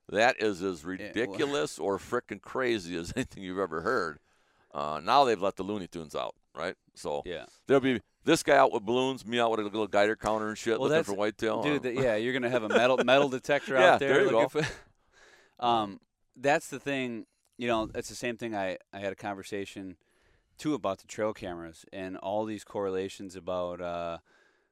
That 0.09 0.41
is 0.43 0.63
as 0.63 0.85
ridiculous 0.85 1.79
or 1.79 1.99
frickin' 1.99 2.41
crazy 2.41 2.97
as 2.97 3.13
anything 3.15 3.43
you've 3.43 3.59
ever 3.59 3.83
heard. 3.83 4.19
Uh, 4.73 5.01
now 5.03 5.25
they've 5.25 5.41
let 5.41 5.57
the 5.57 5.63
Looney 5.63 5.87
Tunes 5.87 6.15
out, 6.15 6.35
right? 6.55 6.75
So 6.95 7.23
Yeah. 7.25 7.47
there'll 7.67 7.81
be 7.81 8.01
this 8.25 8.43
guy 8.43 8.57
out 8.57 8.73
with 8.73 8.85
balloons, 8.85 9.25
me 9.27 9.39
out 9.41 9.51
with 9.51 9.61
a 9.61 9.65
little 9.65 9.87
Geiger 9.87 10.17
counter 10.17 10.49
and 10.49 10.59
shit, 10.59 10.79
Well, 10.79 10.89
looking 10.89 11.05
for 11.05 11.15
whitetail. 11.15 11.63
Dude, 11.63 11.79
Uh, 11.79 11.91
the, 11.91 11.95
yeah, 11.95 12.17
you're 12.17 12.33
gonna 12.33 12.51
have 12.51 12.63
a 12.63 12.69
metal 12.69 12.97
metal 13.05 13.29
detector 13.29 13.75
Yeah, 13.77 13.95
out 13.95 14.01
there. 14.01 14.09
there 14.11 14.25
you 14.25 14.31
looking 14.31 14.63
For, 14.63 14.67
um, 15.59 16.01
that's 16.37 16.69
the 16.69 16.79
thing. 16.79 17.27
You 17.57 17.67
know, 17.67 17.91
it's 17.95 18.09
the 18.09 18.15
same 18.15 18.37
thing. 18.37 18.55
I 18.55 18.79
I 18.93 18.99
had 19.01 19.13
a 19.13 19.17
conversation 19.17 19.97
too 20.59 20.75
about 20.75 20.99
the 20.99 21.07
trail 21.07 21.33
cameras 21.33 21.85
and 21.93 22.17
all 22.17 22.45
these 22.45 22.65
correlations 22.65 23.37
about, 23.37 23.81
uh, 23.81 24.19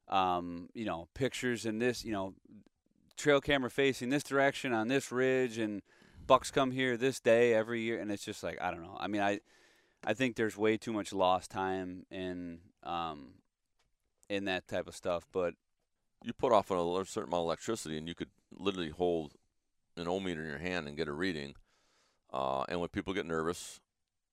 um, 0.08 0.68
you 0.74 0.84
know, 0.84 1.08
pictures 1.14 1.64
and 1.64 1.80
this, 1.80 2.04
you 2.04 2.12
know, 2.12 2.34
trail 3.16 3.40
camera 3.40 3.70
facing 3.70 4.10
this 4.10 4.22
direction 4.22 4.72
on 4.72 4.88
this 4.88 5.10
ridge 5.10 5.58
and 5.58 5.82
bucks 6.26 6.50
come 6.50 6.70
here 6.72 6.96
this 6.96 7.20
day 7.20 7.54
every 7.54 7.80
year, 7.80 7.98
and 8.00 8.10
it's 8.10 8.24
just 8.24 8.42
like 8.42 8.60
I 8.60 8.70
don't 8.70 8.82
know. 8.82 8.96
I 8.98 9.06
mean, 9.08 9.22
I 9.22 9.40
I 10.04 10.14
think 10.14 10.36
there's 10.36 10.56
way 10.56 10.76
too 10.76 10.92
much 10.92 11.12
lost 11.12 11.50
time 11.50 12.04
in 12.10 12.60
um 12.82 13.34
in 14.28 14.44
that 14.46 14.66
type 14.68 14.86
of 14.88 14.94
stuff, 14.96 15.26
but 15.32 15.54
you 16.24 16.32
put 16.32 16.52
off 16.52 16.70
a 16.70 17.04
certain 17.06 17.28
amount 17.30 17.42
of 17.42 17.46
electricity, 17.46 17.96
and 17.96 18.08
you 18.08 18.14
could 18.14 18.30
literally 18.58 18.90
hold 18.90 19.34
an 19.96 20.08
ohm 20.08 20.24
meter 20.24 20.42
in 20.42 20.48
your 20.48 20.58
hand 20.58 20.88
and 20.88 20.96
get 20.96 21.08
a 21.08 21.12
reading. 21.12 21.54
Uh, 22.32 22.64
and 22.68 22.80
when 22.80 22.88
people 22.88 23.14
get 23.14 23.24
nervous, 23.24 23.80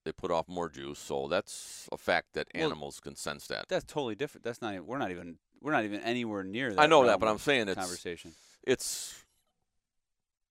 they 0.04 0.12
put 0.12 0.32
off 0.32 0.48
more 0.48 0.68
juice. 0.68 0.98
So 1.00 1.28
that's 1.28 1.88
a 1.92 1.98
fact 1.98 2.34
that 2.34 2.48
Well, 2.56 2.66
animals 2.66 3.00
can 3.00 3.16
sense 3.16 3.46
that. 3.48 3.66
that's 3.70 3.86
totally 3.86 4.16
different. 4.16 4.44
That's 4.44 4.62
not. 4.62 4.84
We're 4.84 4.98
not 4.98 5.12
even. 5.12 5.38
We're 5.62 5.72
not 5.72 5.86
even 5.86 6.02
anywhere 6.02 6.44
near 6.44 6.74
that. 6.74 6.80
I 6.82 6.88
know 6.88 7.06
that, 7.06 7.20
but 7.20 7.30
I'm 7.30 7.38
saying 7.38 7.70
it's 7.70 7.80
conversation. 7.80 8.34
It's 8.66 9.24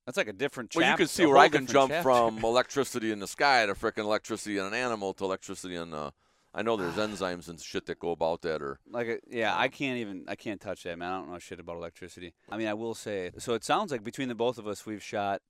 That's 0.06 0.16
like 0.18 0.28
a 0.28 0.32
different. 0.32 0.74
well, 0.74 0.90
you 0.90 0.96
can 0.96 1.06
see 1.06 1.26
where 1.26 1.38
I 1.38 1.48
can 1.48 1.66
jump 1.66 1.90
chapter. 1.90 2.02
from 2.02 2.38
electricity 2.44 3.12
in 3.12 3.18
the 3.20 3.26
sky 3.26 3.66
to 3.66 3.74
frickin' 3.74 3.98
electricity 4.04 4.58
in 4.58 4.64
an 4.66 4.74
animal 4.74 5.14
to 5.14 5.24
electricity 5.24 5.76
in. 5.76 5.94
Uh, 5.94 6.10
I 6.54 6.62
know 6.62 6.76
there's 6.76 6.94
enzymes 7.08 7.48
and 7.48 7.58
shit 7.60 7.86
that 7.86 7.98
go 7.98 8.10
about 8.10 8.42
that, 8.42 8.60
or 8.60 8.78
Like, 8.90 9.06
a, 9.08 9.18
yeah, 9.30 9.56
I 9.56 9.68
can't 9.68 9.98
even. 9.98 10.24
I 10.28 10.34
can't 10.34 10.60
touch 10.60 10.82
that, 10.84 10.98
man. 10.98 11.12
I 11.12 11.16
don't 11.18 11.30
know 11.30 11.38
shit 11.38 11.60
about 11.60 11.76
electricity. 11.76 12.34
I 12.50 12.56
mean, 12.56 12.68
I 12.68 12.74
will 12.74 12.94
say. 12.94 13.30
So 13.38 13.54
it 13.54 13.64
sounds 13.64 13.90
like 13.92 14.04
between 14.04 14.28
the 14.28 14.34
both 14.34 14.58
of 14.58 14.66
us, 14.66 14.84
we've 14.86 15.02
shot 15.02 15.40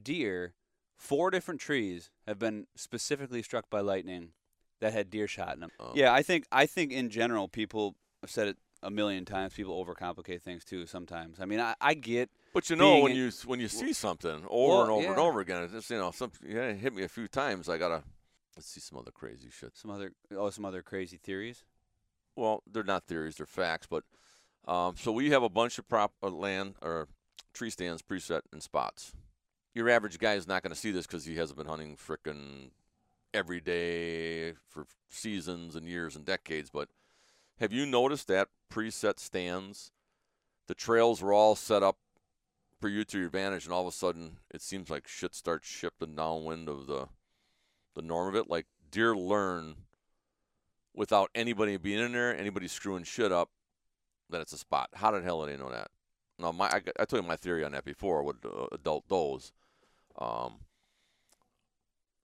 deer. 0.00 0.54
Four 0.96 1.30
different 1.30 1.60
trees 1.60 2.10
have 2.26 2.38
been 2.38 2.66
specifically 2.76 3.42
struck 3.42 3.68
by 3.68 3.80
lightning 3.80 4.28
that 4.80 4.92
had 4.92 5.10
deer 5.10 5.26
shot 5.26 5.54
in 5.54 5.60
them. 5.60 5.70
Oh. 5.80 5.90
Yeah, 5.94 6.12
I 6.12 6.22
think. 6.22 6.44
I 6.52 6.66
think 6.66 6.92
in 6.92 7.10
general, 7.10 7.48
people 7.48 7.96
have 8.22 8.30
said 8.30 8.46
it 8.48 8.56
a 8.84 8.90
million 8.90 9.24
times. 9.24 9.54
People 9.54 9.84
overcomplicate 9.84 10.42
things 10.42 10.64
too. 10.64 10.86
Sometimes. 10.86 11.40
I 11.40 11.46
mean, 11.46 11.60
I, 11.60 11.74
I 11.80 11.94
get. 11.94 12.30
But 12.52 12.70
you 12.70 12.76
know 12.76 13.00
when 13.00 13.12
in- 13.12 13.16
you 13.18 13.32
when 13.46 13.58
you 13.58 13.68
see 13.68 13.92
something 13.92 14.44
over 14.48 14.48
Well, 14.48 14.82
and 14.82 14.90
over 14.90 15.08
and 15.08 15.18
over 15.18 15.40
again, 15.40 15.64
it's 15.64 15.72
just 15.72 15.90
you 15.90 15.98
know 15.98 16.12
some 16.12 16.30
yeah 16.46 16.68
it 16.68 16.76
hit 16.76 16.94
me 16.94 17.02
a 17.02 17.08
few 17.08 17.26
times. 17.26 17.68
I 17.68 17.78
gotta 17.78 18.04
let's 18.56 18.68
see 18.68 18.80
some 18.80 18.98
other 18.98 19.10
crazy 19.10 19.48
shit. 19.50 19.76
Some 19.76 19.90
other 19.90 20.12
oh 20.36 20.50
some 20.50 20.64
other 20.64 20.82
crazy 20.82 21.16
theories. 21.16 21.64
Well, 22.36 22.62
they're 22.70 22.84
not 22.84 23.06
theories; 23.06 23.36
they're 23.36 23.46
facts. 23.46 23.88
But 23.88 24.04
um, 24.66 24.94
so 24.96 25.10
we 25.10 25.30
have 25.30 25.42
a 25.42 25.48
bunch 25.48 25.78
of 25.78 25.88
prop 25.88 26.12
uh, 26.22 26.28
land 26.28 26.74
or 26.82 27.08
tree 27.52 27.70
stands 27.70 28.02
preset 28.02 28.42
in 28.52 28.60
spots. 28.60 29.12
Your 29.74 29.88
average 29.88 30.18
guy 30.18 30.34
is 30.34 30.46
not 30.46 30.62
going 30.62 30.72
to 30.72 30.78
see 30.78 30.92
this 30.92 31.06
because 31.06 31.24
he 31.24 31.36
hasn't 31.36 31.58
been 31.58 31.66
hunting 31.66 31.96
frickin' 31.96 32.70
every 33.32 33.60
day 33.60 34.52
for 34.68 34.86
seasons 35.10 35.74
and 35.74 35.88
years 35.88 36.14
and 36.14 36.24
decades. 36.24 36.70
But 36.70 36.88
have 37.60 37.72
you 37.72 37.86
noticed 37.86 38.28
that 38.28 38.48
preset 38.72 39.18
stands? 39.18 39.90
The 40.66 40.74
trails 40.74 41.22
were 41.22 41.32
all 41.32 41.54
set 41.54 41.82
up 41.82 41.98
for 42.80 42.88
you 42.88 43.04
to 43.04 43.18
your 43.18 43.26
advantage, 43.26 43.64
and 43.64 43.72
all 43.72 43.82
of 43.82 43.88
a 43.88 43.96
sudden 43.96 44.38
it 44.52 44.62
seems 44.62 44.90
like 44.90 45.06
shit 45.06 45.34
starts 45.34 45.66
shifting 45.66 46.14
downwind 46.14 46.68
of 46.68 46.86
the 46.86 47.08
the 47.94 48.02
norm 48.02 48.28
of 48.28 48.34
it. 48.34 48.50
Like 48.50 48.66
deer 48.90 49.16
learn 49.16 49.76
without 50.94 51.30
anybody 51.34 51.76
being 51.76 52.00
in 52.00 52.12
there, 52.12 52.36
anybody 52.36 52.68
screwing 52.68 53.04
shit 53.04 53.32
up, 53.32 53.50
that 54.30 54.40
it's 54.40 54.52
a 54.52 54.58
spot. 54.58 54.90
How 54.94 55.10
the 55.10 55.22
hell 55.22 55.44
do 55.44 55.50
they 55.50 55.56
know 55.56 55.70
that? 55.70 55.90
No, 56.38 56.52
my 56.52 56.66
I, 56.66 56.82
I 56.98 57.04
told 57.04 57.22
you 57.22 57.28
my 57.28 57.36
theory 57.36 57.64
on 57.64 57.72
that 57.72 57.84
before 57.84 58.22
with 58.22 58.44
uh, 58.44 58.66
adult 58.72 59.08
does. 59.08 59.52
Um, 60.18 60.60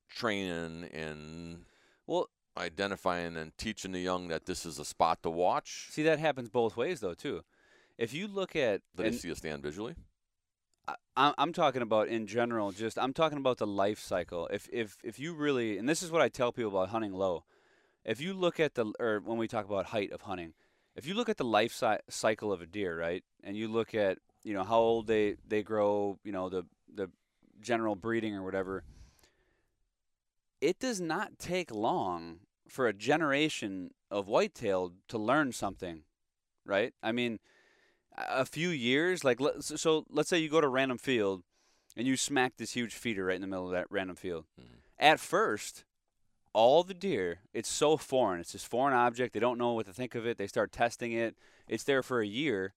training 0.08 0.88
and 0.92 1.64
Well, 2.06 2.28
identifying 2.56 3.36
and 3.36 3.56
teaching 3.56 3.92
the 3.92 4.00
young 4.00 4.28
that 4.28 4.46
this 4.46 4.66
is 4.66 4.78
a 4.78 4.84
spot 4.84 5.22
to 5.22 5.30
watch. 5.30 5.88
see 5.90 6.02
that 6.02 6.18
happens 6.18 6.48
both 6.48 6.76
ways 6.76 7.00
though 7.00 7.14
too. 7.14 7.42
If 7.98 8.14
you 8.14 8.26
look 8.28 8.56
at, 8.56 8.80
That 8.94 9.02
they 9.02 9.12
see 9.12 9.30
a 9.30 9.36
stand 9.36 9.62
visually. 9.62 9.94
I, 10.88 10.94
I'm 11.16 11.34
I'm 11.36 11.52
talking 11.52 11.82
about 11.82 12.08
in 12.08 12.26
general, 12.26 12.72
just 12.72 12.98
I'm 12.98 13.12
talking 13.12 13.38
about 13.38 13.58
the 13.58 13.66
life 13.66 13.98
cycle. 14.00 14.46
If 14.48 14.68
if 14.72 14.96
if 15.04 15.18
you 15.18 15.34
really, 15.34 15.78
and 15.78 15.88
this 15.88 16.02
is 16.02 16.10
what 16.10 16.22
I 16.22 16.28
tell 16.28 16.52
people 16.52 16.70
about 16.70 16.88
hunting 16.88 17.12
low. 17.12 17.44
If 18.04 18.20
you 18.20 18.32
look 18.32 18.58
at 18.58 18.74
the, 18.74 18.90
or 18.98 19.20
when 19.22 19.36
we 19.36 19.46
talk 19.46 19.66
about 19.66 19.86
height 19.86 20.10
of 20.10 20.22
hunting, 20.22 20.54
if 20.96 21.06
you 21.06 21.12
look 21.12 21.28
at 21.28 21.36
the 21.36 21.44
life 21.44 21.72
cy- 21.72 22.00
cycle 22.08 22.50
of 22.50 22.62
a 22.62 22.66
deer, 22.66 22.98
right, 22.98 23.22
and 23.44 23.56
you 23.56 23.68
look 23.68 23.94
at 23.94 24.18
you 24.42 24.54
know 24.54 24.64
how 24.64 24.78
old 24.78 25.06
they 25.06 25.36
they 25.46 25.62
grow, 25.62 26.18
you 26.24 26.32
know 26.32 26.48
the 26.48 26.64
the 26.92 27.10
general 27.60 27.94
breeding 27.94 28.34
or 28.34 28.42
whatever, 28.42 28.82
it 30.60 30.78
does 30.78 31.00
not 31.00 31.38
take 31.38 31.70
long 31.70 32.40
for 32.68 32.86
a 32.86 32.92
generation 32.92 33.90
of 34.10 34.28
whitetail 34.28 34.92
to 35.08 35.18
learn 35.18 35.52
something, 35.52 36.02
right? 36.64 36.94
I 37.02 37.12
mean, 37.12 37.40
a 38.16 38.44
few 38.44 38.68
years, 38.68 39.24
like 39.24 39.40
so, 39.60 40.04
let's 40.10 40.28
say 40.28 40.38
you 40.38 40.48
go 40.48 40.60
to 40.60 40.66
a 40.66 40.70
random 40.70 40.98
field 40.98 41.42
and 41.96 42.06
you 42.06 42.16
smack 42.16 42.56
this 42.56 42.72
huge 42.72 42.94
feeder 42.94 43.26
right 43.26 43.36
in 43.36 43.40
the 43.40 43.46
middle 43.46 43.66
of 43.66 43.72
that 43.72 43.90
random 43.90 44.16
field. 44.16 44.46
Mhm. 44.60 44.80
At 44.98 45.20
first, 45.20 45.84
all 46.52 46.82
the 46.84 46.94
deer, 46.94 47.40
it's 47.52 47.68
so 47.68 47.96
foreign. 47.96 48.40
It's 48.40 48.52
this 48.52 48.64
foreign 48.64 48.94
object. 48.94 49.32
They 49.32 49.40
don't 49.40 49.58
know 49.58 49.72
what 49.72 49.86
to 49.86 49.92
think 49.92 50.14
of 50.14 50.26
it. 50.26 50.36
They 50.36 50.46
start 50.46 50.72
testing 50.72 51.12
it. 51.12 51.36
It's 51.66 51.84
there 51.84 52.02
for 52.02 52.20
a 52.20 52.26
year. 52.26 52.74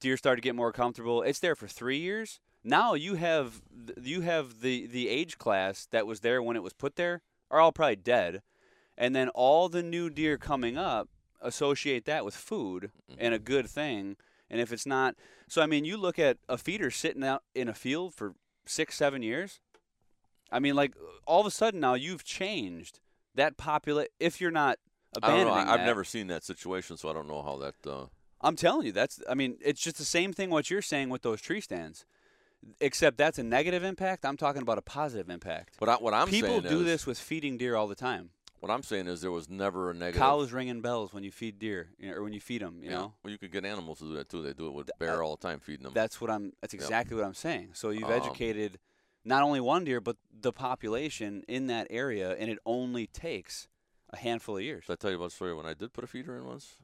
Deer 0.00 0.16
start 0.16 0.38
to 0.38 0.42
get 0.42 0.54
more 0.54 0.72
comfortable. 0.72 1.22
It's 1.22 1.40
there 1.40 1.54
for 1.54 1.68
three 1.68 1.98
years. 1.98 2.40
Now 2.68 2.94
you 2.94 3.14
have 3.14 3.62
you 4.02 4.20
have 4.20 4.60
the 4.60 4.86
the 4.86 5.08
age 5.08 5.38
class 5.38 5.86
that 5.90 6.06
was 6.06 6.20
there 6.20 6.42
when 6.42 6.56
it 6.56 6.62
was 6.62 6.72
put 6.72 6.96
there 6.96 7.22
are 7.50 7.60
all 7.60 7.72
probably 7.72 7.96
dead, 7.96 8.42
and 8.96 9.16
then 9.16 9.28
all 9.30 9.68
the 9.68 9.82
new 9.82 10.10
deer 10.10 10.36
coming 10.36 10.76
up 10.76 11.08
associate 11.40 12.04
that 12.04 12.24
with 12.24 12.34
food 12.34 12.90
and 13.16 13.32
a 13.32 13.38
good 13.38 13.68
thing. 13.68 14.16
And 14.50 14.60
if 14.60 14.72
it's 14.72 14.86
not, 14.86 15.14
so 15.48 15.62
I 15.62 15.66
mean, 15.66 15.84
you 15.84 15.96
look 15.96 16.18
at 16.18 16.38
a 16.48 16.58
feeder 16.58 16.90
sitting 16.90 17.24
out 17.24 17.42
in 17.54 17.68
a 17.68 17.74
field 17.74 18.14
for 18.14 18.34
six, 18.66 18.96
seven 18.96 19.22
years. 19.22 19.60
I 20.50 20.58
mean, 20.58 20.74
like 20.74 20.94
all 21.26 21.40
of 21.40 21.46
a 21.46 21.50
sudden 21.50 21.80
now 21.80 21.94
you've 21.94 22.24
changed 22.24 23.00
that 23.34 23.56
popula 23.56 24.06
If 24.18 24.40
you're 24.40 24.50
not 24.50 24.78
I 25.16 25.28
don't 25.28 25.40
abandoning 25.40 25.66
know. 25.66 25.72
I, 25.72 25.74
I've 25.74 25.86
never 25.86 26.04
seen 26.04 26.26
that 26.28 26.44
situation, 26.44 26.96
so 26.96 27.08
I 27.08 27.12
don't 27.12 27.28
know 27.28 27.42
how 27.42 27.56
that. 27.58 27.74
Uh, 27.86 28.06
I'm 28.40 28.56
telling 28.56 28.86
you, 28.86 28.92
that's. 28.92 29.20
I 29.28 29.34
mean, 29.34 29.56
it's 29.60 29.80
just 29.80 29.96
the 29.96 30.04
same 30.04 30.32
thing 30.32 30.50
what 30.50 30.70
you're 30.70 30.82
saying 30.82 31.08
with 31.08 31.22
those 31.22 31.40
tree 31.40 31.60
stands, 31.60 32.04
except 32.80 33.16
that's 33.18 33.38
a 33.38 33.42
negative 33.42 33.84
impact. 33.84 34.24
I'm 34.24 34.36
talking 34.36 34.62
about 34.62 34.78
a 34.78 34.82
positive 34.82 35.30
impact. 35.30 35.76
but 35.78 35.88
I, 35.88 35.94
what 35.96 36.14
I'm 36.14 36.28
People 36.28 36.48
saying 36.60 36.62
do 36.62 36.80
is, 36.80 36.86
this 36.86 37.06
with 37.06 37.18
feeding 37.18 37.56
deer 37.58 37.76
all 37.76 37.86
the 37.88 37.94
time. 37.94 38.30
What 38.60 38.72
I'm 38.72 38.82
saying 38.82 39.06
is 39.06 39.20
there 39.20 39.30
was 39.30 39.48
never 39.48 39.90
a 39.90 39.94
negative. 39.94 40.20
Cows 40.20 40.50
ringing 40.52 40.80
bells 40.80 41.12
when 41.12 41.22
you 41.22 41.30
feed 41.30 41.60
deer, 41.60 41.90
you 41.96 42.10
know, 42.10 42.16
or 42.16 42.24
when 42.24 42.32
you 42.32 42.40
feed 42.40 42.60
them. 42.60 42.80
You 42.82 42.90
Yeah. 42.90 42.96
know, 42.98 43.14
Well, 43.22 43.30
you 43.30 43.38
could 43.38 43.52
get 43.52 43.64
animals 43.64 43.98
to 43.98 44.04
do 44.04 44.14
that 44.14 44.28
too. 44.28 44.42
They 44.42 44.52
do 44.52 44.66
it 44.66 44.72
with 44.72 44.90
bear 44.98 45.22
uh, 45.22 45.26
all 45.26 45.36
the 45.36 45.46
time, 45.46 45.60
feeding 45.60 45.84
them. 45.84 45.94
that's 45.94 46.20
what 46.20 46.28
I'm. 46.30 46.52
That's 46.60 46.74
Yep. 46.74 46.82
exactly 46.82 47.16
what 47.16 47.24
I'm 47.24 47.34
saying. 47.34 47.70
So 47.74 47.90
you've 47.90 48.10
Um, 48.10 48.16
educated 48.16 48.80
not 49.24 49.42
only 49.44 49.60
one 49.60 49.84
deer 49.84 50.00
but 50.00 50.16
the 50.32 50.52
population 50.52 51.44
in 51.46 51.68
that 51.68 51.86
area, 51.90 52.32
and 52.32 52.50
it 52.50 52.58
only 52.66 53.06
takes 53.06 53.68
a 54.10 54.16
handful 54.16 54.56
of 54.56 54.62
years. 54.64 54.86
Did 54.86 54.94
I 54.94 54.96
tell 54.96 55.10
you 55.10 55.16
about 55.18 55.26
a 55.26 55.30
story 55.30 55.54
when 55.54 55.66
I 55.66 55.74
did 55.74 55.92
put 55.92 56.02
a 56.02 56.08
feeder 56.08 56.36
in 56.36 56.44
once, 56.44 56.78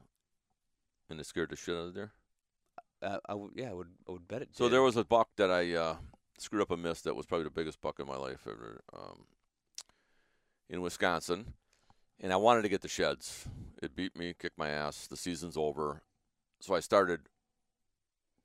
and 1.09 1.19
it 1.19 1.25
scared 1.25 1.49
the 1.49 1.55
shit 1.57 1.75
out 1.75 1.79
of 1.87 1.93
the 1.93 1.99
deer? 1.99 2.11
Uh, 3.01 3.17
I 3.27 3.33
would, 3.33 3.51
yeah, 3.55 3.69
I 3.69 3.73
would, 3.73 3.89
I 4.07 4.11
would 4.11 4.27
bet 4.27 4.41
it. 4.41 4.49
So 4.53 4.65
did. 4.65 4.73
there 4.73 4.81
was 4.81 4.97
a 4.97 5.03
buck 5.03 5.29
that 5.37 5.51
I 5.51 5.73
uh, 5.73 5.95
screwed 6.37 6.61
up 6.61 6.71
a 6.71 6.77
miss 6.77 7.01
that 7.01 7.15
was 7.15 7.25
probably 7.25 7.43
the 7.43 7.51
biggest 7.51 7.81
buck 7.81 7.99
in 7.99 8.07
my 8.07 8.17
life 8.17 8.47
ever 8.47 8.81
um, 8.93 9.25
in 10.69 10.81
Wisconsin, 10.81 11.53
and 12.19 12.33
I 12.33 12.37
wanted 12.37 12.63
to 12.63 12.69
get 12.69 12.81
the 12.81 12.87
sheds. 12.87 13.45
It 13.83 13.95
beat 13.95 14.17
me, 14.17 14.33
kicked 14.37 14.57
my 14.57 14.69
ass. 14.69 15.07
The 15.07 15.17
season's 15.17 15.57
over, 15.57 16.01
so 16.59 16.73
I 16.73 16.79
started 16.79 17.21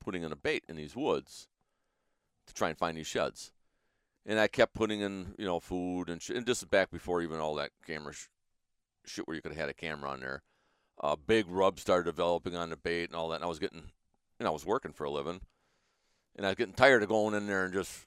putting 0.01 0.23
in 0.23 0.33
a 0.33 0.37
bait 0.37 0.65
in 0.69 0.77
these 0.77 0.97
woods 0.97 1.49
to 2.47 2.55
try 2.55 2.69
and 2.69 2.79
find 2.79 2.97
these 2.97 3.07
sheds. 3.07 3.53
And 4.27 4.39
I 4.39 4.49
kept 4.49 4.75
putting 4.75 5.01
in, 5.01 5.35
you 5.39 5.47
know, 5.47 5.61
food 5.61 6.09
and, 6.09 6.21
sh- 6.21 6.31
and 6.31 6.45
this 6.45 6.59
is 6.59 6.65
back 6.65 6.91
before 6.91 7.23
even 7.23 7.41
all 7.41 7.55
that 7.57 7.71
camera 7.87 8.13
sh- 8.13 8.29
shit 9.07 9.27
where 9.27 9.35
you 9.35 9.43
could 9.43 9.53
have 9.53 9.61
had 9.61 9.71
a 9.71 9.75
camera 9.75 10.11
on 10.11 10.21
there. 10.21 10.43
Uh, 11.03 11.17
big 11.17 11.47
rub 11.49 11.81
started 11.81 12.05
developing 12.05 12.55
on 12.55 12.71
the 12.71 12.77
bait 12.77 13.05
and 13.05 13.17
all 13.17 13.29
that. 13.31 13.37
And 13.37 13.45
I 13.45 13.49
was 13.49 13.59
getting, 13.59 13.85
and 14.41 14.49
I 14.49 14.51
was 14.51 14.67
working 14.67 14.93
for 14.93 15.05
a 15.05 15.11
living, 15.11 15.41
and 16.35 16.45
I 16.45 16.49
was 16.49 16.57
getting 16.57 16.75
tired 16.75 17.05
of 17.05 17.09
going 17.09 17.35
in 17.35 17.47
there 17.47 17.65
and 17.67 17.73
just 17.73 18.07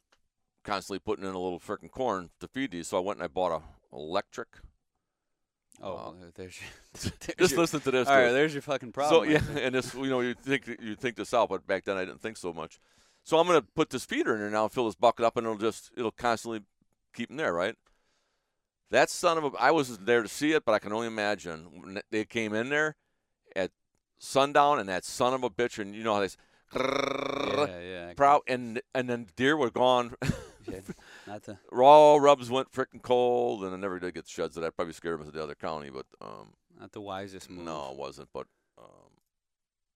constantly 0.65 0.99
putting 0.99 1.23
in 1.23 1.33
a 1.33 1.39
little 1.39 1.59
freaking 1.59 1.89
corn 1.91 2.29
to 2.41 2.47
feed 2.49 2.71
these. 2.71 2.89
So 2.89 2.97
I 2.97 3.01
went 3.01 3.19
and 3.19 3.23
I 3.23 3.27
bought 3.27 3.61
a 3.61 3.95
electric. 3.95 4.47
Oh, 5.81 5.95
Uh, 5.95 6.13
there's 6.35 6.59
your, 6.59 6.69
there's 6.93 7.35
Just 7.37 7.51
your- 7.51 7.61
listen 7.61 7.79
to 7.81 7.91
this. 7.91 8.07
all 8.07 8.15
right, 8.17 8.31
there's 8.31 8.53
your 8.53 8.61
fucking 8.61 8.91
problem. 8.91 9.23
So 9.25 9.29
yeah, 9.31 9.39
right 9.53 9.63
and 9.63 9.75
this 9.75 9.93
you 9.93 10.09
know 10.09 10.19
you 10.21 10.33
think 10.33 10.67
you 10.81 10.95
think 10.95 11.15
this 11.15 11.33
out, 11.33 11.49
but 11.49 11.65
back 11.65 11.83
then 11.85 11.97
I 11.97 12.05
didn't 12.05 12.21
think 12.21 12.37
so 12.37 12.51
much. 12.51 12.79
So 13.23 13.37
I'm 13.39 13.47
gonna 13.47 13.61
put 13.61 13.89
this 13.89 14.03
feeder 14.05 14.33
in 14.33 14.41
there 14.41 14.49
now, 14.49 14.63
and 14.63 14.71
fill 14.71 14.85
this 14.85 14.95
bucket 14.95 15.25
up, 15.25 15.37
and 15.37 15.45
it'll 15.45 15.57
just 15.57 15.91
it'll 15.95 16.11
constantly 16.11 16.61
keep 17.13 17.29
them 17.29 17.37
there, 17.37 17.53
right? 17.53 17.75
That 18.91 19.09
son 19.09 19.37
of 19.39 19.43
a 19.45 19.51
I 19.59 19.71
wasn't 19.71 20.05
there 20.05 20.21
to 20.21 20.27
see 20.29 20.51
it, 20.53 20.63
but 20.65 20.73
I 20.73 20.79
can 20.79 20.93
only 20.93 21.07
imagine 21.07 21.67
when 21.81 22.01
they 22.11 22.25
came 22.25 22.53
in 22.53 22.69
there 22.69 22.95
sundown, 24.23 24.79
and 24.79 24.87
that 24.89 25.03
son 25.03 25.33
of 25.33 25.43
a 25.43 25.49
bitch, 25.49 25.77
and 25.79 25.93
you 25.93 26.03
know 26.03 26.15
how 26.15 26.21
they. 26.21 26.29
yeah, 26.75 27.79
yeah. 27.81 28.07
I 28.09 28.13
Proud 28.15 28.41
and 28.47 28.81
and 28.95 29.09
then 29.09 29.27
deer 29.35 29.55
were 29.55 29.69
gone. 29.69 30.15
yeah, 30.67 30.79
Not 31.27 31.43
the 31.43 31.57
Raw 31.71 32.15
rubs 32.15 32.49
went 32.49 32.71
freaking 32.71 33.01
cold, 33.01 33.63
and 33.63 33.73
I 33.73 33.77
never 33.77 33.99
did 33.99 34.13
get 34.15 34.27
sheds 34.27 34.57
of 34.57 34.63
that. 34.63 34.75
Probably 34.75 34.93
scared 34.93 35.19
them 35.19 35.27
to 35.27 35.31
the 35.31 35.43
other 35.43 35.55
county, 35.55 35.89
but 35.89 36.05
um, 36.21 36.53
not 36.79 36.91
the 36.93 37.01
wisest 37.01 37.49
move. 37.49 37.65
No, 37.65 37.91
it 37.91 37.97
wasn't. 37.97 38.29
But 38.33 38.47
um, 38.79 39.11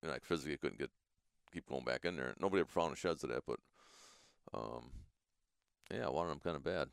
you 0.02 0.08
know, 0.08 0.14
like 0.14 0.26
physically, 0.26 0.54
I 0.54 0.58
couldn't 0.58 0.80
get 0.80 0.92
keep 1.52 1.68
going 1.68 1.84
back 1.86 2.06
in 2.06 2.16
there. 2.16 2.36
Nobody 2.40 2.62
ever 2.62 2.70
found 2.70 2.92
the 2.92 2.98
sheds 2.98 3.24
of 3.24 3.30
that, 3.32 3.44
but 3.48 3.60
um, 4.54 4.92
yeah, 5.92 6.06
I 6.06 6.10
wanted 6.10 6.32
them 6.32 6.40
kind 6.44 6.56
of 6.56 6.64
bad. 6.64 6.90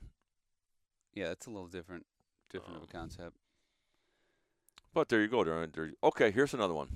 Yeah, 1.12 1.30
it's 1.30 1.46
a 1.46 1.50
little 1.50 1.68
different, 1.68 2.06
different 2.50 2.76
of 2.76 2.82
Um, 2.82 2.88
a 2.88 2.92
concept. 2.92 3.36
But 4.92 5.08
there 5.08 5.20
you 5.20 5.28
go. 5.28 5.44
There. 5.44 5.90
Okay, 6.02 6.30
here's 6.30 6.54
another 6.54 6.74
one. 6.74 6.88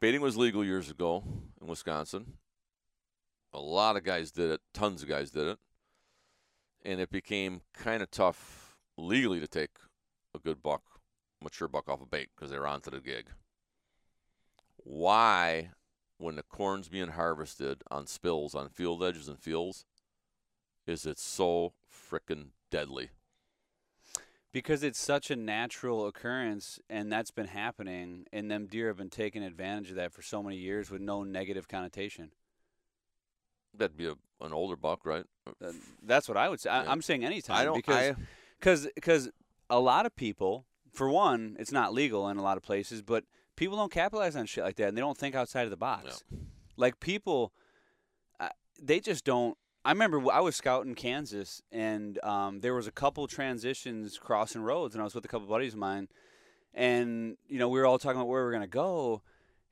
Baiting 0.00 0.22
was 0.22 0.34
legal 0.34 0.64
years 0.64 0.90
ago 0.90 1.22
in 1.60 1.66
Wisconsin. 1.66 2.38
A 3.52 3.60
lot 3.60 3.96
of 3.96 4.02
guys 4.02 4.30
did 4.30 4.50
it. 4.50 4.62
Tons 4.72 5.02
of 5.02 5.10
guys 5.10 5.30
did 5.30 5.46
it, 5.46 5.58
and 6.82 7.00
it 7.00 7.10
became 7.10 7.60
kind 7.74 8.02
of 8.02 8.10
tough 8.10 8.78
legally 8.96 9.40
to 9.40 9.46
take 9.46 9.72
a 10.34 10.38
good 10.38 10.62
buck, 10.62 10.80
mature 11.42 11.68
buck 11.68 11.86
off 11.90 12.00
a 12.00 12.06
bait 12.06 12.30
because 12.34 12.50
they 12.50 12.58
were 12.58 12.66
onto 12.66 12.90
the 12.90 13.00
gig. 13.00 13.26
Why, 14.78 15.72
when 16.16 16.36
the 16.36 16.44
corn's 16.44 16.88
being 16.88 17.08
harvested 17.08 17.82
on 17.90 18.06
spills 18.06 18.54
on 18.54 18.70
field 18.70 19.04
edges 19.04 19.28
and 19.28 19.38
fields, 19.38 19.84
is 20.86 21.04
it 21.04 21.18
so 21.18 21.74
frickin' 21.86 22.52
deadly? 22.70 23.10
Because 24.52 24.82
it's 24.82 24.98
such 24.98 25.30
a 25.30 25.36
natural 25.36 26.06
occurrence, 26.06 26.80
and 26.88 27.12
that's 27.12 27.30
been 27.30 27.46
happening, 27.46 28.26
and 28.32 28.50
them 28.50 28.66
deer 28.66 28.88
have 28.88 28.96
been 28.96 29.10
taking 29.10 29.44
advantage 29.44 29.90
of 29.90 29.96
that 29.96 30.12
for 30.12 30.22
so 30.22 30.42
many 30.42 30.56
years 30.56 30.90
with 30.90 31.00
no 31.00 31.22
negative 31.22 31.68
connotation. 31.68 32.32
That'd 33.72 33.96
be 33.96 34.06
a, 34.06 34.14
an 34.40 34.52
older 34.52 34.74
buck, 34.74 35.06
right? 35.06 35.24
Uh, 35.64 35.72
That's 36.02 36.26
what 36.28 36.36
I 36.36 36.48
would 36.48 36.60
say. 36.60 36.70
I, 36.70 36.82
Yeah. 36.82 36.90
I'm 36.90 37.02
saying 37.02 37.24
anytime 37.24 37.56
I 37.56 37.64
don't. 37.64 37.76
because 37.76 37.96
I, 37.96 38.14
because 38.58 38.88
because 38.94 39.30
a 39.68 39.78
lot 39.78 40.04
of 40.06 40.16
people, 40.16 40.66
for 40.92 41.08
one, 41.08 41.56
it's 41.60 41.70
not 41.70 41.94
legal 41.94 42.28
in 42.28 42.36
a 42.36 42.42
lot 42.42 42.56
of 42.56 42.64
places, 42.64 43.02
but 43.02 43.24
people 43.54 43.76
don't 43.76 43.92
capitalize 43.92 44.34
on 44.34 44.46
shit 44.46 44.64
like 44.64 44.74
that, 44.76 44.88
and 44.88 44.96
they 44.96 45.00
don't 45.00 45.16
think 45.16 45.36
outside 45.36 45.62
of 45.62 45.70
the 45.70 45.76
box. 45.76 46.24
Like 46.76 46.98
people, 46.98 47.52
uh, 48.40 48.48
they 48.82 48.98
just 48.98 49.24
don't. 49.24 49.56
I 49.84 49.92
remember 49.92 50.22
I 50.30 50.40
was 50.40 50.56
scouting 50.56 50.94
Kansas, 50.94 51.62
and 51.72 52.22
um, 52.22 52.60
there 52.60 52.74
was 52.74 52.86
a 52.86 52.92
couple 52.92 53.26
transitions 53.26 54.18
crossing 54.18 54.60
roads, 54.62 54.94
and 54.94 55.00
I 55.00 55.04
was 55.04 55.14
with 55.14 55.24
a 55.24 55.28
couple 55.28 55.46
buddies 55.48 55.72
of 55.72 55.78
mine, 55.78 56.08
and 56.74 57.36
you 57.48 57.58
know 57.58 57.68
we 57.68 57.78
were 57.80 57.86
all 57.86 57.98
talking 57.98 58.16
about 58.20 58.28
where 58.28 58.40
we 58.40 58.46
were 58.46 58.52
gonna 58.52 58.66
go, 58.66 59.22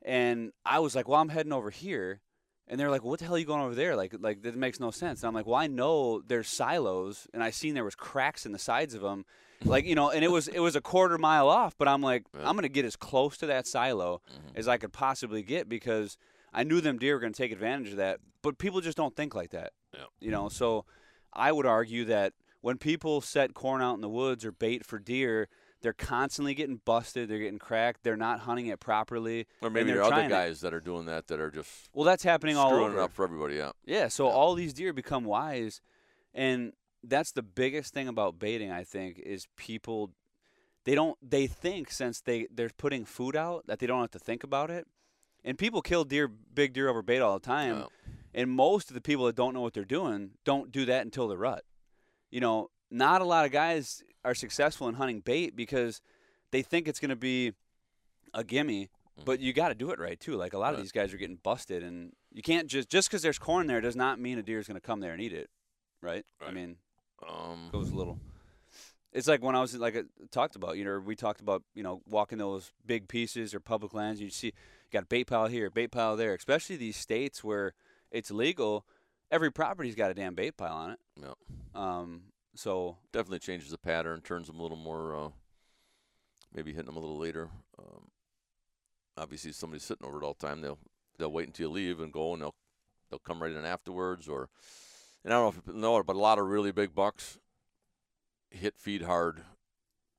and 0.01 0.51
I 0.65 0.79
was 0.79 0.95
like, 0.95 1.07
"Well, 1.07 1.19
I'm 1.19 1.29
heading 1.29 1.53
over 1.53 1.69
here," 1.69 2.21
and 2.67 2.79
they're 2.79 2.89
like, 2.89 3.03
"What 3.03 3.19
the 3.19 3.25
hell 3.25 3.35
are 3.35 3.37
you 3.37 3.45
going 3.45 3.61
over 3.61 3.75
there? 3.75 3.95
Like, 3.95 4.15
like 4.19 4.41
that 4.41 4.55
makes 4.55 4.79
no 4.79 4.91
sense." 4.91 5.21
And 5.21 5.27
I'm 5.27 5.33
like, 5.35 5.45
"Well, 5.45 5.55
I 5.55 5.67
know 5.67 6.21
there's 6.21 6.47
silos, 6.47 7.27
and 7.33 7.43
I 7.43 7.51
seen 7.51 7.75
there 7.75 7.83
was 7.85 7.95
cracks 7.95 8.45
in 8.45 8.51
the 8.51 8.59
sides 8.59 8.95
of 8.95 9.01
them, 9.01 9.25
like 9.63 9.85
you 9.85 9.93
know, 9.95 10.09
and 10.09 10.23
it 10.25 10.31
was 10.31 10.47
it 10.47 10.59
was 10.59 10.75
a 10.75 10.81
quarter 10.81 11.17
mile 11.19 11.47
off, 11.47 11.77
but 11.77 11.87
I'm 11.87 12.01
like. 12.01 12.23
I'm 12.33 12.55
gonna 12.55 12.67
get 12.69 12.85
as 12.85 12.95
close 12.95 13.37
to 13.37 13.45
that 13.45 13.67
silo 13.67 14.21
Mhm. 14.27 14.55
as 14.57 14.67
I 14.67 14.77
could 14.77 14.91
possibly 14.93 15.43
get 15.43 15.69
because 15.69 16.17
I 16.51 16.63
knew 16.63 16.81
them 16.81 16.97
deer 16.97 17.13
were 17.13 17.19
going 17.19 17.33
to 17.33 17.37
take 17.37 17.51
advantage 17.51 17.91
of 17.91 17.97
that. 17.97 18.19
But 18.41 18.57
people 18.57 18.81
just 18.81 18.97
don't 18.97 19.15
think 19.15 19.35
like 19.35 19.51
that. 19.51 19.73
Yeah. 19.93 20.05
You 20.19 20.31
know, 20.31 20.49
so 20.49 20.85
I 21.33 21.51
would 21.51 21.65
argue 21.65 22.05
that 22.05 22.33
when 22.61 22.77
people 22.77 23.21
set 23.21 23.53
corn 23.53 23.81
out 23.81 23.95
in 23.95 24.01
the 24.01 24.09
woods 24.09 24.45
or 24.45 24.51
bait 24.51 24.85
for 24.85 24.99
deer, 24.99 25.47
they're 25.81 25.93
constantly 25.93 26.53
getting 26.53 26.81
busted. 26.83 27.29
They're 27.29 27.39
getting 27.39 27.57
cracked. 27.59 28.03
They're 28.03 28.17
not 28.17 28.41
hunting 28.41 28.67
it 28.67 28.79
properly. 28.81 29.47
or 29.61 29.69
maybe 29.69 29.91
there 29.91 29.99
are 30.01 30.03
other 30.03 30.11
trying 30.15 30.29
to- 30.29 30.35
guys 30.35 30.61
that 30.61 30.73
are 30.73 30.81
doing 30.81 31.05
that 31.05 31.27
that 31.27 31.39
are 31.39 31.49
just 31.51 31.89
Well, 31.93 32.03
that's 32.05 32.23
happening 32.23 32.57
all 32.57 32.69
screwing 32.69 32.91
over. 32.91 32.99
it 32.99 33.03
up 33.03 33.13
for 33.13 33.23
everybody. 33.23 33.55
Yeah. 33.55 33.71
Yeah, 33.85 34.09
so 34.09 34.27
Yeah. 34.27 34.33
all 34.33 34.55
these 34.55 34.73
deer 34.73 34.91
become 34.93 35.23
wise, 35.23 35.81
and 36.33 36.73
that's 37.03 37.31
the 37.31 37.41
biggest 37.43 37.93
thing 37.93 38.07
about 38.09 38.39
baiting. 38.39 38.71
I 38.71 38.83
think 38.83 39.19
is 39.19 39.47
people 39.55 40.11
they 40.83 40.95
don't 40.95 41.17
they 41.21 41.47
think 41.47 41.91
since 41.91 42.19
they 42.19 42.47
they're 42.51 42.69
putting 42.77 43.05
food 43.05 43.35
out 43.37 43.65
that 43.67 43.79
they 43.79 43.87
don't 43.87 44.01
have 44.01 44.11
to 44.11 44.19
think 44.19 44.43
about 44.43 44.69
it, 44.69 44.85
and 45.45 45.57
people 45.57 45.81
kill 45.81 46.03
deer, 46.03 46.27
big 46.27 46.73
deer 46.73 46.89
over 46.89 47.01
bait 47.01 47.19
all 47.19 47.39
the 47.39 47.45
time, 47.45 47.77
Yeah. 47.77 48.13
And 48.33 48.49
most 48.49 48.89
of 48.89 48.93
the 48.93 49.01
people 49.01 49.25
that 49.25 49.35
don't 49.35 49.53
know 49.53 49.61
what 49.61 49.73
they're 49.73 49.85
doing 49.85 50.31
don't 50.45 50.71
do 50.71 50.85
that 50.85 51.03
until 51.03 51.27
the 51.27 51.37
rut. 51.37 51.63
You 52.29 52.39
know, 52.39 52.69
not 52.91 53.21
a 53.21 53.25
lot 53.25 53.45
of 53.45 53.51
guys 53.51 54.03
are 54.23 54.35
successful 54.35 54.87
in 54.87 54.95
hunting 54.95 55.21
bait 55.21 55.55
because 55.55 56.01
they 56.51 56.61
think 56.61 56.87
it's 56.87 56.99
going 56.99 57.09
to 57.09 57.15
be 57.15 57.53
a 58.33 58.43
gimme, 58.43 58.89
but 59.25 59.39
you 59.39 59.53
got 59.53 59.69
to 59.69 59.75
do 59.75 59.91
it 59.91 59.99
right 59.99 60.19
too. 60.19 60.35
Like 60.35 60.53
a 60.53 60.57
lot 60.59 60.73
of 60.73 60.79
these 60.79 60.91
guys 60.91 61.13
are 61.13 61.17
getting 61.17 61.39
busted, 61.41 61.83
and 61.83 62.13
you 62.31 62.41
can't 62.41 62.67
just 62.67 62.89
just 62.89 63.09
because 63.09 63.21
there's 63.21 63.39
corn 63.39 63.67
there 63.67 63.81
does 63.81 63.95
not 63.95 64.19
mean 64.19 64.37
a 64.37 64.43
deer 64.43 64.59
is 64.59 64.67
going 64.67 64.79
to 64.79 64.85
come 64.85 64.99
there 64.99 65.13
and 65.13 65.21
eat 65.21 65.33
it, 65.33 65.49
right? 66.01 66.25
I 66.45 66.51
mean, 66.51 66.77
Um, 67.27 67.69
goes 67.71 67.89
a 67.89 67.95
little. 67.95 68.19
It's 69.11 69.27
like 69.27 69.41
when 69.41 69.55
I 69.55 69.61
was 69.61 69.75
like 69.75 69.95
I 69.97 70.03
talked 70.31 70.55
about, 70.55 70.77
you 70.77 70.85
know, 70.85 70.99
we 70.99 71.15
talked 71.15 71.41
about, 71.41 71.63
you 71.73 71.81
know, 71.81 72.01
walking 72.07 72.37
those 72.37 72.71
big 72.85 73.07
pieces 73.07 73.55
or 73.55 73.59
public 73.59 73.93
lands. 73.93 74.21
You 74.21 74.29
see, 74.29 74.47
you 74.47 74.53
got 74.91 75.03
a 75.03 75.07
bait 75.07 75.25
pile 75.25 75.47
here, 75.47 75.69
bait 75.71 75.87
pile 75.87 76.15
there. 76.15 76.35
Especially 76.35 76.75
these 76.75 76.95
states 76.95 77.43
where 77.43 77.73
it's 78.11 78.31
legal, 78.31 78.85
every 79.31 79.51
property's 79.51 79.95
got 79.95 80.11
a 80.11 80.13
damn 80.13 80.35
bait 80.35 80.57
pile 80.57 80.73
on 80.73 80.91
it. 80.91 80.99
Yeah. 81.21 81.33
Um. 81.75 82.23
So 82.55 82.97
definitely 83.13 83.39
changes 83.39 83.69
the 83.69 83.77
pattern, 83.77 84.21
turns 84.21 84.47
them 84.47 84.59
a 84.59 84.61
little 84.61 84.77
more, 84.77 85.15
uh, 85.15 85.29
maybe 86.53 86.71
hitting 86.71 86.87
them 86.87 86.97
a 86.97 86.99
little 86.99 87.17
later. 87.17 87.49
Um, 87.77 88.09
obviously, 89.17 89.51
if 89.51 89.55
somebody's 89.55 89.83
sitting 89.83 90.05
over 90.05 90.21
it 90.21 90.25
all 90.25 90.35
the 90.37 90.47
time. 90.47 90.61
They'll 90.61 90.79
they'll 91.17 91.31
wait 91.31 91.47
until 91.47 91.69
you 91.69 91.73
leave 91.73 91.99
and 91.99 92.11
go, 92.11 92.33
and 92.33 92.41
they'll 92.41 92.55
they'll 93.09 93.19
come 93.19 93.41
right 93.41 93.51
in 93.51 93.65
afterwards. 93.65 94.27
Or 94.27 94.49
and 95.23 95.33
I 95.33 95.37
don't 95.37 95.43
know 95.43 95.59
if 95.59 95.75
you 95.75 95.79
know 95.79 95.97
it, 95.97 96.05
but 96.05 96.15
a 96.15 96.19
lot 96.19 96.39
of 96.39 96.47
really 96.47 96.71
big 96.71 96.95
bucks 96.95 97.37
hit 98.51 98.75
feed 98.77 99.03
hard 99.03 99.41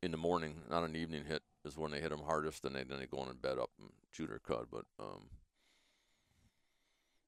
in 0.03 0.13
the 0.13 0.17
morning, 0.17 0.63
not 0.71 0.85
an 0.85 0.97
evening 0.97 1.25
hit 1.27 1.43
is 1.65 1.77
when 1.77 1.91
they 1.91 2.01
hit 2.01 2.11
them 2.11 2.23
hardest, 2.27 2.65
and 2.65 2.75
they, 2.75 2.85
then 2.85 2.99
they 2.99 3.07
go 3.07 3.23
in 3.23 3.37
bed 3.37 3.59
up 3.59 3.71
and 3.79 3.91
shoot 4.11 4.29
their 4.29 4.39
cud. 4.39 4.67
But 4.71 4.85
um, 4.99 5.29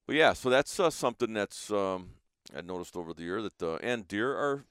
but 0.05 0.15
yeah, 0.15 0.33
so 0.33 0.49
that's 0.49 0.79
uh, 0.79 0.89
something 0.89 1.33
that's 1.33 1.71
um, 1.71 2.09
I 2.55 2.61
noticed 2.61 2.95
over 2.95 3.13
the 3.13 3.23
year 3.23 3.41
that 3.41 3.61
uh, 3.61 3.75
and 3.77 4.07
deer 4.07 4.31
are 4.33 4.65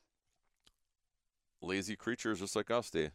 lazy 1.60 1.96
creatures 1.96 2.40
just 2.40 2.56
like 2.56 2.70
us. 2.70 2.90
They 2.90 3.10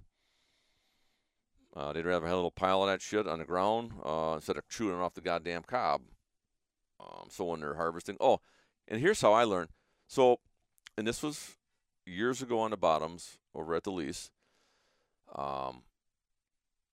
uh, 1.75 1.93
they'd 1.93 2.05
rather 2.05 2.25
have 2.25 2.33
a 2.33 2.35
little 2.35 2.51
pile 2.51 2.81
of 2.81 2.89
that 2.89 3.01
shit 3.01 3.27
on 3.27 3.39
the 3.39 3.45
ground 3.45 3.91
uh, 4.03 4.33
instead 4.35 4.57
of 4.57 4.67
chewing 4.67 4.99
off 4.99 5.13
the 5.13 5.21
goddamn 5.21 5.63
cob. 5.63 6.01
Um, 6.99 7.27
so 7.29 7.45
when 7.45 7.59
they're 7.59 7.75
harvesting, 7.75 8.17
oh, 8.19 8.39
and 8.87 8.99
here's 8.99 9.21
how 9.21 9.33
I 9.33 9.43
learned. 9.43 9.69
So, 10.07 10.39
and 10.97 11.05
this 11.05 11.21
was 11.21 11.57
years 12.05 12.41
ago 12.41 12.59
on 12.59 12.71
the 12.71 12.77
bottoms 12.77 13.37
over 13.53 13.75
at 13.75 13.83
the 13.83 13.91
lease. 13.91 14.31
Um, 15.35 15.83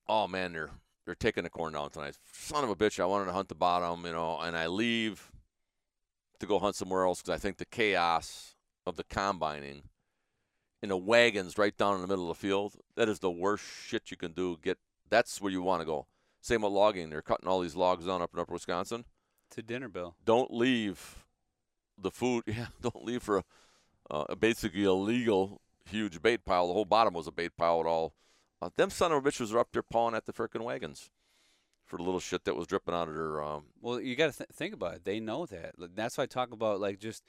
oh 0.06 0.28
man, 0.28 0.52
they're 0.52 0.70
they're 1.04 1.14
taking 1.14 1.44
the 1.44 1.50
corn 1.50 1.74
down 1.74 1.90
tonight. 1.90 2.16
Son 2.32 2.64
of 2.64 2.70
a 2.70 2.76
bitch! 2.76 3.00
I 3.00 3.06
wanted 3.06 3.26
to 3.26 3.32
hunt 3.32 3.48
the 3.48 3.54
bottom, 3.54 4.04
you 4.06 4.12
know, 4.12 4.38
and 4.40 4.56
I 4.56 4.66
leave 4.66 5.30
to 6.40 6.46
go 6.46 6.58
hunt 6.58 6.76
somewhere 6.76 7.04
else 7.04 7.22
because 7.22 7.34
I 7.34 7.38
think 7.38 7.58
the 7.58 7.64
chaos 7.64 8.54
of 8.86 8.96
the 8.96 9.04
combining 9.04 9.82
in 10.82 10.90
the 10.90 10.96
wagons 10.96 11.56
right 11.56 11.76
down 11.76 11.94
in 11.96 12.02
the 12.02 12.06
middle 12.06 12.30
of 12.30 12.36
the 12.36 12.46
field. 12.46 12.74
That 12.96 13.08
is 13.08 13.18
the 13.20 13.30
worst 13.30 13.64
shit 13.64 14.10
you 14.10 14.16
can 14.16 14.32
do. 14.32 14.58
Get 14.62 14.78
that's 15.08 15.40
where 15.40 15.52
you 15.52 15.62
want 15.62 15.80
to 15.80 15.86
go. 15.86 16.06
Same 16.40 16.62
with 16.62 16.72
logging. 16.72 17.08
They're 17.08 17.22
cutting 17.22 17.48
all 17.48 17.60
these 17.60 17.76
logs 17.76 18.06
down 18.06 18.20
up 18.20 18.30
in 18.34 18.40
upper 18.40 18.52
Wisconsin. 18.52 19.04
to 19.52 19.62
dinner 19.62 19.88
bill. 19.88 20.16
Don't 20.24 20.52
leave 20.52 21.24
the 21.96 22.10
food. 22.10 22.44
Yeah, 22.46 22.66
don't 22.82 23.04
leave 23.04 23.22
for 23.22 23.38
a, 23.38 23.44
uh, 24.10 24.34
basically 24.34 24.84
a 24.84 24.92
legal 24.92 25.62
huge 25.86 26.20
bait 26.20 26.44
pile. 26.44 26.66
The 26.68 26.74
whole 26.74 26.84
bottom 26.84 27.14
was 27.14 27.26
a 27.26 27.32
bait 27.32 27.56
pile 27.56 27.80
at 27.80 27.86
all. 27.86 28.14
Uh, 28.64 28.70
them 28.76 28.88
son 28.88 29.12
of 29.12 29.24
a 29.24 29.28
bitches 29.30 29.52
are 29.52 29.58
up 29.58 29.72
there 29.72 29.82
pawing 29.82 30.14
at 30.14 30.24
the 30.24 30.32
frickin' 30.32 30.62
wagons. 30.62 31.10
for 31.84 31.98
the 31.98 32.02
little 32.02 32.20
shit 32.20 32.44
that 32.46 32.56
was 32.56 32.66
dripping 32.66 32.94
out 32.94 33.08
of 33.08 33.14
their. 33.14 33.42
Um, 33.42 33.64
Well, 33.82 34.00
you 34.00 34.16
got 34.16 34.32
to 34.32 34.38
th- 34.38 34.48
think 34.50 34.72
about 34.72 34.94
it. 34.94 35.04
They 35.04 35.20
know 35.20 35.44
that. 35.44 35.74
That's 35.94 36.16
why 36.16 36.24
I 36.24 36.26
talk 36.26 36.50
about 36.50 36.80
like 36.80 36.98
just 36.98 37.22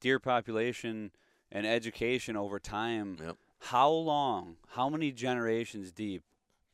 deer 0.00 0.18
population 0.18 1.12
and 1.52 1.64
education 1.64 2.36
over 2.36 2.58
time. 2.58 3.18
Yep. 3.22 3.36
How 3.60 3.88
long? 3.88 4.56
How 4.70 4.88
many 4.88 5.12
generations 5.12 5.92
deep 5.92 6.24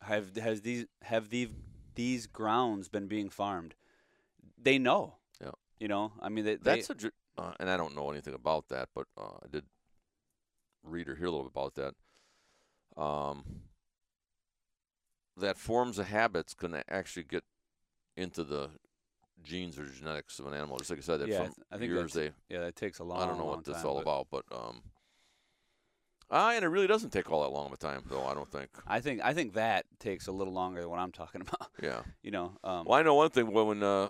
have 0.00 0.34
has 0.36 0.62
these 0.62 0.86
have 1.02 1.28
these 1.28 1.48
these 1.94 2.26
grounds 2.26 2.88
been 2.88 3.06
being 3.06 3.28
farmed? 3.28 3.74
They 4.56 4.78
know. 4.78 5.16
Yeah. 5.42 5.50
You 5.78 5.88
know, 5.88 6.12
I 6.22 6.30
mean, 6.30 6.46
they, 6.46 6.54
that's 6.56 6.88
they, 6.88 7.08
a, 7.08 7.42
uh, 7.42 7.52
and 7.60 7.68
I 7.68 7.76
don't 7.76 7.94
know 7.94 8.10
anything 8.10 8.32
about 8.32 8.68
that, 8.68 8.88
but 8.94 9.08
uh, 9.18 9.36
I 9.44 9.48
did 9.50 9.64
read 10.82 11.06
or 11.06 11.16
hear 11.16 11.26
a 11.26 11.30
little 11.30 11.44
bit 11.44 11.52
about 11.54 11.74
that. 11.74 11.94
Um, 13.00 13.44
that 15.36 15.58
forms 15.58 15.98
of 15.98 16.06
habits 16.08 16.54
can 16.54 16.82
actually 16.88 17.24
get 17.24 17.44
into 18.16 18.42
the 18.44 18.70
genes 19.42 19.78
or 19.78 19.84
genetics 19.86 20.38
of 20.38 20.46
an 20.46 20.54
animal. 20.54 20.78
Just 20.78 20.90
like 20.90 20.98
I 20.98 21.02
said, 21.02 21.20
that 21.20 21.28
Yeah, 21.28 21.42
I 21.42 21.44
from 21.46 21.54
I 21.70 21.78
think 21.78 21.90
years 21.92 22.12
they. 22.12 22.30
yeah, 22.48 22.60
that 22.60 22.76
takes 22.76 22.98
a 22.98 23.04
long. 23.04 23.20
I 23.22 23.26
don't 23.26 23.38
know 23.38 23.44
what 23.44 23.64
this 23.64 23.76
is 23.76 23.82
time, 23.82 23.90
all 23.90 23.98
about, 23.98 24.28
but 24.30 24.44
um, 24.52 24.82
ah, 26.30 26.52
and 26.52 26.64
it 26.64 26.68
really 26.68 26.86
doesn't 26.86 27.10
take 27.10 27.30
all 27.30 27.42
that 27.42 27.50
long 27.50 27.66
of 27.66 27.72
a 27.72 27.76
time, 27.76 28.02
though. 28.08 28.24
I 28.26 28.34
don't 28.34 28.50
think. 28.50 28.70
I 28.86 29.00
think 29.00 29.20
I 29.22 29.34
think 29.34 29.54
that 29.54 29.86
takes 29.98 30.26
a 30.26 30.32
little 30.32 30.52
longer 30.54 30.80
than 30.80 30.90
what 30.90 30.98
I'm 30.98 31.12
talking 31.12 31.40
about. 31.46 31.68
Yeah. 31.82 32.00
You 32.22 32.30
know, 32.30 32.52
um, 32.64 32.84
Well, 32.86 32.98
I 32.98 33.02
know 33.02 33.14
one 33.14 33.30
thing. 33.30 33.52
When 33.52 33.66
when, 33.66 33.82
uh, 33.82 34.08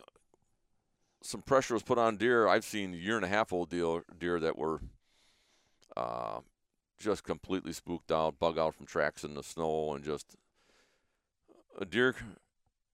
some 1.22 1.42
pressure 1.42 1.74
was 1.74 1.82
put 1.82 1.98
on 1.98 2.16
deer, 2.16 2.46
I've 2.46 2.64
seen 2.64 2.92
year 2.92 3.16
and 3.16 3.24
a 3.24 3.28
half 3.28 3.52
old 3.52 3.68
deer, 3.70 4.02
deer 4.16 4.38
that 4.38 4.56
were 4.56 4.80
uh, 5.96 6.40
just 6.98 7.24
completely 7.24 7.72
spooked 7.72 8.12
out, 8.12 8.38
bug 8.38 8.58
out 8.58 8.74
from 8.76 8.86
tracks 8.86 9.24
in 9.24 9.34
the 9.34 9.42
snow, 9.42 9.92
and 9.94 10.04
just 10.04 10.36
deer, 11.84 12.14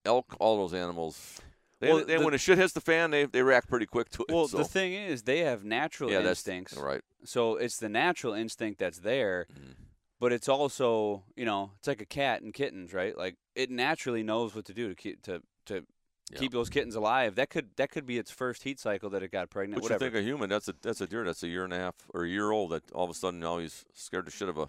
elk, 0.05 0.35
all 0.41 0.57
those 0.59 0.75
animals. 0.75 1.41
They, 1.81 1.89
Well, 1.93 2.05
they, 2.05 2.17
the- 2.17 2.25
when 2.25 2.33
the 2.33 2.39
shit 2.39 2.59
hits 2.59 2.73
the 2.73 2.81
fan, 2.81 3.11
they, 3.11 3.25
they 3.27 3.43
react 3.43 3.69
pretty 3.69 3.87
quick 3.87 4.09
to 4.11 4.23
it. 4.29 4.33
well, 4.35 4.49
so. 4.49 4.59
the 4.59 4.65
thing 4.65 4.93
is, 4.95 5.23
they 5.23 5.41
have 5.41 5.65
natural 5.65 6.11
yeah, 6.11 6.19
that's 6.21 6.41
instincts. 6.41 6.77
right. 6.77 7.03
So 7.25 7.57
it's 7.57 7.79
the 7.79 7.89
natural 7.89 8.35
instinct 8.35 8.79
that's 8.81 8.99
there, 8.99 9.47
Mhm. 9.53 9.75
but 10.21 10.33
it's 10.33 10.49
also, 10.49 11.25
you 11.37 11.45
know, 11.45 11.71
it's 11.79 11.89
like 11.89 12.01
a 12.01 12.07
cat 12.07 12.43
and 12.43 12.53
kittens, 12.55 12.93
right? 12.93 13.17
Like 13.17 13.37
it 13.55 13.71
naturally 13.71 14.23
knows 14.23 14.55
what 14.55 14.65
to 14.67 14.75
do 14.75 14.89
to 14.89 14.95
keep 14.95 15.23
to 15.23 15.43
to 15.67 15.85
Yeah. 16.33 16.39
keep 16.39 16.51
those 16.53 16.69
kittens 16.71 16.95
alive. 16.97 17.35
That 17.37 17.51
could 17.51 17.71
that 17.77 17.91
could 17.91 18.07
be 18.07 18.17
its 18.19 18.31
first 18.31 18.63
heat 18.65 18.81
cycle 18.81 19.11
that 19.11 19.23
it 19.23 19.31
got 19.31 19.51
pregnant. 19.51 19.83
But 19.83 19.91
you 19.91 19.99
think 19.99 20.15
a 20.15 20.23
human? 20.23 20.49
That's 20.51 20.67
a 20.69 20.75
that's 20.83 21.01
a 21.01 21.07
deer 21.07 21.25
that's 21.25 21.43
a 21.43 21.49
year 21.49 21.63
and 21.65 21.73
a 21.73 21.79
half 21.79 21.95
or 22.15 22.25
a 22.25 22.29
year 22.29 22.51
old 22.51 22.71
that 22.71 22.91
all 22.93 23.05
of 23.05 23.11
a 23.11 23.15
sudden 23.15 23.39
now 23.41 23.59
he's 23.59 23.85
scared 23.93 24.25
to 24.27 24.31
shit 24.33 24.49
of 24.49 24.57
a. 24.59 24.69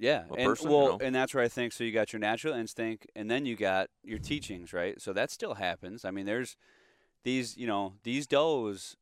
yeah, 0.00 0.24
a 0.30 0.36
and 0.36 0.46
person, 0.46 0.72
you 0.72 0.72
well, 0.72 0.86
know? 0.88 0.98
and 1.00 1.14
that's 1.14 1.34
where 1.34 1.44
I 1.44 1.48
think 1.48 1.72
so. 1.72 1.84
You 1.84 1.92
got 1.92 2.12
your 2.12 2.20
natural 2.20 2.54
instinct, 2.54 3.06
and 3.14 3.30
then 3.30 3.44
you 3.46 3.54
got 3.54 3.90
your 4.02 4.18
teachings, 4.18 4.72
right? 4.72 5.00
So 5.00 5.12
that 5.12 5.30
still 5.30 5.54
happens. 5.54 6.04
I 6.04 6.10
mean, 6.10 6.26
there's 6.26 6.56
these, 7.22 7.56
you 7.56 7.66
know, 7.66 7.94
these 8.02 8.26
does 8.26 8.96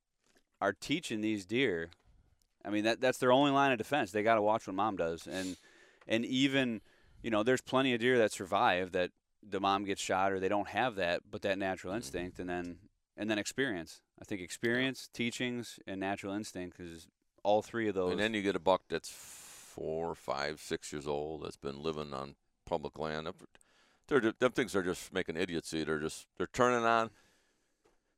are 0.60 0.72
teaching 0.72 1.20
these 1.20 1.46
deer. 1.46 1.90
I 2.64 2.70
mean, 2.70 2.84
that 2.84 3.00
that's 3.00 3.18
their 3.18 3.32
only 3.32 3.52
line 3.52 3.72
of 3.72 3.78
defense. 3.78 4.10
They 4.10 4.22
got 4.24 4.34
to 4.34 4.42
watch 4.42 4.66
what 4.66 4.74
mom 4.76 4.96
does, 4.96 5.26
and 5.26 5.56
and 6.08 6.24
even, 6.26 6.80
you 7.22 7.30
know, 7.30 7.42
there's 7.44 7.62
plenty 7.62 7.94
of 7.94 8.00
deer 8.00 8.18
that 8.18 8.32
survive 8.32 8.92
that 8.92 9.10
the 9.48 9.60
mom 9.60 9.84
gets 9.84 10.02
shot 10.02 10.32
or 10.32 10.40
they 10.40 10.48
don't 10.48 10.68
have 10.68 10.96
that, 10.96 11.22
but 11.30 11.42
that 11.42 11.58
natural 11.58 11.92
Mm-hmm. 11.92 11.96
instinct, 11.96 12.38
and 12.40 12.50
then 12.50 12.78
and 13.16 13.30
then 13.30 13.38
experience. 13.38 14.00
I 14.20 14.24
think 14.24 14.40
experience, 14.40 15.08
teachings, 15.14 15.78
and 15.86 16.00
natural 16.00 16.34
instinct 16.34 16.80
is 16.80 17.06
all 17.44 17.62
three 17.62 17.88
of 17.88 17.94
those. 17.94 18.10
And 18.12 18.20
then 18.20 18.34
you 18.34 18.42
get 18.42 18.56
a 18.56 18.60
buck 18.60 18.82
that's 18.88 19.08
four, 19.78 20.14
five, 20.14 20.60
six 20.60 20.92
years 20.92 21.06
old 21.06 21.44
that's 21.44 21.56
been 21.56 21.82
living 21.82 22.12
on 22.12 22.34
public 22.66 22.98
land. 22.98 23.28
They're, 24.08 24.20
ju- 24.20 24.32
them 24.38 24.52
things 24.52 24.74
are 24.74 24.82
just 24.82 25.12
making 25.12 25.36
idiocy. 25.36 25.84
They're 25.84 26.00
just 26.00 26.26
they're 26.36 26.48
turning 26.52 26.84
on. 26.84 27.10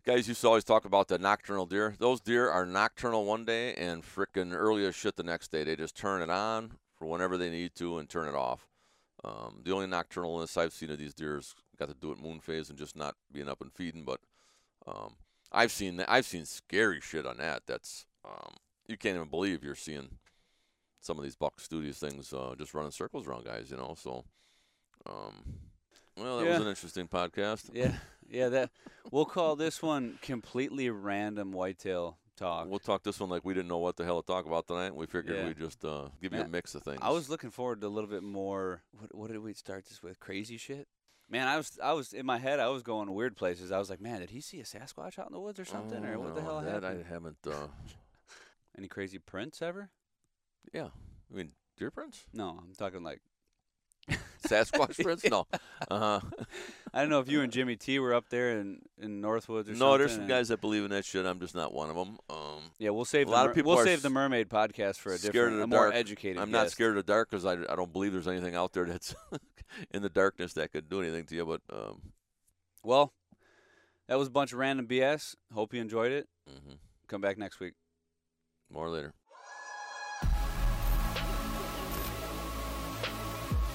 Guys 0.07 0.29
used 0.29 0.41
to 0.41 0.47
always 0.47 0.65
talk 0.65 0.87
about 0.87 1.09
the 1.09 1.19
nocturnal 1.19 1.67
deer. 1.67 1.95
Those 1.99 2.21
deer 2.23 2.49
are 2.49 2.65
nocturnal 2.65 3.27
one 3.27 3.45
day 3.45 3.75
and 3.75 4.03
frickin' 4.03 4.55
early 4.55 4.87
as 4.87 4.95
shit 4.95 5.17
the 5.17 5.23
next 5.23 5.53
day. 5.53 5.63
They 5.63 5.77
just 5.77 5.95
turn 5.95 6.23
it 6.23 6.31
on 6.31 6.73
for 6.95 7.07
whenever 7.07 7.37
they 7.37 7.51
need 7.51 7.75
to 7.75 7.99
and 7.99 8.09
turn 8.09 8.29
it 8.29 8.35
off. 8.35 8.67
Um, 9.23 9.61
the 9.63 9.73
only 9.73 9.87
nocturnalness 9.87 10.57
I've 10.57 10.73
seen 10.73 10.91
of 10.91 10.99
these 10.99 11.13
deer's 11.13 11.55
got 11.79 11.89
to 11.89 11.95
do 11.95 12.13
at 12.13 12.19
moon 12.19 12.41
phase 12.41 12.71
and 12.71 12.79
just 12.79 12.97
not 12.97 13.15
being 13.31 13.51
up 13.51 13.61
and 13.61 13.71
feeding. 13.71 14.05
But 14.05 14.21
um, 14.87 15.17
I've 15.53 15.73
seen 15.73 15.99
that. 15.99 16.11
I've 16.11 16.25
seen 16.25 16.47
scary 16.47 17.01
shit 17.03 17.27
on 17.27 17.37
that. 17.37 17.65
That's 17.67 18.07
um, 18.25 18.55
you 18.89 18.97
can't 18.97 19.17
even 19.17 19.29
believe 19.29 19.63
you're 19.63 19.75
seeing 19.75 20.17
some 21.01 21.19
of 21.19 21.25
these 21.25 21.37
buck 21.37 21.61
studios 21.61 21.99
things 21.99 22.33
uh, 22.33 22.55
just 22.59 22.75
running 22.75 22.91
circles 22.93 23.27
around 23.27 23.45
guys. 23.45 23.71
You 23.71 23.77
know, 23.77 23.95
so 23.99 24.25
um, 25.07 25.35
well, 26.17 26.39
that 26.39 26.47
was 26.49 26.61
an 26.61 26.67
interesting 26.69 27.09
podcast. 27.09 27.71
Yeah, 27.73 27.95
yeah. 28.29 28.49
That 28.49 28.71
we'll 29.11 29.25
call 29.25 29.57
this 29.57 29.83
one 29.83 30.19
completely 30.23 30.91
random 30.91 31.53
whitetail 31.53 32.19
talk. 32.37 32.69
We'll 32.69 32.79
talk 32.79 33.03
this 33.03 33.21
one 33.21 33.31
like 33.31 33.45
we 33.45 33.55
didn't 33.55 33.69
know 33.69 33.79
what 33.79 33.97
the 33.97 34.05
hell 34.05 34.23
to 34.23 34.27
talk 34.27 34.47
about 34.47 34.67
tonight. 34.67 34.95
We 34.95 35.07
figured 35.07 35.37
Yeah. 35.37 35.47
we'd 35.47 35.59
just 35.59 35.85
uh, 35.85 36.09
give 36.23 36.33
you 36.33 36.41
a 36.41 36.49
mix 36.49 36.75
of 36.75 36.83
things. 36.83 36.99
I 37.03 37.11
was 37.11 37.29
looking 37.29 37.51
forward 37.51 37.81
to 37.83 37.87
a 37.87 37.89
little 37.89 38.11
bit 38.11 38.23
more. 38.23 38.83
What, 38.99 39.15
what 39.15 39.31
did 39.31 39.43
we 39.43 39.53
start 39.55 39.87
this 39.87 40.03
with? 40.03 40.21
Crazy 40.21 40.57
shit. 40.57 40.89
Man, 41.29 41.47
I 41.47 41.57
was 41.57 41.79
I 41.83 41.93
was 41.93 42.13
in 42.13 42.27
my 42.27 42.39
head. 42.39 42.59
I 42.61 42.69
was 42.69 42.83
going 42.83 43.13
weird 43.15 43.37
places. 43.37 43.71
I 43.71 43.79
was 43.79 43.89
like, 43.89 44.01
man, 44.01 44.21
did 44.21 44.31
he 44.31 44.41
see 44.41 44.59
a 44.61 44.65
Sasquatch 44.65 45.19
out 45.19 45.29
in 45.29 45.33
the 45.33 45.39
woods 45.41 45.61
or 45.61 45.65
something, 45.65 46.05
or 46.05 46.15
Oh, 46.17 46.21
what 46.21 46.35
the 46.35 46.43
hell 46.43 46.61
that 46.61 46.83
happened? 46.83 47.05
I 47.09 47.13
haven't. 47.13 47.37
Uh, 47.47 47.69
Any 48.77 48.89
crazy 48.89 49.19
prints 49.19 49.63
ever? 49.63 49.91
Yeah, 50.73 50.89
I 51.33 51.37
mean 51.37 51.53
deer 51.77 51.91
prints, 51.91 52.25
No, 52.33 52.59
I'm 52.61 52.75
talking 52.77 53.03
like 53.03 53.21
Sasquatch 54.47 54.99
prints. 55.03 55.25
No, 55.31 55.47
uh-huh. 55.91 56.21
I 56.95 57.01
don't 57.01 57.11
know 57.11 57.21
if 57.21 57.31
you 57.31 57.43
and 57.43 57.53
Jimmy 57.53 57.77
T 57.77 57.99
were 57.99 58.13
up 58.15 58.29
there 58.31 58.59
in 58.59 58.81
in 58.99 59.21
Northwoods 59.23 59.63
or 59.65 59.65
something. 59.67 59.79
no. 59.79 59.99
There's 59.99 60.15
some 60.15 60.27
guys 60.27 60.49
that 60.49 60.61
believe 60.61 60.85
in 60.85 60.91
that 60.91 61.05
shit. 61.05 61.25
I'm 61.27 61.39
just 61.41 61.55
not 61.55 61.73
one 61.73 61.91
of 61.91 61.97
them. 61.97 62.19
Um, 62.29 62.61
Yeah, 62.79 62.91
we'll 62.91 63.05
save 63.05 63.27
A 63.29 63.31
the 63.31 63.37
lot 63.37 63.49
of 63.49 63.55
people 63.55 63.75
We'll 63.77 63.85
save 63.85 64.03
the 64.03 64.11
Mermaid 64.11 64.49
podcast 64.49 64.97
for 64.97 65.13
a 65.13 65.19
different, 65.19 65.61
a 65.63 65.67
more 65.67 65.85
dark. 65.85 65.95
educated. 65.95 66.39
I'm 66.39 66.51
not 66.51 66.65
guest. 66.65 66.73
scared 66.75 66.97
of 66.97 67.07
the 67.07 67.13
dark 67.13 67.31
because 67.31 67.45
I, 67.45 67.53
I 67.53 67.77
don't 67.77 67.93
believe 67.93 68.13
there's 68.13 68.27
anything 68.29 68.55
out 68.57 68.73
there 68.73 68.87
that's 68.87 69.15
in 69.93 70.03
the 70.03 70.09
darkness 70.09 70.55
that 70.55 70.73
could 70.73 70.89
do 70.89 71.01
anything 71.01 71.27
to 71.27 71.35
you. 71.37 71.45
But 71.47 71.61
um, 71.73 72.01
Well, 72.83 73.13
that 74.09 74.19
was 74.19 74.27
a 74.29 74.33
bunch 74.33 74.53
of 74.53 74.59
random 74.59 74.89
BS. 74.89 75.37
Hope 75.55 75.73
you 75.75 75.81
enjoyed 75.81 76.11
it. 76.13 76.29
mhm. 76.49 76.79
Come 77.07 77.21
back 77.21 77.39
next 77.39 77.61
week. 77.61 77.75
more 78.73 78.89
later. 78.89 79.13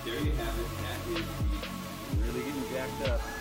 There 0.06 0.14
you 0.14 0.32
have 0.34 0.60
it. 0.60 0.68
That 0.84 1.00
is 1.18 1.26
really 2.28 2.46
getting 2.46 2.70
jacked 2.70 3.10
up. 3.10 3.35